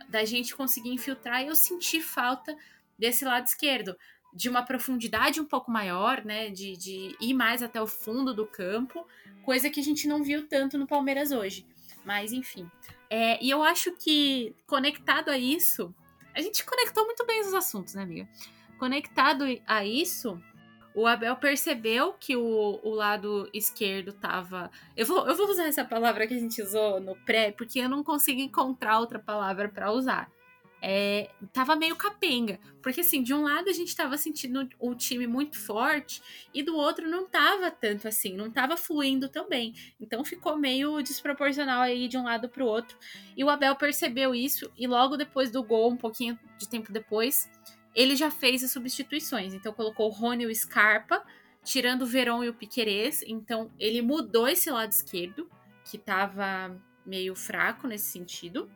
da 0.08 0.24
gente 0.24 0.54
conseguir 0.54 0.90
infiltrar 0.90 1.42
e 1.42 1.48
eu 1.48 1.54
senti 1.54 2.00
falta 2.00 2.56
desse 2.98 3.24
lado 3.24 3.46
esquerdo. 3.46 3.96
De 4.32 4.48
uma 4.48 4.62
profundidade 4.62 5.40
um 5.40 5.44
pouco 5.44 5.72
maior, 5.72 6.24
né? 6.24 6.50
De, 6.50 6.76
de 6.76 7.16
ir 7.20 7.34
mais 7.34 7.64
até 7.64 7.82
o 7.82 7.86
fundo 7.88 8.32
do 8.32 8.46
campo, 8.46 9.04
coisa 9.42 9.68
que 9.68 9.80
a 9.80 9.82
gente 9.82 10.06
não 10.06 10.22
viu 10.22 10.46
tanto 10.46 10.78
no 10.78 10.86
Palmeiras 10.86 11.32
hoje. 11.32 11.66
Mas 12.04 12.32
enfim. 12.32 12.70
É, 13.10 13.42
e 13.44 13.50
eu 13.50 13.62
acho 13.62 13.92
que, 13.96 14.54
conectado 14.66 15.30
a 15.30 15.36
isso, 15.36 15.92
a 16.34 16.40
gente 16.40 16.64
conectou 16.64 17.04
muito 17.04 17.26
bem 17.26 17.40
os 17.40 17.52
assuntos, 17.52 17.94
né, 17.94 18.04
amiga? 18.04 18.28
Conectado 18.78 19.44
a 19.66 19.84
isso, 19.84 20.40
o 20.94 21.06
Abel 21.06 21.34
percebeu 21.36 22.14
que 22.14 22.36
o, 22.36 22.80
o 22.82 22.90
lado 22.90 23.50
esquerdo 23.52 24.12
tava. 24.12 24.70
Eu 24.96 25.04
vou, 25.06 25.26
eu 25.26 25.36
vou 25.36 25.48
usar 25.48 25.66
essa 25.66 25.84
palavra 25.84 26.26
que 26.26 26.34
a 26.34 26.38
gente 26.38 26.62
usou 26.62 27.00
no 27.00 27.16
pré, 27.24 27.50
porque 27.50 27.80
eu 27.80 27.88
não 27.88 28.04
consigo 28.04 28.40
encontrar 28.40 29.00
outra 29.00 29.18
palavra 29.18 29.68
para 29.68 29.90
usar 29.90 30.30
é, 30.82 31.30
tava 31.52 31.76
meio 31.76 31.94
capenga. 31.96 32.58
Porque, 32.82 33.00
assim, 33.00 33.22
de 33.22 33.34
um 33.34 33.42
lado 33.42 33.68
a 33.68 33.72
gente 33.72 33.94
tava 33.94 34.16
sentindo 34.16 34.68
o 34.78 34.94
time 34.94 35.26
muito 35.26 35.58
forte 35.58 36.22
e 36.54 36.62
do 36.62 36.76
outro 36.76 37.08
não 37.08 37.26
tava 37.26 37.70
tanto 37.70 38.08
assim, 38.08 38.34
não 38.34 38.50
tava 38.50 38.76
fluindo 38.76 39.28
tão 39.28 39.48
bem. 39.48 39.74
Então 40.00 40.24
ficou 40.24 40.56
meio 40.56 41.02
desproporcional 41.02 41.82
aí 41.82 42.08
de 42.08 42.16
um 42.16 42.24
lado 42.24 42.48
pro 42.48 42.64
outro. 42.64 42.96
E 43.36 43.44
o 43.44 43.50
Abel 43.50 43.76
percebeu 43.76 44.34
isso 44.34 44.70
e 44.76 44.86
logo 44.86 45.16
depois 45.16 45.50
do 45.50 45.62
gol, 45.62 45.90
um 45.92 45.96
pouquinho 45.96 46.38
de 46.56 46.68
tempo 46.68 46.92
depois, 46.92 47.50
ele 47.94 48.16
já 48.16 48.30
fez 48.30 48.64
as 48.64 48.70
substituições. 48.70 49.52
Então 49.52 49.72
colocou 49.72 50.08
o 50.08 50.12
Rony 50.12 50.44
e 50.44 50.46
o 50.46 50.54
Scarpa, 50.54 51.22
tirando 51.62 52.02
o 52.02 52.06
Verón 52.06 52.42
e 52.42 52.48
o 52.48 52.54
Piquerez. 52.54 53.22
Então 53.26 53.70
ele 53.78 54.00
mudou 54.00 54.48
esse 54.48 54.70
lado 54.70 54.90
esquerdo, 54.90 55.50
que 55.84 55.98
tava 55.98 56.80
meio 57.04 57.34
fraco 57.34 57.86
nesse 57.86 58.10
sentido. 58.10 58.70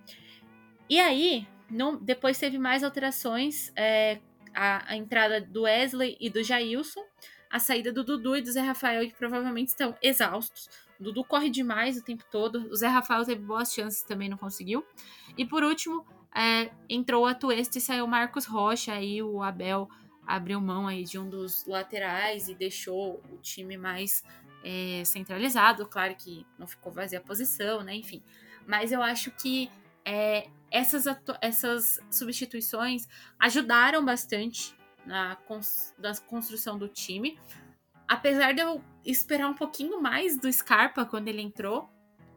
E 0.88 1.00
aí, 1.00 1.46
não, 1.74 1.96
depois 1.96 2.38
teve 2.38 2.58
mais 2.58 2.84
alterações, 2.84 3.72
é, 3.74 4.20
a, 4.54 4.92
a, 4.92 4.96
entrada 4.96 5.40
do 5.40 5.62
Wesley 5.62 6.16
e 6.20 6.30
do 6.30 6.42
Jailson, 6.42 7.04
a 7.50 7.58
saída 7.58 7.92
do 7.92 8.04
Dudu 8.04 8.36
e 8.36 8.40
do 8.40 8.50
Zé 8.52 8.60
Rafael, 8.60 9.06
que 9.06 9.14
provavelmente 9.14 9.68
estão 9.68 9.96
exaustos. 10.00 10.68
O 10.98 11.04
Dudu 11.04 11.24
corre 11.24 11.50
demais 11.50 11.98
o 11.98 12.04
tempo 12.04 12.24
todo, 12.30 12.68
o 12.70 12.76
Zé 12.76 12.86
Rafael 12.86 13.24
teve 13.24 13.42
boas 13.42 13.72
chances 13.72 14.02
também 14.02 14.28
não 14.28 14.36
conseguiu. 14.36 14.84
E 15.36 15.44
por 15.44 15.64
último, 15.64 16.06
é, 16.34 16.70
entrou 16.88 17.26
a 17.26 17.34
Tuesta 17.34 17.78
e 17.78 17.80
saiu 17.80 18.04
o 18.04 18.08
Marcos 18.08 18.44
Rocha, 18.44 18.92
aí 18.92 19.20
o 19.20 19.42
Abel 19.42 19.88
abriu 20.26 20.60
mão 20.60 20.86
aí 20.86 21.04
de 21.04 21.18
um 21.18 21.28
dos 21.28 21.66
laterais 21.66 22.48
e 22.48 22.54
deixou 22.54 23.20
o 23.30 23.38
time 23.38 23.76
mais 23.76 24.24
é, 24.62 25.02
centralizado. 25.04 25.86
Claro 25.86 26.14
que 26.14 26.46
não 26.58 26.66
ficou 26.66 26.92
vazia 26.92 27.18
a 27.18 27.22
posição, 27.22 27.82
né? 27.82 27.94
Enfim. 27.94 28.22
Mas 28.66 28.92
eu 28.92 29.02
acho 29.02 29.30
que 29.32 29.70
é, 30.04 30.48
essas, 30.70 31.04
essas 31.40 32.00
substituições 32.10 33.08
ajudaram 33.38 34.04
bastante 34.04 34.76
na, 35.06 35.36
cons 35.36 35.94
na 35.98 36.14
construção 36.16 36.78
do 36.78 36.88
time. 36.88 37.38
Apesar 38.06 38.52
de 38.52 38.60
eu 38.60 38.82
esperar 39.04 39.48
um 39.48 39.54
pouquinho 39.54 40.00
mais 40.00 40.36
do 40.36 40.52
Scarpa 40.52 41.06
quando 41.06 41.28
ele 41.28 41.40
entrou, 41.40 41.88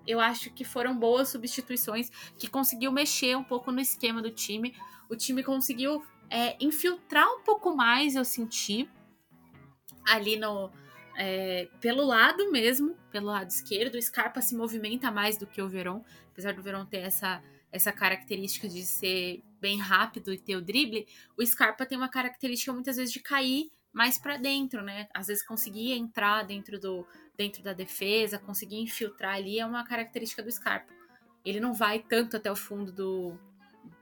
eu 0.06 0.20
acho 0.20 0.54
que 0.54 0.64
foram 0.64 0.98
boas 0.98 1.30
substituições 1.30 2.10
que 2.38 2.48
conseguiu 2.48 2.92
mexer 2.92 3.36
um 3.36 3.44
pouco 3.44 3.72
no 3.72 3.82
esquema 3.82 4.22
do 4.22 4.32
time. 4.32 4.74
O 5.10 5.16
time 5.16 5.44
conseguiu 5.44 6.06
é, 6.30 6.56
infiltrar 6.64 7.28
um 7.28 7.42
pouco 7.42 7.76
mais, 7.76 8.16
eu 8.16 8.24
senti, 8.24 8.90
ali 10.08 10.38
no. 10.38 10.72
É, 11.20 11.68
pelo 11.82 12.06
lado 12.06 12.52
mesmo, 12.52 12.96
pelo 13.12 13.26
lado 13.26 13.50
esquerdo. 13.50 13.96
O 13.96 14.02
Scarpa 14.02 14.40
se 14.40 14.56
movimenta 14.56 15.10
mais 15.10 15.36
do 15.36 15.48
que 15.48 15.60
o 15.60 15.68
Verón, 15.68 16.02
apesar 16.32 16.54
do 16.54 16.62
Verón 16.62 16.86
ter 16.86 17.00
essa 17.00 17.42
essa 17.78 17.92
característica 17.92 18.68
de 18.68 18.84
ser 18.84 19.42
bem 19.62 19.80
rápido 19.80 20.34
e 20.34 20.38
ter 20.38 20.56
o 20.56 20.62
drible, 20.62 21.08
o 21.38 21.46
Scarpa 21.46 21.86
tem 21.86 21.98
uma 21.98 22.10
característica 22.10 22.74
muitas 22.74 22.98
vezes 22.98 23.14
de 23.14 23.22
cair 23.22 23.72
mais 23.94 24.20
para 24.20 24.38
dentro, 24.38 24.84
né? 24.84 25.08
Às 25.14 25.28
vezes 25.28 25.46
conseguir 25.46 25.94
entrar 25.94 26.44
dentro 26.44 26.80
do 26.80 27.08
dentro 27.38 27.64
da 27.64 27.72
defesa, 27.72 28.40
conseguir 28.40 28.78
infiltrar 28.78 29.36
ali 29.36 29.60
é 29.60 29.66
uma 29.66 29.86
característica 29.86 30.42
do 30.42 30.52
Scarpa. 30.52 30.92
Ele 31.46 31.60
não 31.60 31.72
vai 31.72 32.00
tanto 32.00 32.36
até 32.36 32.52
o 32.52 32.56
fundo 32.56 32.92
do, 32.92 33.40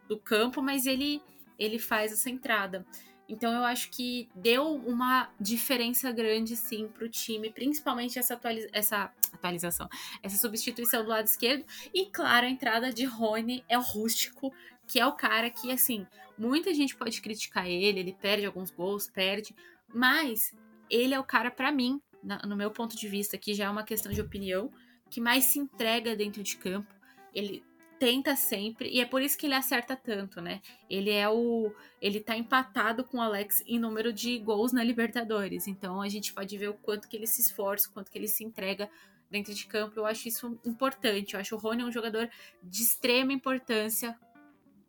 do 0.07 0.17
campo, 0.17 0.61
mas 0.61 0.85
ele 0.85 1.21
ele 1.59 1.79
faz 1.79 2.11
essa 2.11 2.29
entrada. 2.29 2.85
Então 3.27 3.51
eu 3.51 3.63
acho 3.63 3.89
que 3.89 4.29
deu 4.35 4.75
uma 4.75 5.29
diferença 5.39 6.11
grande 6.11 6.55
sim 6.55 6.87
para 6.87 7.05
o 7.05 7.09
time, 7.09 7.49
principalmente 7.49 8.19
essa, 8.19 8.35
atualiza 8.35 8.67
essa 8.71 9.11
atualização, 9.33 9.89
essa 10.21 10.37
substituição 10.37 11.03
do 11.03 11.09
lado 11.09 11.25
esquerdo 11.25 11.65
e 11.93 12.05
claro 12.05 12.45
a 12.45 12.49
entrada 12.49 12.93
de 12.93 13.03
Rony 13.03 13.63
é 13.67 13.77
o 13.77 13.81
rústico, 13.81 14.53
que 14.87 14.99
é 14.99 15.05
o 15.05 15.13
cara 15.13 15.49
que 15.49 15.71
assim 15.71 16.05
muita 16.37 16.73
gente 16.73 16.95
pode 16.95 17.21
criticar 17.21 17.67
ele, 17.67 17.99
ele 17.99 18.13
perde 18.13 18.45
alguns 18.45 18.69
gols, 18.69 19.09
perde, 19.09 19.55
mas 19.87 20.53
ele 20.89 21.13
é 21.13 21.19
o 21.19 21.23
cara 21.23 21.49
para 21.49 21.71
mim, 21.71 22.01
no 22.47 22.55
meu 22.55 22.71
ponto 22.71 22.95
de 22.95 23.07
vista, 23.07 23.37
que 23.37 23.53
já 23.53 23.65
é 23.65 23.69
uma 23.69 23.83
questão 23.83 24.11
de 24.11 24.21
opinião, 24.21 24.71
que 25.09 25.21
mais 25.21 25.45
se 25.45 25.59
entrega 25.59 26.15
dentro 26.15 26.43
de 26.43 26.57
campo. 26.57 26.93
Ele 27.33 27.63
tenta 27.99 28.35
sempre, 28.35 28.89
e 28.89 28.99
é 28.99 29.05
por 29.05 29.21
isso 29.21 29.37
que 29.37 29.45
ele 29.45 29.53
acerta 29.53 29.95
tanto, 29.95 30.41
né? 30.41 30.61
Ele 30.89 31.09
é 31.09 31.29
o. 31.29 31.73
Ele 32.01 32.19
tá 32.19 32.35
empatado 32.35 33.03
com 33.03 33.17
o 33.17 33.21
Alex 33.21 33.63
em 33.65 33.79
número 33.79 34.11
de 34.13 34.37
gols 34.39 34.71
na 34.71 34.83
Libertadores. 34.83 35.67
Então 35.67 36.01
a 36.01 36.09
gente 36.09 36.33
pode 36.33 36.57
ver 36.57 36.69
o 36.69 36.73
quanto 36.73 37.07
que 37.07 37.15
ele 37.15 37.27
se 37.27 37.41
esforça, 37.41 37.89
o 37.89 37.91
quanto 37.91 38.11
que 38.11 38.17
ele 38.17 38.27
se 38.27 38.43
entrega 38.43 38.89
dentro 39.29 39.53
de 39.53 39.65
campo. 39.65 39.99
Eu 39.99 40.05
acho 40.05 40.27
isso 40.27 40.59
importante. 40.65 41.33
Eu 41.33 41.39
acho 41.39 41.55
o 41.55 41.57
Rony 41.57 41.83
um 41.83 41.91
jogador 41.91 42.29
de 42.63 42.81
extrema 42.83 43.33
importância 43.33 44.17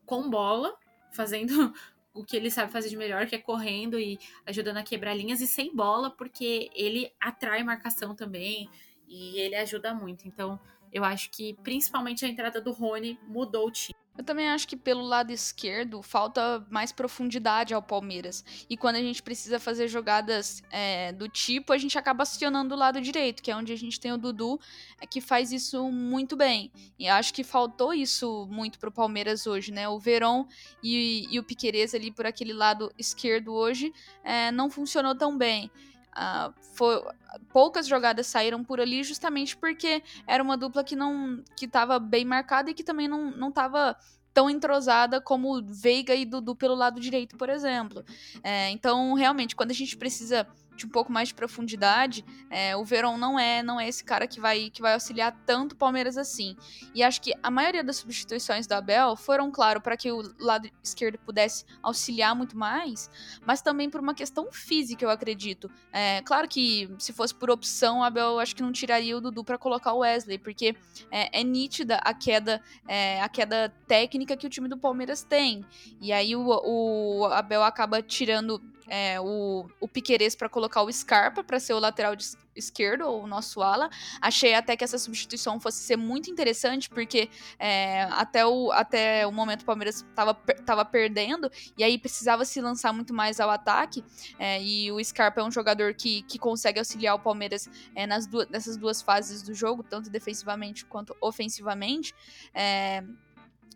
com 0.04 0.28
bola, 0.28 0.76
fazendo 1.12 1.72
o 2.14 2.24
que 2.24 2.36
ele 2.36 2.50
sabe 2.50 2.72
fazer 2.72 2.88
de 2.88 2.96
melhor, 2.96 3.26
que 3.26 3.34
é 3.34 3.38
correndo 3.38 3.98
e 3.98 4.18
ajudando 4.46 4.78
a 4.78 4.82
quebrar 4.82 5.14
linhas, 5.14 5.40
e 5.40 5.46
sem 5.46 5.74
bola, 5.74 6.10
porque 6.10 6.70
ele 6.74 7.12
atrai 7.20 7.62
marcação 7.62 8.14
também 8.14 8.68
e 9.08 9.38
ele 9.38 9.54
ajuda 9.54 9.94
muito. 9.94 10.26
Então, 10.26 10.58
eu 10.96 11.04
acho 11.04 11.30
que 11.30 11.52
principalmente 11.62 12.24
a 12.24 12.28
entrada 12.28 12.58
do 12.58 12.72
Rony 12.72 13.20
mudou 13.28 13.66
o 13.66 13.70
time. 13.70 13.94
Eu 14.16 14.24
também 14.24 14.48
acho 14.48 14.66
que 14.66 14.78
pelo 14.78 15.02
lado 15.02 15.30
esquerdo 15.30 16.00
falta 16.00 16.66
mais 16.70 16.90
profundidade 16.90 17.74
ao 17.74 17.82
Palmeiras. 17.82 18.42
E 18.70 18.78
quando 18.78 18.96
a 18.96 19.02
gente 19.02 19.22
precisa 19.22 19.60
fazer 19.60 19.88
jogadas 19.88 20.62
é, 20.70 21.12
do 21.12 21.28
tipo, 21.28 21.70
a 21.70 21.76
gente 21.76 21.98
acaba 21.98 22.22
acionando 22.22 22.74
o 22.74 22.78
lado 22.78 22.98
direito, 23.02 23.42
que 23.42 23.50
é 23.50 23.56
onde 23.56 23.74
a 23.74 23.76
gente 23.76 24.00
tem 24.00 24.10
o 24.10 24.16
Dudu, 24.16 24.58
é, 24.98 25.06
que 25.06 25.20
faz 25.20 25.52
isso 25.52 25.92
muito 25.92 26.34
bem. 26.34 26.72
E 26.98 27.06
acho 27.06 27.34
que 27.34 27.44
faltou 27.44 27.92
isso 27.92 28.48
muito 28.50 28.78
pro 28.78 28.90
Palmeiras 28.90 29.46
hoje, 29.46 29.70
né? 29.70 29.86
O 29.86 29.98
Verón 29.98 30.46
e, 30.82 31.28
e 31.30 31.38
o 31.38 31.44
Piquerez 31.44 31.94
ali 31.94 32.10
por 32.10 32.24
aquele 32.24 32.54
lado 32.54 32.90
esquerdo 32.96 33.52
hoje 33.52 33.92
é, 34.24 34.50
não 34.50 34.70
funcionou 34.70 35.14
tão 35.14 35.36
bem. 35.36 35.70
Uh, 36.16 36.54
foi, 36.74 37.04
poucas 37.52 37.86
jogadas 37.86 38.26
saíram 38.26 38.64
por 38.64 38.80
ali 38.80 39.04
justamente 39.04 39.54
porque 39.54 40.02
era 40.26 40.42
uma 40.42 40.56
dupla 40.56 40.82
que 40.82 40.96
não 40.96 41.42
que 41.54 41.66
estava 41.66 41.98
bem 41.98 42.24
marcada 42.24 42.70
e 42.70 42.74
que 42.74 42.82
também 42.82 43.06
não, 43.06 43.30
não 43.30 43.52
tava 43.52 43.94
tão 44.32 44.50
entrosada 44.50 45.18
como 45.18 45.62
Veiga 45.62 46.14
e 46.14 46.26
Dudu 46.26 46.54
pelo 46.54 46.74
lado 46.74 47.00
direito, 47.00 47.38
por 47.38 47.48
exemplo. 47.48 48.04
É, 48.42 48.70
então, 48.70 49.14
realmente, 49.14 49.56
quando 49.56 49.70
a 49.70 49.74
gente 49.74 49.96
precisa 49.96 50.46
de 50.76 50.86
um 50.86 50.88
pouco 50.88 51.10
mais 51.10 51.28
de 51.28 51.34
profundidade, 51.34 52.24
é, 52.50 52.76
o 52.76 52.84
Verón 52.84 53.16
não 53.16 53.38
é 53.38 53.62
não 53.62 53.80
é 53.80 53.88
esse 53.88 54.04
cara 54.04 54.26
que 54.26 54.40
vai 54.40 54.70
que 54.70 54.82
vai 54.82 54.94
auxiliar 54.94 55.36
tanto 55.46 55.72
o 55.72 55.76
Palmeiras 55.76 56.16
assim. 56.18 56.56
E 56.94 57.02
acho 57.02 57.20
que 57.20 57.32
a 57.42 57.50
maioria 57.50 57.82
das 57.82 57.96
substituições 57.96 58.66
do 58.66 58.72
Abel 58.72 59.16
foram, 59.16 59.50
claro, 59.50 59.80
para 59.80 59.96
que 59.96 60.12
o 60.12 60.22
lado 60.38 60.68
esquerdo 60.82 61.18
pudesse 61.18 61.64
auxiliar 61.82 62.34
muito 62.34 62.56
mais, 62.56 63.10
mas 63.44 63.62
também 63.62 63.88
por 63.88 64.00
uma 64.00 64.14
questão 64.14 64.52
física, 64.52 65.04
eu 65.04 65.10
acredito. 65.10 65.70
É, 65.92 66.20
claro 66.22 66.46
que 66.46 66.88
se 66.98 67.12
fosse 67.12 67.34
por 67.34 67.50
opção, 67.50 68.00
o 68.00 68.02
Abel 68.02 68.38
acho 68.38 68.54
que 68.54 68.62
não 68.62 68.72
tiraria 68.72 69.16
o 69.16 69.20
Dudu 69.20 69.42
para 69.42 69.58
colocar 69.58 69.92
o 69.92 69.98
Wesley, 69.98 70.38
porque 70.38 70.76
é, 71.10 71.40
é 71.40 71.42
nítida 71.42 71.96
a 71.96 72.12
queda 72.12 72.62
é, 72.86 73.20
a 73.22 73.28
queda 73.28 73.72
técnica 73.86 74.36
que 74.36 74.46
o 74.46 74.50
time 74.50 74.68
do 74.68 74.76
Palmeiras 74.76 75.22
tem. 75.22 75.64
E 76.00 76.12
aí 76.12 76.36
o, 76.36 76.46
o 76.46 77.24
Abel 77.26 77.62
acaba 77.62 78.02
tirando 78.02 78.60
é, 78.88 79.20
o, 79.20 79.68
o 79.80 79.88
Piquerez 79.88 80.34
para 80.34 80.48
colocar 80.48 80.82
o 80.82 80.92
Scarpa 80.92 81.42
para 81.42 81.58
ser 81.60 81.74
o 81.74 81.78
lateral 81.78 82.14
esquerdo, 82.56 83.02
ou 83.02 83.24
o 83.24 83.26
nosso 83.26 83.62
ala. 83.62 83.90
Achei 84.20 84.54
até 84.54 84.76
que 84.76 84.82
essa 84.82 84.98
substituição 84.98 85.60
fosse 85.60 85.78
ser 85.78 85.96
muito 85.96 86.30
interessante, 86.30 86.88
porque 86.88 87.28
é, 87.58 88.02
até, 88.04 88.46
o, 88.46 88.72
até 88.72 89.26
o 89.26 89.32
momento 89.32 89.62
o 89.62 89.64
Palmeiras 89.64 89.96
estava 89.96 90.34
tava 90.64 90.84
perdendo, 90.84 91.50
e 91.76 91.84
aí 91.84 91.98
precisava 91.98 92.44
se 92.44 92.60
lançar 92.60 92.92
muito 92.92 93.12
mais 93.12 93.40
ao 93.40 93.50
ataque. 93.50 94.02
É, 94.38 94.62
e 94.62 94.90
o 94.90 95.02
Scarpa 95.04 95.40
é 95.40 95.44
um 95.44 95.50
jogador 95.50 95.94
que, 95.94 96.22
que 96.22 96.38
consegue 96.38 96.78
auxiliar 96.78 97.14
o 97.14 97.18
Palmeiras 97.18 97.68
é, 97.94 98.06
nas 98.06 98.26
duas, 98.26 98.48
nessas 98.48 98.76
duas 98.76 99.02
fases 99.02 99.42
do 99.42 99.54
jogo, 99.54 99.82
tanto 99.82 100.10
defensivamente 100.10 100.84
quanto 100.84 101.16
ofensivamente. 101.20 102.14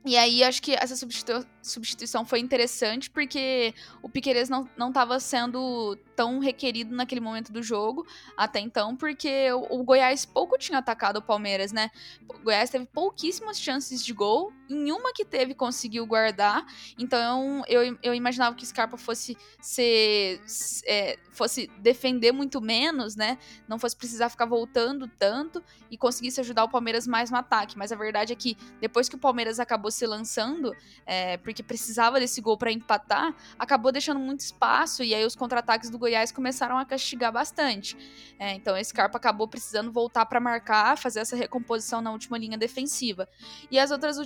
E 0.05 0.17
aí, 0.17 0.43
acho 0.43 0.63
que 0.63 0.73
essa 0.73 0.97
substitu 0.97 1.47
substituição 1.63 2.25
foi 2.25 2.41
interessante 2.41 3.11
porque 3.11 3.75
o 4.03 4.09
Piqueires 4.09 4.49
não, 4.49 4.67
não 4.75 4.91
sendo 5.21 5.95
tão 6.17 6.39
requerido 6.39 6.95
naquele 6.95 7.21
momento 7.21 7.53
do 7.53 7.63
jogo, 7.63 8.07
até 8.35 8.61
então, 8.61 8.97
porque 8.97 9.53
o, 9.53 9.81
o 9.81 9.85
Goiás 9.85 10.25
pouco 10.25 10.57
tinha 10.57 10.79
atacado 10.79 11.19
o 11.19 11.23
Palmeiras, 11.23 11.71
né? 11.71 11.91
O 12.27 12.39
Goiás 12.39 12.71
teve 12.71 12.87
pouquíssimas 12.87 13.61
chances 13.61 14.03
de 14.03 14.15
gol, 14.15 14.53
em 14.71 14.91
uma 14.91 15.13
que 15.13 15.25
teve 15.25 15.55
conseguiu 15.55 16.07
guardar, 16.07 16.65
então 16.99 17.63
eu, 17.69 17.99
eu 18.03 18.15
imaginava 18.15 18.57
que 18.57 18.65
o 18.65 18.67
Scarpa 18.67 18.97
fosse 18.97 19.37
ser, 19.61 20.41
é, 20.87 21.19
fosse 21.31 21.71
defender 21.79 22.33
muito 22.33 22.61
menos, 22.61 23.17
né? 23.17 23.37
Não 23.69 23.79
fosse 23.79 23.97
precisar 23.97 24.31
ficar 24.31 24.47
voltando 24.47 25.09
tanto 25.19 25.63
e 25.91 25.99
conseguisse 25.99 26.41
ajudar 26.41 26.65
o 26.65 26.69
Palmeiras 26.71 27.07
mais 27.07 27.31
no 27.31 27.37
ataque, 27.37 27.77
mas 27.77 27.93
a 27.93 27.97
verdade 27.97 28.33
é 28.33 28.37
que 28.37 28.57
depois 28.81 29.09
que 29.09 29.17
o 29.17 29.19
Palmeiras 29.19 29.61
acabou 29.61 29.80
acabou 29.81 29.91
se 29.91 30.07
lançando, 30.07 30.77
é, 31.07 31.39
porque 31.39 31.63
precisava 31.63 32.21
desse 32.21 32.41
gol 32.41 32.57
para 32.59 32.71
empatar, 32.71 33.35
acabou 33.59 33.91
deixando 33.91 34.21
muito 34.21 34.41
espaço 34.41 35.03
e 35.03 35.15
aí 35.15 35.25
os 35.25 35.35
contra-ataques 35.35 35.89
do 35.89 35.99
Goiás 35.99 36.31
começaram 36.31 36.77
a 36.77 36.85
castigar 36.85 37.33
bastante. 37.33 37.97
É, 38.39 38.53
então 38.53 38.77
esse 38.77 38.91
Scarpa 38.91 39.17
acabou 39.17 39.49
precisando 39.49 39.91
voltar 39.91 40.27
para 40.27 40.39
marcar, 40.39 40.99
fazer 40.99 41.21
essa 41.21 41.35
recomposição 41.35 42.03
na 42.03 42.13
última 42.13 42.37
linha 42.37 42.59
defensiva. 42.59 43.27
E 43.71 43.79
as 43.79 43.91
outras, 43.91 44.19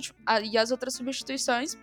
e 0.43 0.57
as 0.57 0.71
outras 0.71 0.95
substituições 0.95 1.77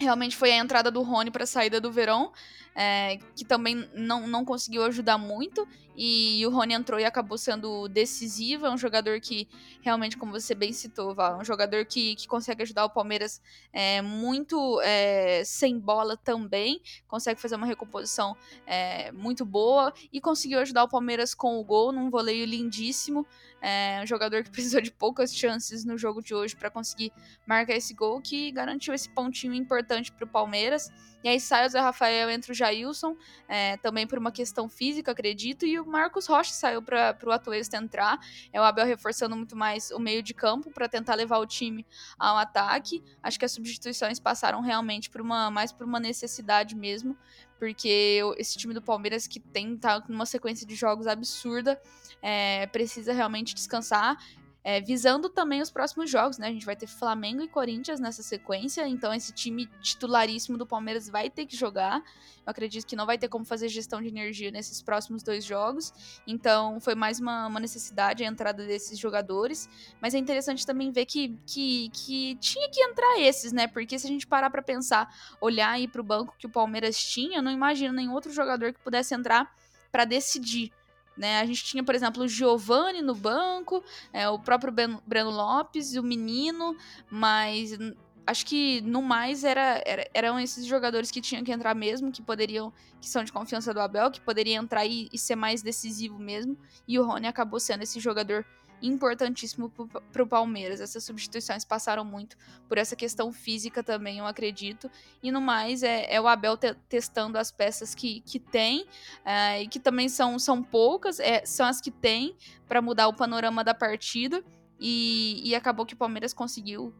realmente 0.00 0.36
foi 0.36 0.52
a 0.52 0.56
entrada 0.56 0.90
do 0.90 1.02
Rony 1.02 1.30
para 1.30 1.44
a 1.44 1.46
saída 1.46 1.80
do 1.80 1.92
Verón, 1.92 2.30
é, 2.74 3.18
que 3.36 3.44
também 3.44 3.88
não, 3.94 4.26
não 4.26 4.44
conseguiu 4.44 4.84
ajudar 4.84 5.18
muito. 5.18 5.66
E 5.94 6.44
o 6.46 6.50
Rony 6.50 6.72
entrou 6.74 6.98
e 6.98 7.04
acabou 7.04 7.36
sendo 7.36 7.86
decisivo. 7.88 8.66
É 8.66 8.70
um 8.70 8.78
jogador 8.78 9.20
que, 9.20 9.46
realmente, 9.82 10.16
como 10.16 10.32
você 10.32 10.54
bem 10.54 10.72
citou, 10.72 11.14
Val, 11.14 11.34
é 11.34 11.42
um 11.42 11.44
jogador 11.44 11.84
que, 11.84 12.14
que 12.16 12.26
consegue 12.26 12.62
ajudar 12.62 12.84
o 12.84 12.90
Palmeiras 12.90 13.42
é, 13.72 14.00
muito 14.00 14.80
é, 14.82 15.42
sem 15.44 15.78
bola 15.78 16.16
também. 16.16 16.80
Consegue 17.06 17.40
fazer 17.40 17.56
uma 17.56 17.66
recomposição 17.66 18.34
é, 18.66 19.12
muito 19.12 19.44
boa. 19.44 19.92
E 20.12 20.20
conseguiu 20.20 20.60
ajudar 20.60 20.84
o 20.84 20.88
Palmeiras 20.88 21.34
com 21.34 21.58
o 21.58 21.64
gol 21.64 21.92
num 21.92 22.08
voleio 22.08 22.46
lindíssimo. 22.46 23.26
É 23.60 24.00
um 24.02 24.06
jogador 24.06 24.42
que 24.42 24.50
precisou 24.50 24.80
de 24.80 24.90
poucas 24.90 25.34
chances 25.34 25.84
no 25.84 25.98
jogo 25.98 26.22
de 26.22 26.34
hoje 26.34 26.56
para 26.56 26.70
conseguir 26.70 27.12
marcar 27.46 27.74
esse 27.74 27.92
gol, 27.92 28.20
que 28.20 28.50
garantiu 28.50 28.94
esse 28.94 29.10
pontinho 29.10 29.52
importante 29.52 30.10
para 30.10 30.24
o 30.24 30.28
Palmeiras. 30.28 30.90
E 31.22 31.28
aí 31.28 31.40
sai 31.40 31.66
o 31.66 31.68
Zé 31.68 31.80
Rafael, 31.80 32.30
entra 32.30 32.52
o 32.52 32.54
Jailson, 32.54 33.16
é, 33.48 33.76
também 33.76 34.06
por 34.06 34.18
uma 34.18 34.32
questão 34.32 34.68
física, 34.68 35.12
acredito, 35.12 35.64
e 35.64 35.78
o 35.78 35.86
Marcos 35.86 36.26
Rocha 36.26 36.52
saiu 36.52 36.82
para 36.82 37.16
o 37.24 37.30
Atuesta 37.30 37.76
entrar. 37.76 38.18
É 38.52 38.60
o 38.60 38.64
Abel 38.64 38.86
reforçando 38.86 39.36
muito 39.36 39.56
mais 39.56 39.90
o 39.90 39.98
meio 39.98 40.22
de 40.22 40.34
campo 40.34 40.70
para 40.70 40.88
tentar 40.88 41.14
levar 41.14 41.38
o 41.38 41.46
time 41.46 41.86
ao 42.18 42.36
ataque. 42.36 43.02
Acho 43.22 43.38
que 43.38 43.44
as 43.44 43.52
substituições 43.52 44.18
passaram 44.18 44.60
realmente 44.60 45.10
por 45.10 45.20
uma 45.20 45.50
mais 45.50 45.72
por 45.72 45.86
uma 45.86 46.00
necessidade 46.00 46.74
mesmo, 46.74 47.16
porque 47.58 48.20
esse 48.38 48.58
time 48.58 48.74
do 48.74 48.82
Palmeiras 48.82 49.26
que 49.26 49.38
tem 49.38 49.76
tá 49.76 50.02
numa 50.08 50.26
sequência 50.26 50.66
de 50.66 50.74
jogos 50.74 51.06
absurda, 51.06 51.80
é, 52.20 52.66
precisa 52.66 53.12
realmente 53.12 53.54
descansar. 53.54 54.16
É, 54.64 54.80
visando 54.80 55.28
também 55.28 55.60
os 55.60 55.72
próximos 55.72 56.08
jogos, 56.08 56.38
né? 56.38 56.46
A 56.46 56.52
gente 56.52 56.64
vai 56.64 56.76
ter 56.76 56.86
Flamengo 56.86 57.42
e 57.42 57.48
Corinthians 57.48 57.98
nessa 57.98 58.22
sequência, 58.22 58.86
então 58.86 59.12
esse 59.12 59.32
time 59.32 59.66
titularíssimo 59.80 60.56
do 60.56 60.64
Palmeiras 60.64 61.08
vai 61.08 61.28
ter 61.28 61.46
que 61.46 61.56
jogar. 61.56 61.98
Eu 61.98 62.50
acredito 62.50 62.86
que 62.86 62.94
não 62.94 63.04
vai 63.04 63.18
ter 63.18 63.28
como 63.28 63.44
fazer 63.44 63.68
gestão 63.68 64.00
de 64.00 64.06
energia 64.06 64.52
nesses 64.52 64.80
próximos 64.80 65.24
dois 65.24 65.44
jogos, 65.44 65.92
então 66.28 66.78
foi 66.80 66.94
mais 66.94 67.18
uma, 67.18 67.48
uma 67.48 67.58
necessidade 67.58 68.22
a 68.22 68.26
entrada 68.26 68.64
desses 68.64 68.98
jogadores. 69.00 69.68
Mas 70.00 70.14
é 70.14 70.18
interessante 70.18 70.64
também 70.64 70.92
ver 70.92 71.06
que, 71.06 71.36
que, 71.44 71.88
que 71.88 72.36
tinha 72.36 72.70
que 72.70 72.80
entrar 72.82 73.18
esses, 73.18 73.52
né? 73.52 73.66
Porque 73.66 73.98
se 73.98 74.06
a 74.06 74.10
gente 74.10 74.28
parar 74.28 74.48
para 74.48 74.62
pensar, 74.62 75.12
olhar 75.40 75.70
aí 75.70 75.88
pro 75.88 76.04
banco 76.04 76.36
que 76.38 76.46
o 76.46 76.50
Palmeiras 76.50 76.96
tinha, 76.96 77.38
eu 77.38 77.42
não 77.42 77.50
imagino 77.50 77.92
nenhum 77.92 78.12
outro 78.12 78.32
jogador 78.32 78.72
que 78.72 78.80
pudesse 78.80 79.12
entrar 79.12 79.52
para 79.90 80.04
decidir 80.04 80.72
né? 81.16 81.40
A 81.40 81.46
gente 81.46 81.64
tinha, 81.64 81.84
por 81.84 81.94
exemplo, 81.94 82.22
o 82.22 82.28
Giovanni 82.28 83.02
no 83.02 83.14
banco, 83.14 83.82
é, 84.12 84.28
o 84.28 84.38
próprio 84.38 84.72
ben, 84.72 84.98
Breno 85.06 85.30
Lopes, 85.30 85.94
o 85.94 86.02
menino, 86.02 86.76
mas 87.10 87.76
acho 88.26 88.46
que 88.46 88.80
no 88.82 89.02
mais 89.02 89.44
era, 89.44 89.82
era, 89.84 90.08
eram 90.14 90.38
esses 90.38 90.64
jogadores 90.64 91.10
que 91.10 91.20
tinham 91.20 91.42
que 91.42 91.52
entrar 91.52 91.74
mesmo, 91.74 92.12
que 92.12 92.22
poderiam, 92.22 92.72
que 93.00 93.08
são 93.08 93.24
de 93.24 93.32
confiança 93.32 93.72
do 93.74 93.80
Abel, 93.80 94.10
que 94.10 94.20
poderiam 94.20 94.62
entrar 94.62 94.86
e, 94.86 95.08
e 95.12 95.18
ser 95.18 95.36
mais 95.36 95.62
decisivo 95.62 96.18
mesmo. 96.18 96.56
E 96.86 96.98
o 96.98 97.04
Rony 97.04 97.26
acabou 97.26 97.58
sendo 97.60 97.82
esse 97.82 97.98
jogador 98.00 98.44
importantíssimo 98.82 99.70
para 100.12 100.22
o 100.22 100.26
Palmeiras. 100.26 100.80
Essas 100.80 101.04
substituições 101.04 101.64
passaram 101.64 102.04
muito 102.04 102.36
por 102.68 102.76
essa 102.78 102.96
questão 102.96 103.32
física 103.32 103.82
também, 103.82 104.18
eu 104.18 104.26
acredito. 104.26 104.90
E 105.22 105.30
no 105.30 105.40
mais, 105.40 105.82
é, 105.82 106.12
é 106.12 106.20
o 106.20 106.26
Abel 106.26 106.56
te 106.56 106.74
testando 106.88 107.38
as 107.38 107.50
peças 107.50 107.94
que, 107.94 108.20
que 108.22 108.38
tem, 108.38 108.84
é, 109.24 109.62
e 109.62 109.68
que 109.68 109.78
também 109.78 110.08
são, 110.08 110.38
são 110.38 110.62
poucas, 110.62 111.20
é, 111.20 111.44
são 111.46 111.66
as 111.66 111.80
que 111.80 111.90
tem 111.90 112.36
para 112.66 112.82
mudar 112.82 113.08
o 113.08 113.14
panorama 113.14 113.62
da 113.62 113.72
partida. 113.72 114.42
E, 114.84 115.40
e 115.44 115.54
acabou 115.54 115.86
que 115.86 115.94
o 115.94 115.96
Palmeiras 115.96 116.34
conseguiu 116.34 116.92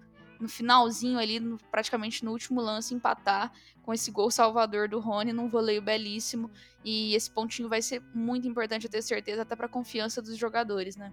no 0.42 0.48
finalzinho 0.48 1.18
ali, 1.18 1.38
no, 1.38 1.56
praticamente 1.70 2.24
no 2.24 2.32
último 2.32 2.60
lance, 2.60 2.92
empatar 2.92 3.52
com 3.82 3.94
esse 3.94 4.10
gol 4.10 4.28
salvador 4.30 4.88
do 4.88 4.98
Rony 4.98 5.32
num 5.32 5.48
voleio 5.48 5.80
belíssimo. 5.80 6.50
E 6.84 7.14
esse 7.14 7.30
pontinho 7.30 7.68
vai 7.68 7.80
ser 7.80 8.02
muito 8.12 8.46
importante, 8.46 8.84
eu 8.84 8.90
tenho 8.90 9.02
certeza, 9.02 9.42
até 9.42 9.54
para 9.54 9.66
a 9.66 9.68
confiança 9.68 10.20
dos 10.20 10.36
jogadores, 10.36 10.96
né? 10.96 11.12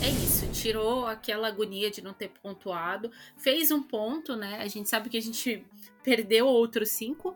É 0.00 0.28
tirou 0.52 1.06
aquela 1.06 1.48
agonia 1.48 1.90
de 1.90 2.02
não 2.02 2.12
ter 2.12 2.30
pontuado, 2.42 3.10
fez 3.36 3.70
um 3.70 3.82
ponto, 3.82 4.36
né? 4.36 4.58
A 4.60 4.66
gente 4.66 4.88
sabe 4.88 5.08
que 5.08 5.16
a 5.16 5.22
gente 5.22 5.64
perdeu 6.02 6.46
outros 6.46 6.90
cinco, 6.90 7.34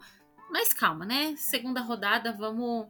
mas 0.52 0.72
calma, 0.74 1.04
né? 1.04 1.34
Segunda 1.36 1.80
rodada, 1.80 2.32
vamos 2.32 2.86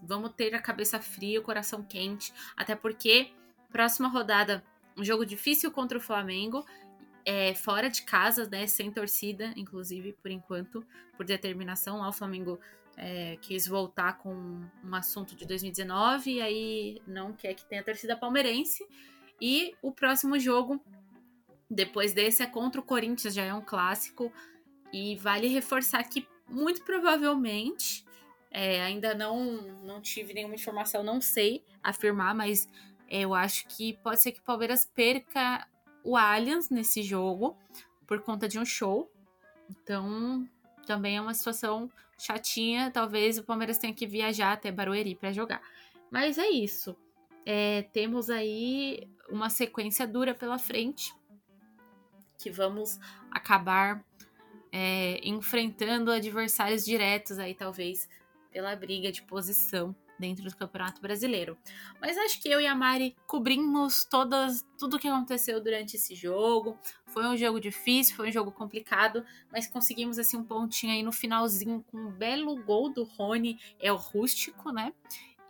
vamos 0.00 0.30
ter 0.36 0.54
a 0.54 0.60
cabeça 0.60 1.00
fria, 1.00 1.40
o 1.40 1.42
coração 1.42 1.82
quente, 1.82 2.32
até 2.56 2.76
porque 2.76 3.32
próxima 3.72 4.08
rodada, 4.08 4.62
um 4.96 5.02
jogo 5.02 5.26
difícil 5.26 5.72
contra 5.72 5.98
o 5.98 6.00
Flamengo, 6.00 6.64
é, 7.24 7.54
fora 7.54 7.88
de 7.90 8.02
casa, 8.02 8.48
né? 8.48 8.66
Sem 8.66 8.90
torcida, 8.90 9.52
inclusive, 9.56 10.12
por 10.22 10.30
enquanto, 10.30 10.86
por 11.16 11.26
determinação. 11.26 11.98
Lá 11.98 12.08
o 12.08 12.12
Flamengo 12.12 12.60
é, 12.96 13.36
quis 13.40 13.66
voltar 13.66 14.18
com 14.18 14.34
um 14.84 14.94
assunto 14.94 15.34
de 15.34 15.46
2019 15.46 16.32
e 16.32 16.40
aí 16.40 17.02
não 17.06 17.32
quer 17.32 17.54
que 17.54 17.64
tenha 17.64 17.82
torcida 17.82 18.16
palmeirense. 18.16 18.86
E 19.40 19.74
o 19.82 19.92
próximo 19.92 20.38
jogo, 20.38 20.82
depois 21.70 22.12
desse, 22.12 22.42
é 22.42 22.46
contra 22.46 22.80
o 22.80 22.84
Corinthians, 22.84 23.34
já 23.34 23.44
é 23.44 23.54
um 23.54 23.62
clássico. 23.62 24.32
E 24.92 25.16
vale 25.16 25.48
reforçar 25.48 26.02
que, 26.04 26.26
muito 26.48 26.82
provavelmente, 26.84 28.04
é, 28.50 28.80
ainda 28.82 29.14
não, 29.14 29.62
não 29.84 30.00
tive 30.00 30.32
nenhuma 30.32 30.54
informação, 30.54 31.02
não 31.02 31.20
sei 31.20 31.64
afirmar, 31.82 32.34
mas 32.34 32.68
eu 33.08 33.34
acho 33.34 33.66
que 33.68 33.94
pode 33.98 34.20
ser 34.20 34.32
que 34.32 34.40
o 34.40 34.44
Palmeiras 34.44 34.86
perca 34.94 35.66
o 36.02 36.16
Allianz 36.16 36.70
nesse 36.70 37.02
jogo 37.02 37.56
por 38.06 38.22
conta 38.22 38.48
de 38.48 38.58
um 38.58 38.64
show. 38.64 39.10
Então, 39.70 40.48
também 40.86 41.16
é 41.16 41.20
uma 41.20 41.34
situação 41.34 41.90
chatinha. 42.18 42.90
Talvez 42.90 43.38
o 43.38 43.44
Palmeiras 43.44 43.78
tenha 43.78 43.94
que 43.94 44.06
viajar 44.06 44.52
até 44.52 44.72
Barueri 44.72 45.14
para 45.14 45.32
jogar. 45.32 45.62
Mas 46.10 46.38
é 46.38 46.48
isso. 46.48 46.96
É, 47.44 47.82
temos 47.92 48.30
aí 48.30 49.08
uma 49.28 49.50
sequência 49.50 50.06
dura 50.06 50.34
pela 50.34 50.58
frente 50.58 51.14
que 52.38 52.50
vamos 52.50 52.98
acabar 53.30 54.04
é, 54.72 55.20
enfrentando 55.22 56.10
adversários 56.10 56.84
diretos 56.84 57.38
aí, 57.38 57.54
talvez, 57.54 58.08
pela 58.50 58.74
briga 58.76 59.10
de 59.12 59.22
posição 59.22 59.94
dentro 60.18 60.44
do 60.44 60.56
Campeonato 60.56 61.00
Brasileiro. 61.00 61.56
Mas 62.00 62.18
acho 62.18 62.42
que 62.42 62.48
eu 62.48 62.60
e 62.60 62.66
a 62.66 62.74
Mari 62.74 63.14
cobrimos 63.26 64.04
todas, 64.04 64.66
tudo 64.76 64.96
o 64.96 64.98
que 64.98 65.06
aconteceu 65.06 65.62
durante 65.62 65.96
esse 65.96 66.14
jogo. 66.14 66.76
Foi 67.06 67.24
um 67.26 67.36
jogo 67.36 67.60
difícil, 67.60 68.16
foi 68.16 68.28
um 68.28 68.32
jogo 68.32 68.50
complicado, 68.50 69.24
mas 69.52 69.66
conseguimos 69.66 70.18
assim 70.18 70.36
um 70.36 70.44
pontinho 70.44 70.92
aí 70.92 71.02
no 71.02 71.12
finalzinho 71.12 71.84
com 71.90 71.96
um 71.96 72.10
belo 72.10 72.56
gol 72.64 72.92
do 72.92 73.04
Rony, 73.04 73.58
é 73.80 73.92
o 73.92 73.96
rústico, 73.96 74.72
né? 74.72 74.92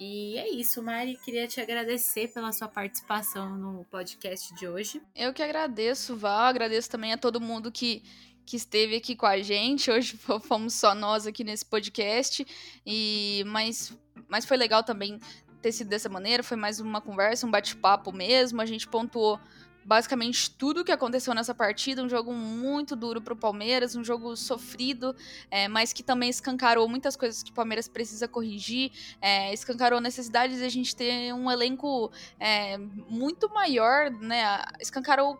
E 0.01 0.39
é 0.39 0.49
isso, 0.49 0.81
Mari. 0.81 1.19
Queria 1.25 1.49
te 1.49 1.61
agradecer 1.61 2.29
pela 2.29 2.53
sua 2.53 2.69
participação 2.69 3.57
no 3.57 3.85
podcast 3.87 4.55
de 4.55 4.69
hoje. 4.69 5.03
Eu 5.12 5.33
que 5.33 5.43
agradeço, 5.43 6.16
Val. 6.16 6.43
Agradeço 6.43 6.89
também 6.89 7.12
a 7.12 7.19
todo 7.19 7.41
mundo 7.41 7.73
que, 7.73 8.05
que 8.49 8.57
esteve 8.57 8.96
aqui 8.96 9.14
com 9.14 9.26
a 9.26 9.42
gente. 9.42 9.90
Hoje 9.90 10.18
fomos 10.40 10.72
só 10.72 10.94
nós 10.94 11.26
aqui 11.26 11.44
nesse 11.44 11.66
podcast. 11.66 12.46
E 12.86 13.44
mas 13.46 13.92
mas 14.26 14.46
foi 14.46 14.57
legal 14.57 14.82
também 14.82 15.20
ter 15.61 15.70
sido 15.72 15.88
dessa 15.88 16.09
maneira, 16.09 16.42
foi 16.42 16.57
mais 16.57 16.80
uma 16.80 17.01
conversa, 17.01 17.46
um 17.46 17.51
bate-papo 17.51 18.12
mesmo, 18.12 18.61
a 18.61 18.66
gente 18.66 18.86
pontuou 18.86 19.40
basicamente 19.84 20.51
tudo 20.51 20.82
o 20.82 20.84
que 20.84 20.92
aconteceu 20.92 21.34
nessa 21.34 21.55
partida, 21.55 22.03
um 22.03 22.09
jogo 22.09 22.32
muito 22.32 22.94
duro 22.94 23.22
para 23.22 23.32
o 23.32 23.36
Palmeiras, 23.36 23.96
um 23.96 24.05
jogo 24.05 24.36
sofrido, 24.36 25.16
é, 25.51 25.66
mas 25.66 25.92
que 25.94 26.03
também 26.03 26.28
escancarou 26.28 26.86
muitas 26.86 27.16
coisas 27.16 27.42
que 27.42 27.51
o 27.51 27.55
Palmeiras 27.55 27.88
precisa 27.88 28.28
corrigir, 28.28 28.92
é, 29.20 29.53
escancarou 29.53 29.96
a 29.99 30.01
necessidade 30.01 30.57
de 30.57 30.64
a 30.64 30.68
gente 30.68 30.94
ter 30.94 31.32
um 31.32 31.51
elenco 31.51 32.12
é, 32.38 32.76
muito 32.76 33.49
maior, 33.49 34.11
né? 34.11 34.62
Escancarou 34.78 35.34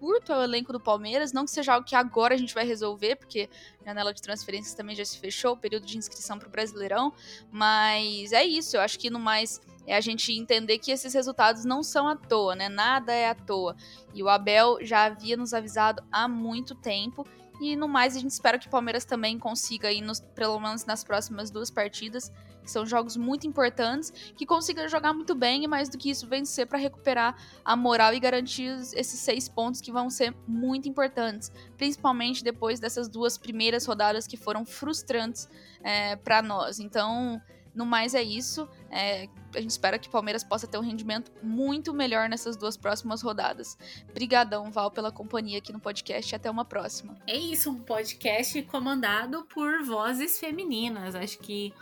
curto 0.00 0.32
é 0.32 0.38
o 0.38 0.42
elenco 0.42 0.72
do 0.72 0.80
Palmeiras, 0.80 1.30
não 1.30 1.44
que 1.44 1.50
seja 1.50 1.74
algo 1.74 1.86
que 1.86 1.94
agora 1.94 2.34
a 2.34 2.38
gente 2.38 2.54
vai 2.54 2.66
resolver, 2.66 3.16
porque 3.16 3.50
a 3.82 3.84
janela 3.84 4.14
de 4.14 4.22
transferências 4.22 4.74
também 4.74 4.96
já 4.96 5.04
se 5.04 5.18
fechou, 5.18 5.52
o 5.52 5.56
período 5.56 5.84
de 5.84 5.98
inscrição 5.98 6.38
para 6.38 6.48
o 6.48 6.50
Brasileirão, 6.50 7.12
mas 7.52 8.32
é 8.32 8.42
isso, 8.42 8.78
eu 8.78 8.80
acho 8.80 8.98
que 8.98 9.10
no 9.10 9.20
mais 9.20 9.60
é 9.86 9.94
a 9.96 10.00
gente 10.00 10.32
entender 10.32 10.78
que 10.78 10.90
esses 10.90 11.12
resultados 11.12 11.64
não 11.64 11.82
são 11.82 12.08
à 12.08 12.14
toa, 12.14 12.54
né? 12.54 12.68
Nada 12.68 13.12
é 13.12 13.28
à 13.28 13.34
toa. 13.34 13.74
E 14.14 14.22
o 14.22 14.28
Abel 14.28 14.78
já 14.82 15.04
havia 15.04 15.36
nos 15.36 15.52
avisado 15.52 16.02
há 16.12 16.28
muito 16.28 16.74
tempo. 16.74 17.26
E 17.60 17.76
no 17.76 17.86
mais, 17.86 18.16
a 18.16 18.18
gente 18.18 18.30
espera 18.30 18.58
que 18.58 18.66
o 18.66 18.70
Palmeiras 18.70 19.04
também 19.04 19.38
consiga 19.38 19.92
ir, 19.92 20.00
nos, 20.00 20.18
pelo 20.18 20.58
menos 20.58 20.86
nas 20.86 21.04
próximas 21.04 21.50
duas 21.50 21.70
partidas, 21.70 22.32
que 22.62 22.70
são 22.70 22.86
jogos 22.86 23.16
muito 23.16 23.46
importantes, 23.46 24.10
que 24.34 24.46
consiga 24.46 24.88
jogar 24.88 25.12
muito 25.12 25.34
bem 25.34 25.64
e 25.64 25.68
mais 25.68 25.88
do 25.88 25.98
que 25.98 26.10
isso, 26.10 26.26
vencer 26.26 26.66
para 26.66 26.78
recuperar 26.78 27.36
a 27.62 27.76
moral 27.76 28.14
e 28.14 28.20
garantir 28.20 28.70
esses 28.94 29.20
seis 29.20 29.46
pontos 29.46 29.80
que 29.82 29.92
vão 29.92 30.08
ser 30.08 30.34
muito 30.46 30.88
importantes, 30.88 31.52
principalmente 31.76 32.42
depois 32.42 32.80
dessas 32.80 33.08
duas 33.08 33.36
primeiras 33.36 33.84
rodadas 33.84 34.26
que 34.26 34.38
foram 34.38 34.64
frustrantes 34.64 35.46
é, 35.82 36.16
para 36.16 36.40
nós. 36.40 36.80
Então, 36.80 37.40
no 37.74 37.86
mais 37.86 38.14
é 38.14 38.22
isso. 38.22 38.68
É, 38.90 39.28
a 39.54 39.60
gente 39.60 39.70
espera 39.70 39.98
que 39.98 40.08
o 40.08 40.10
Palmeiras 40.10 40.42
possa 40.42 40.66
ter 40.66 40.78
um 40.78 40.82
rendimento 40.82 41.30
muito 41.42 41.92
melhor 41.94 42.28
nessas 42.28 42.56
duas 42.56 42.76
próximas 42.76 43.22
rodadas. 43.22 43.76
Brigadão, 44.12 44.70
Val, 44.70 44.90
pela 44.90 45.12
companhia 45.12 45.58
aqui 45.58 45.72
no 45.72 45.80
podcast. 45.80 46.34
Até 46.34 46.50
uma 46.50 46.64
próxima. 46.64 47.16
É 47.26 47.36
isso, 47.36 47.70
um 47.70 47.80
podcast 47.80 48.60
comandado 48.62 49.44
por 49.44 49.82
vozes 49.84 50.38
femininas. 50.38 51.14
Acho 51.14 51.38
que 51.38 51.72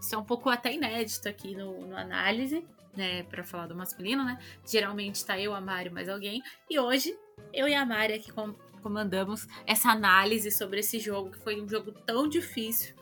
isso 0.00 0.14
é 0.14 0.18
um 0.18 0.24
pouco 0.24 0.50
até 0.50 0.72
inédito 0.72 1.28
aqui 1.28 1.54
no, 1.54 1.86
no 1.86 1.96
análise, 1.96 2.64
né? 2.96 3.22
Para 3.24 3.44
falar 3.44 3.66
do 3.66 3.74
masculino, 3.74 4.24
né? 4.24 4.38
Geralmente 4.66 5.24
tá 5.24 5.38
eu, 5.38 5.54
a 5.54 5.60
Mari, 5.60 5.90
mais 5.90 6.08
alguém. 6.08 6.42
E 6.68 6.78
hoje, 6.78 7.16
eu 7.52 7.68
e 7.68 7.74
a 7.74 7.84
Mari 7.84 8.14
aqui 8.14 8.32
com, 8.32 8.52
comandamos 8.82 9.46
essa 9.66 9.90
análise 9.90 10.50
sobre 10.50 10.80
esse 10.80 10.98
jogo, 10.98 11.30
que 11.30 11.38
foi 11.38 11.60
um 11.60 11.68
jogo 11.68 11.92
tão 11.92 12.28
difícil, 12.28 12.94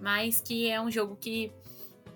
mas 0.00 0.40
que 0.40 0.70
é 0.70 0.80
um 0.80 0.90
jogo 0.90 1.16
que 1.16 1.52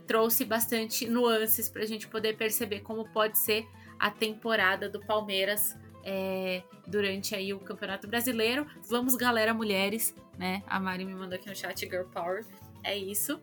trouxe 0.08 0.44
bastante 0.44 1.06
nuances 1.06 1.68
para 1.68 1.82
a 1.82 1.86
gente 1.86 2.08
poder 2.08 2.36
perceber 2.36 2.80
como 2.80 3.06
pode 3.10 3.38
ser 3.38 3.68
a 3.98 4.10
temporada 4.10 4.88
do 4.88 4.98
Palmeiras 5.00 5.76
é, 6.02 6.62
durante 6.86 7.34
aí 7.34 7.52
o 7.52 7.60
Campeonato 7.60 8.08
Brasileiro. 8.08 8.66
Vamos, 8.88 9.14
galera, 9.14 9.52
mulheres, 9.52 10.14
né? 10.38 10.62
A 10.66 10.80
Mari 10.80 11.04
me 11.04 11.14
mandou 11.14 11.36
aqui 11.36 11.46
no 11.48 11.54
chat 11.54 11.78
Girl 11.80 12.04
Power. 12.04 12.46
É 12.82 12.96
isso. 12.96 13.38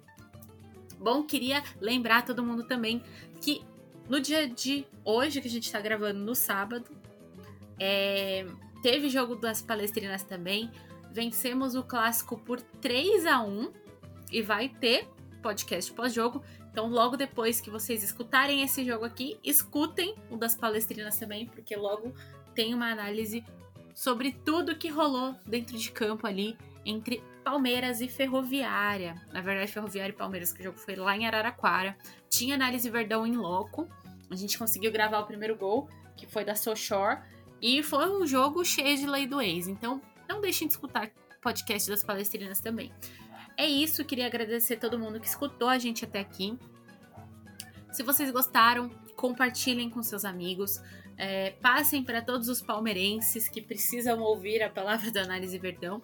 Bom, 0.98 1.24
queria 1.24 1.64
lembrar 1.80 2.26
todo 2.26 2.44
mundo 2.44 2.64
também 2.64 3.04
que 3.40 3.64
no 4.10 4.20
dia 4.20 4.48
de 4.48 4.88
hoje, 5.04 5.42
que 5.42 5.48
a 5.48 5.52
gente 5.52 5.66
está 5.66 5.80
gravando 5.80 6.20
no 6.20 6.34
sábado, 6.34 6.90
é, 7.80 8.48
teve 8.82 9.10
jogo 9.10 9.36
das 9.36 9.62
Palestrinas 9.62 10.24
também. 10.24 10.72
Vencemos 11.12 11.76
o 11.76 11.84
clássico 11.84 12.38
por 12.40 12.60
3 12.60 13.28
a 13.28 13.42
1 13.42 13.72
e 14.32 14.42
vai 14.42 14.70
ter 14.70 15.08
podcast 15.46 15.94
pós-jogo. 15.94 16.44
Então, 16.72 16.88
logo 16.88 17.16
depois 17.16 17.62
que 17.62 17.70
vocês 17.70 18.04
escutarem 18.04 18.64
esse 18.64 18.84
jogo 18.84 19.06
aqui, 19.06 19.38
escutem 19.44 20.16
o 20.32 20.38
das 20.38 20.56
palestrinas 20.56 21.20
também, 21.20 21.46
porque 21.46 21.76
logo 21.76 22.12
tem 22.56 22.74
uma 22.74 22.92
análise 22.92 23.46
sobre 23.94 24.32
tudo 24.32 24.76
que 24.76 24.90
rolou 24.90 25.36
dentro 25.46 25.78
de 25.78 25.92
campo 25.92 26.26
ali 26.26 26.58
entre 26.84 27.22
Palmeiras 27.44 28.02
e 28.02 28.08
Ferroviária. 28.08 29.22
Na 29.32 29.40
verdade, 29.40 29.72
Ferroviária 29.72 30.12
e 30.12 30.16
Palmeiras, 30.16 30.52
que 30.52 30.62
o 30.62 30.64
jogo 30.64 30.80
foi 30.80 30.96
lá 30.96 31.16
em 31.16 31.28
Araraquara. 31.28 31.96
Tinha 32.28 32.56
análise 32.56 32.90
Verdão 32.90 33.26
em 33.28 33.38
loco. 33.38 33.88
A 34.32 34.36
gente 34.36 34.58
conseguiu 34.58 34.92
gravar 34.92 35.20
o 35.20 35.28
primeiro 35.28 35.56
gol, 35.56 35.88
que 36.18 36.26
foi 36.26 36.44
da 36.44 36.56
Sochor. 36.56 37.22
E 37.62 37.84
foi 37.84 38.10
um 38.10 38.26
jogo 38.26 38.66
cheio 38.66 38.98
de 38.98 39.06
lei 39.06 39.28
do 39.28 39.40
ex. 39.40 39.68
Então, 39.68 40.02
não 40.28 40.42
deixem 40.42 40.68
de 40.68 40.74
escutar 40.74 41.06
o 41.06 41.42
podcast 41.42 41.88
das 41.88 42.04
palestrinas 42.04 42.60
também. 42.60 42.92
É 43.58 43.66
isso, 43.66 44.04
queria 44.04 44.26
agradecer 44.26 44.78
todo 44.78 45.00
mundo 45.00 45.20
que 45.20 45.28
escutou 45.28 45.70
a 45.70 45.78
gente 45.78 46.04
até 46.04 46.20
aqui. 46.20 46.58
Se 47.92 48.04
vocês 48.04 48.30
gostaram, 48.32 48.90
compartilhem 49.16 49.90
com 49.90 50.04
seus 50.04 50.26
amigos. 50.26 50.82
É, 51.18 51.52
passem 51.62 52.04
para 52.04 52.22
todos 52.22 52.50
os 52.50 52.62
palmeirenses 52.62 53.48
que 53.48 53.62
precisam 53.62 54.20
ouvir 54.20 54.62
a 54.62 54.70
palavra 54.70 55.10
da 55.10 55.22
Análise 55.22 55.58
Verdão. 55.58 56.02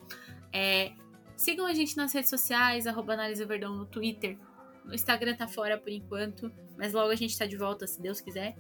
É, 0.54 0.94
sigam 1.36 1.66
a 1.66 1.74
gente 1.74 1.98
nas 1.98 2.14
redes 2.14 2.30
sociais, 2.30 2.88
arroba 2.88 3.14
Análise 3.14 3.44
Verdão 3.44 3.76
no 3.76 3.86
Twitter. 3.86 4.38
No 4.86 4.94
Instagram 4.94 5.36
tá 5.36 5.48
fora 5.48 5.78
por 5.78 5.90
enquanto, 5.90 6.52
mas 6.78 6.94
logo 6.94 7.12
a 7.12 7.16
gente 7.16 7.38
tá 7.38 7.46
de 7.46 7.58
volta, 7.58 7.86
se 7.86 8.02
Deus 8.02 8.22
quiser. 8.22 8.56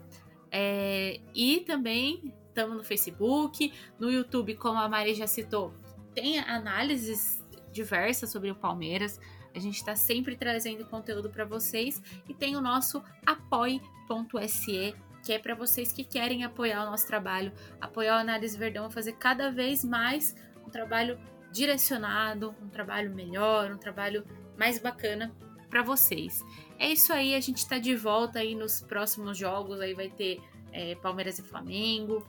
É, 0.52 1.22
e 1.34 1.62
também 1.62 2.34
estamos 2.50 2.76
no 2.76 2.84
Facebook, 2.84 3.74
no 3.98 4.12
YouTube, 4.12 4.56
como 4.56 4.78
a 4.78 4.89
Mari 4.89 5.16
já 5.16 5.26
citou, 5.26 5.74
tem 6.14 6.38
análises 6.39 7.41
diversas 7.72 8.30
sobre 8.30 8.51
o 8.51 8.55
Palmeiras. 8.55 9.19
A 9.53 9.59
gente 9.59 9.76
está 9.76 9.95
sempre 9.95 10.36
trazendo 10.36 10.86
conteúdo 10.86 11.30
para 11.30 11.45
vocês 11.45 12.01
e 12.28 12.34
tem 12.34 12.55
o 12.55 12.61
nosso 12.61 13.03
apoie.se, 13.26 14.95
que 15.24 15.34
é 15.34 15.39
para 15.39 15.55
vocês 15.55 15.91
que 15.91 16.03
querem 16.03 16.43
apoiar 16.43 16.84
o 16.84 16.91
nosso 16.91 17.05
trabalho, 17.07 17.51
apoiar 17.80 18.17
o 18.17 18.19
Análise 18.19 18.57
Verdão 18.57 18.86
a 18.86 18.89
fazer 18.89 19.13
cada 19.13 19.51
vez 19.51 19.84
mais 19.84 20.36
um 20.65 20.69
trabalho 20.69 21.19
direcionado, 21.51 22.55
um 22.61 22.69
trabalho 22.69 23.13
melhor, 23.13 23.72
um 23.72 23.78
trabalho 23.78 24.26
mais 24.57 24.80
bacana 24.80 25.34
para 25.69 25.84
vocês. 25.84 26.43
É 26.80 26.89
isso 26.89 27.11
aí, 27.13 27.36
a 27.36 27.39
gente 27.39 27.57
está 27.57 27.78
de 27.78 27.95
volta 27.95 28.39
aí 28.39 28.55
nos 28.55 28.82
próximos 28.82 29.38
jogos, 29.38 29.80
aí 29.80 29.93
vai 29.93 30.09
ter 30.09 30.41
é, 30.72 30.95
Palmeiras 30.95 31.39
e 31.39 31.43
Flamengo. 31.43 32.26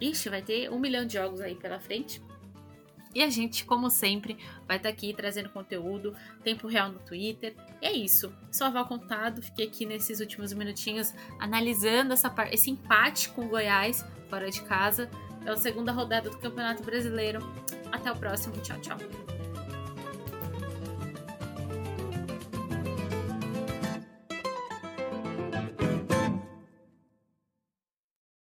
Ixi, 0.00 0.28
vai 0.28 0.42
ter 0.42 0.70
um 0.70 0.78
milhão 0.78 1.06
de 1.06 1.14
jogos 1.14 1.40
aí 1.40 1.54
pela 1.54 1.80
frente. 1.80 2.22
E 3.14 3.22
a 3.22 3.30
gente, 3.30 3.64
como 3.64 3.88
sempre, 3.88 4.36
vai 4.66 4.76
estar 4.76 4.88
tá 4.88 4.94
aqui 4.94 5.14
trazendo 5.14 5.48
conteúdo, 5.50 6.14
tempo 6.42 6.66
real 6.66 6.90
no 6.90 6.98
Twitter. 6.98 7.54
E 7.80 7.86
é 7.86 7.92
isso. 7.92 8.34
Só 8.50 8.70
Val 8.70 8.86
Contado, 8.86 9.42
fiquei 9.42 9.66
aqui 9.66 9.86
nesses 9.86 10.20
últimos 10.20 10.52
minutinhos 10.52 11.14
analisando 11.38 12.12
essa, 12.12 12.32
esse 12.50 12.70
empate 12.70 13.28
com 13.28 13.42
o 13.42 13.48
Goiás 13.48 14.04
fora 14.28 14.50
de 14.50 14.62
casa 14.62 15.08
pela 15.44 15.56
segunda 15.56 15.92
rodada 15.92 16.30
do 16.30 16.38
Campeonato 16.38 16.82
Brasileiro. 16.82 17.38
Até 17.92 18.10
o 18.10 18.16
próximo. 18.16 18.56
Tchau, 18.62 18.80
tchau. 18.80 19.33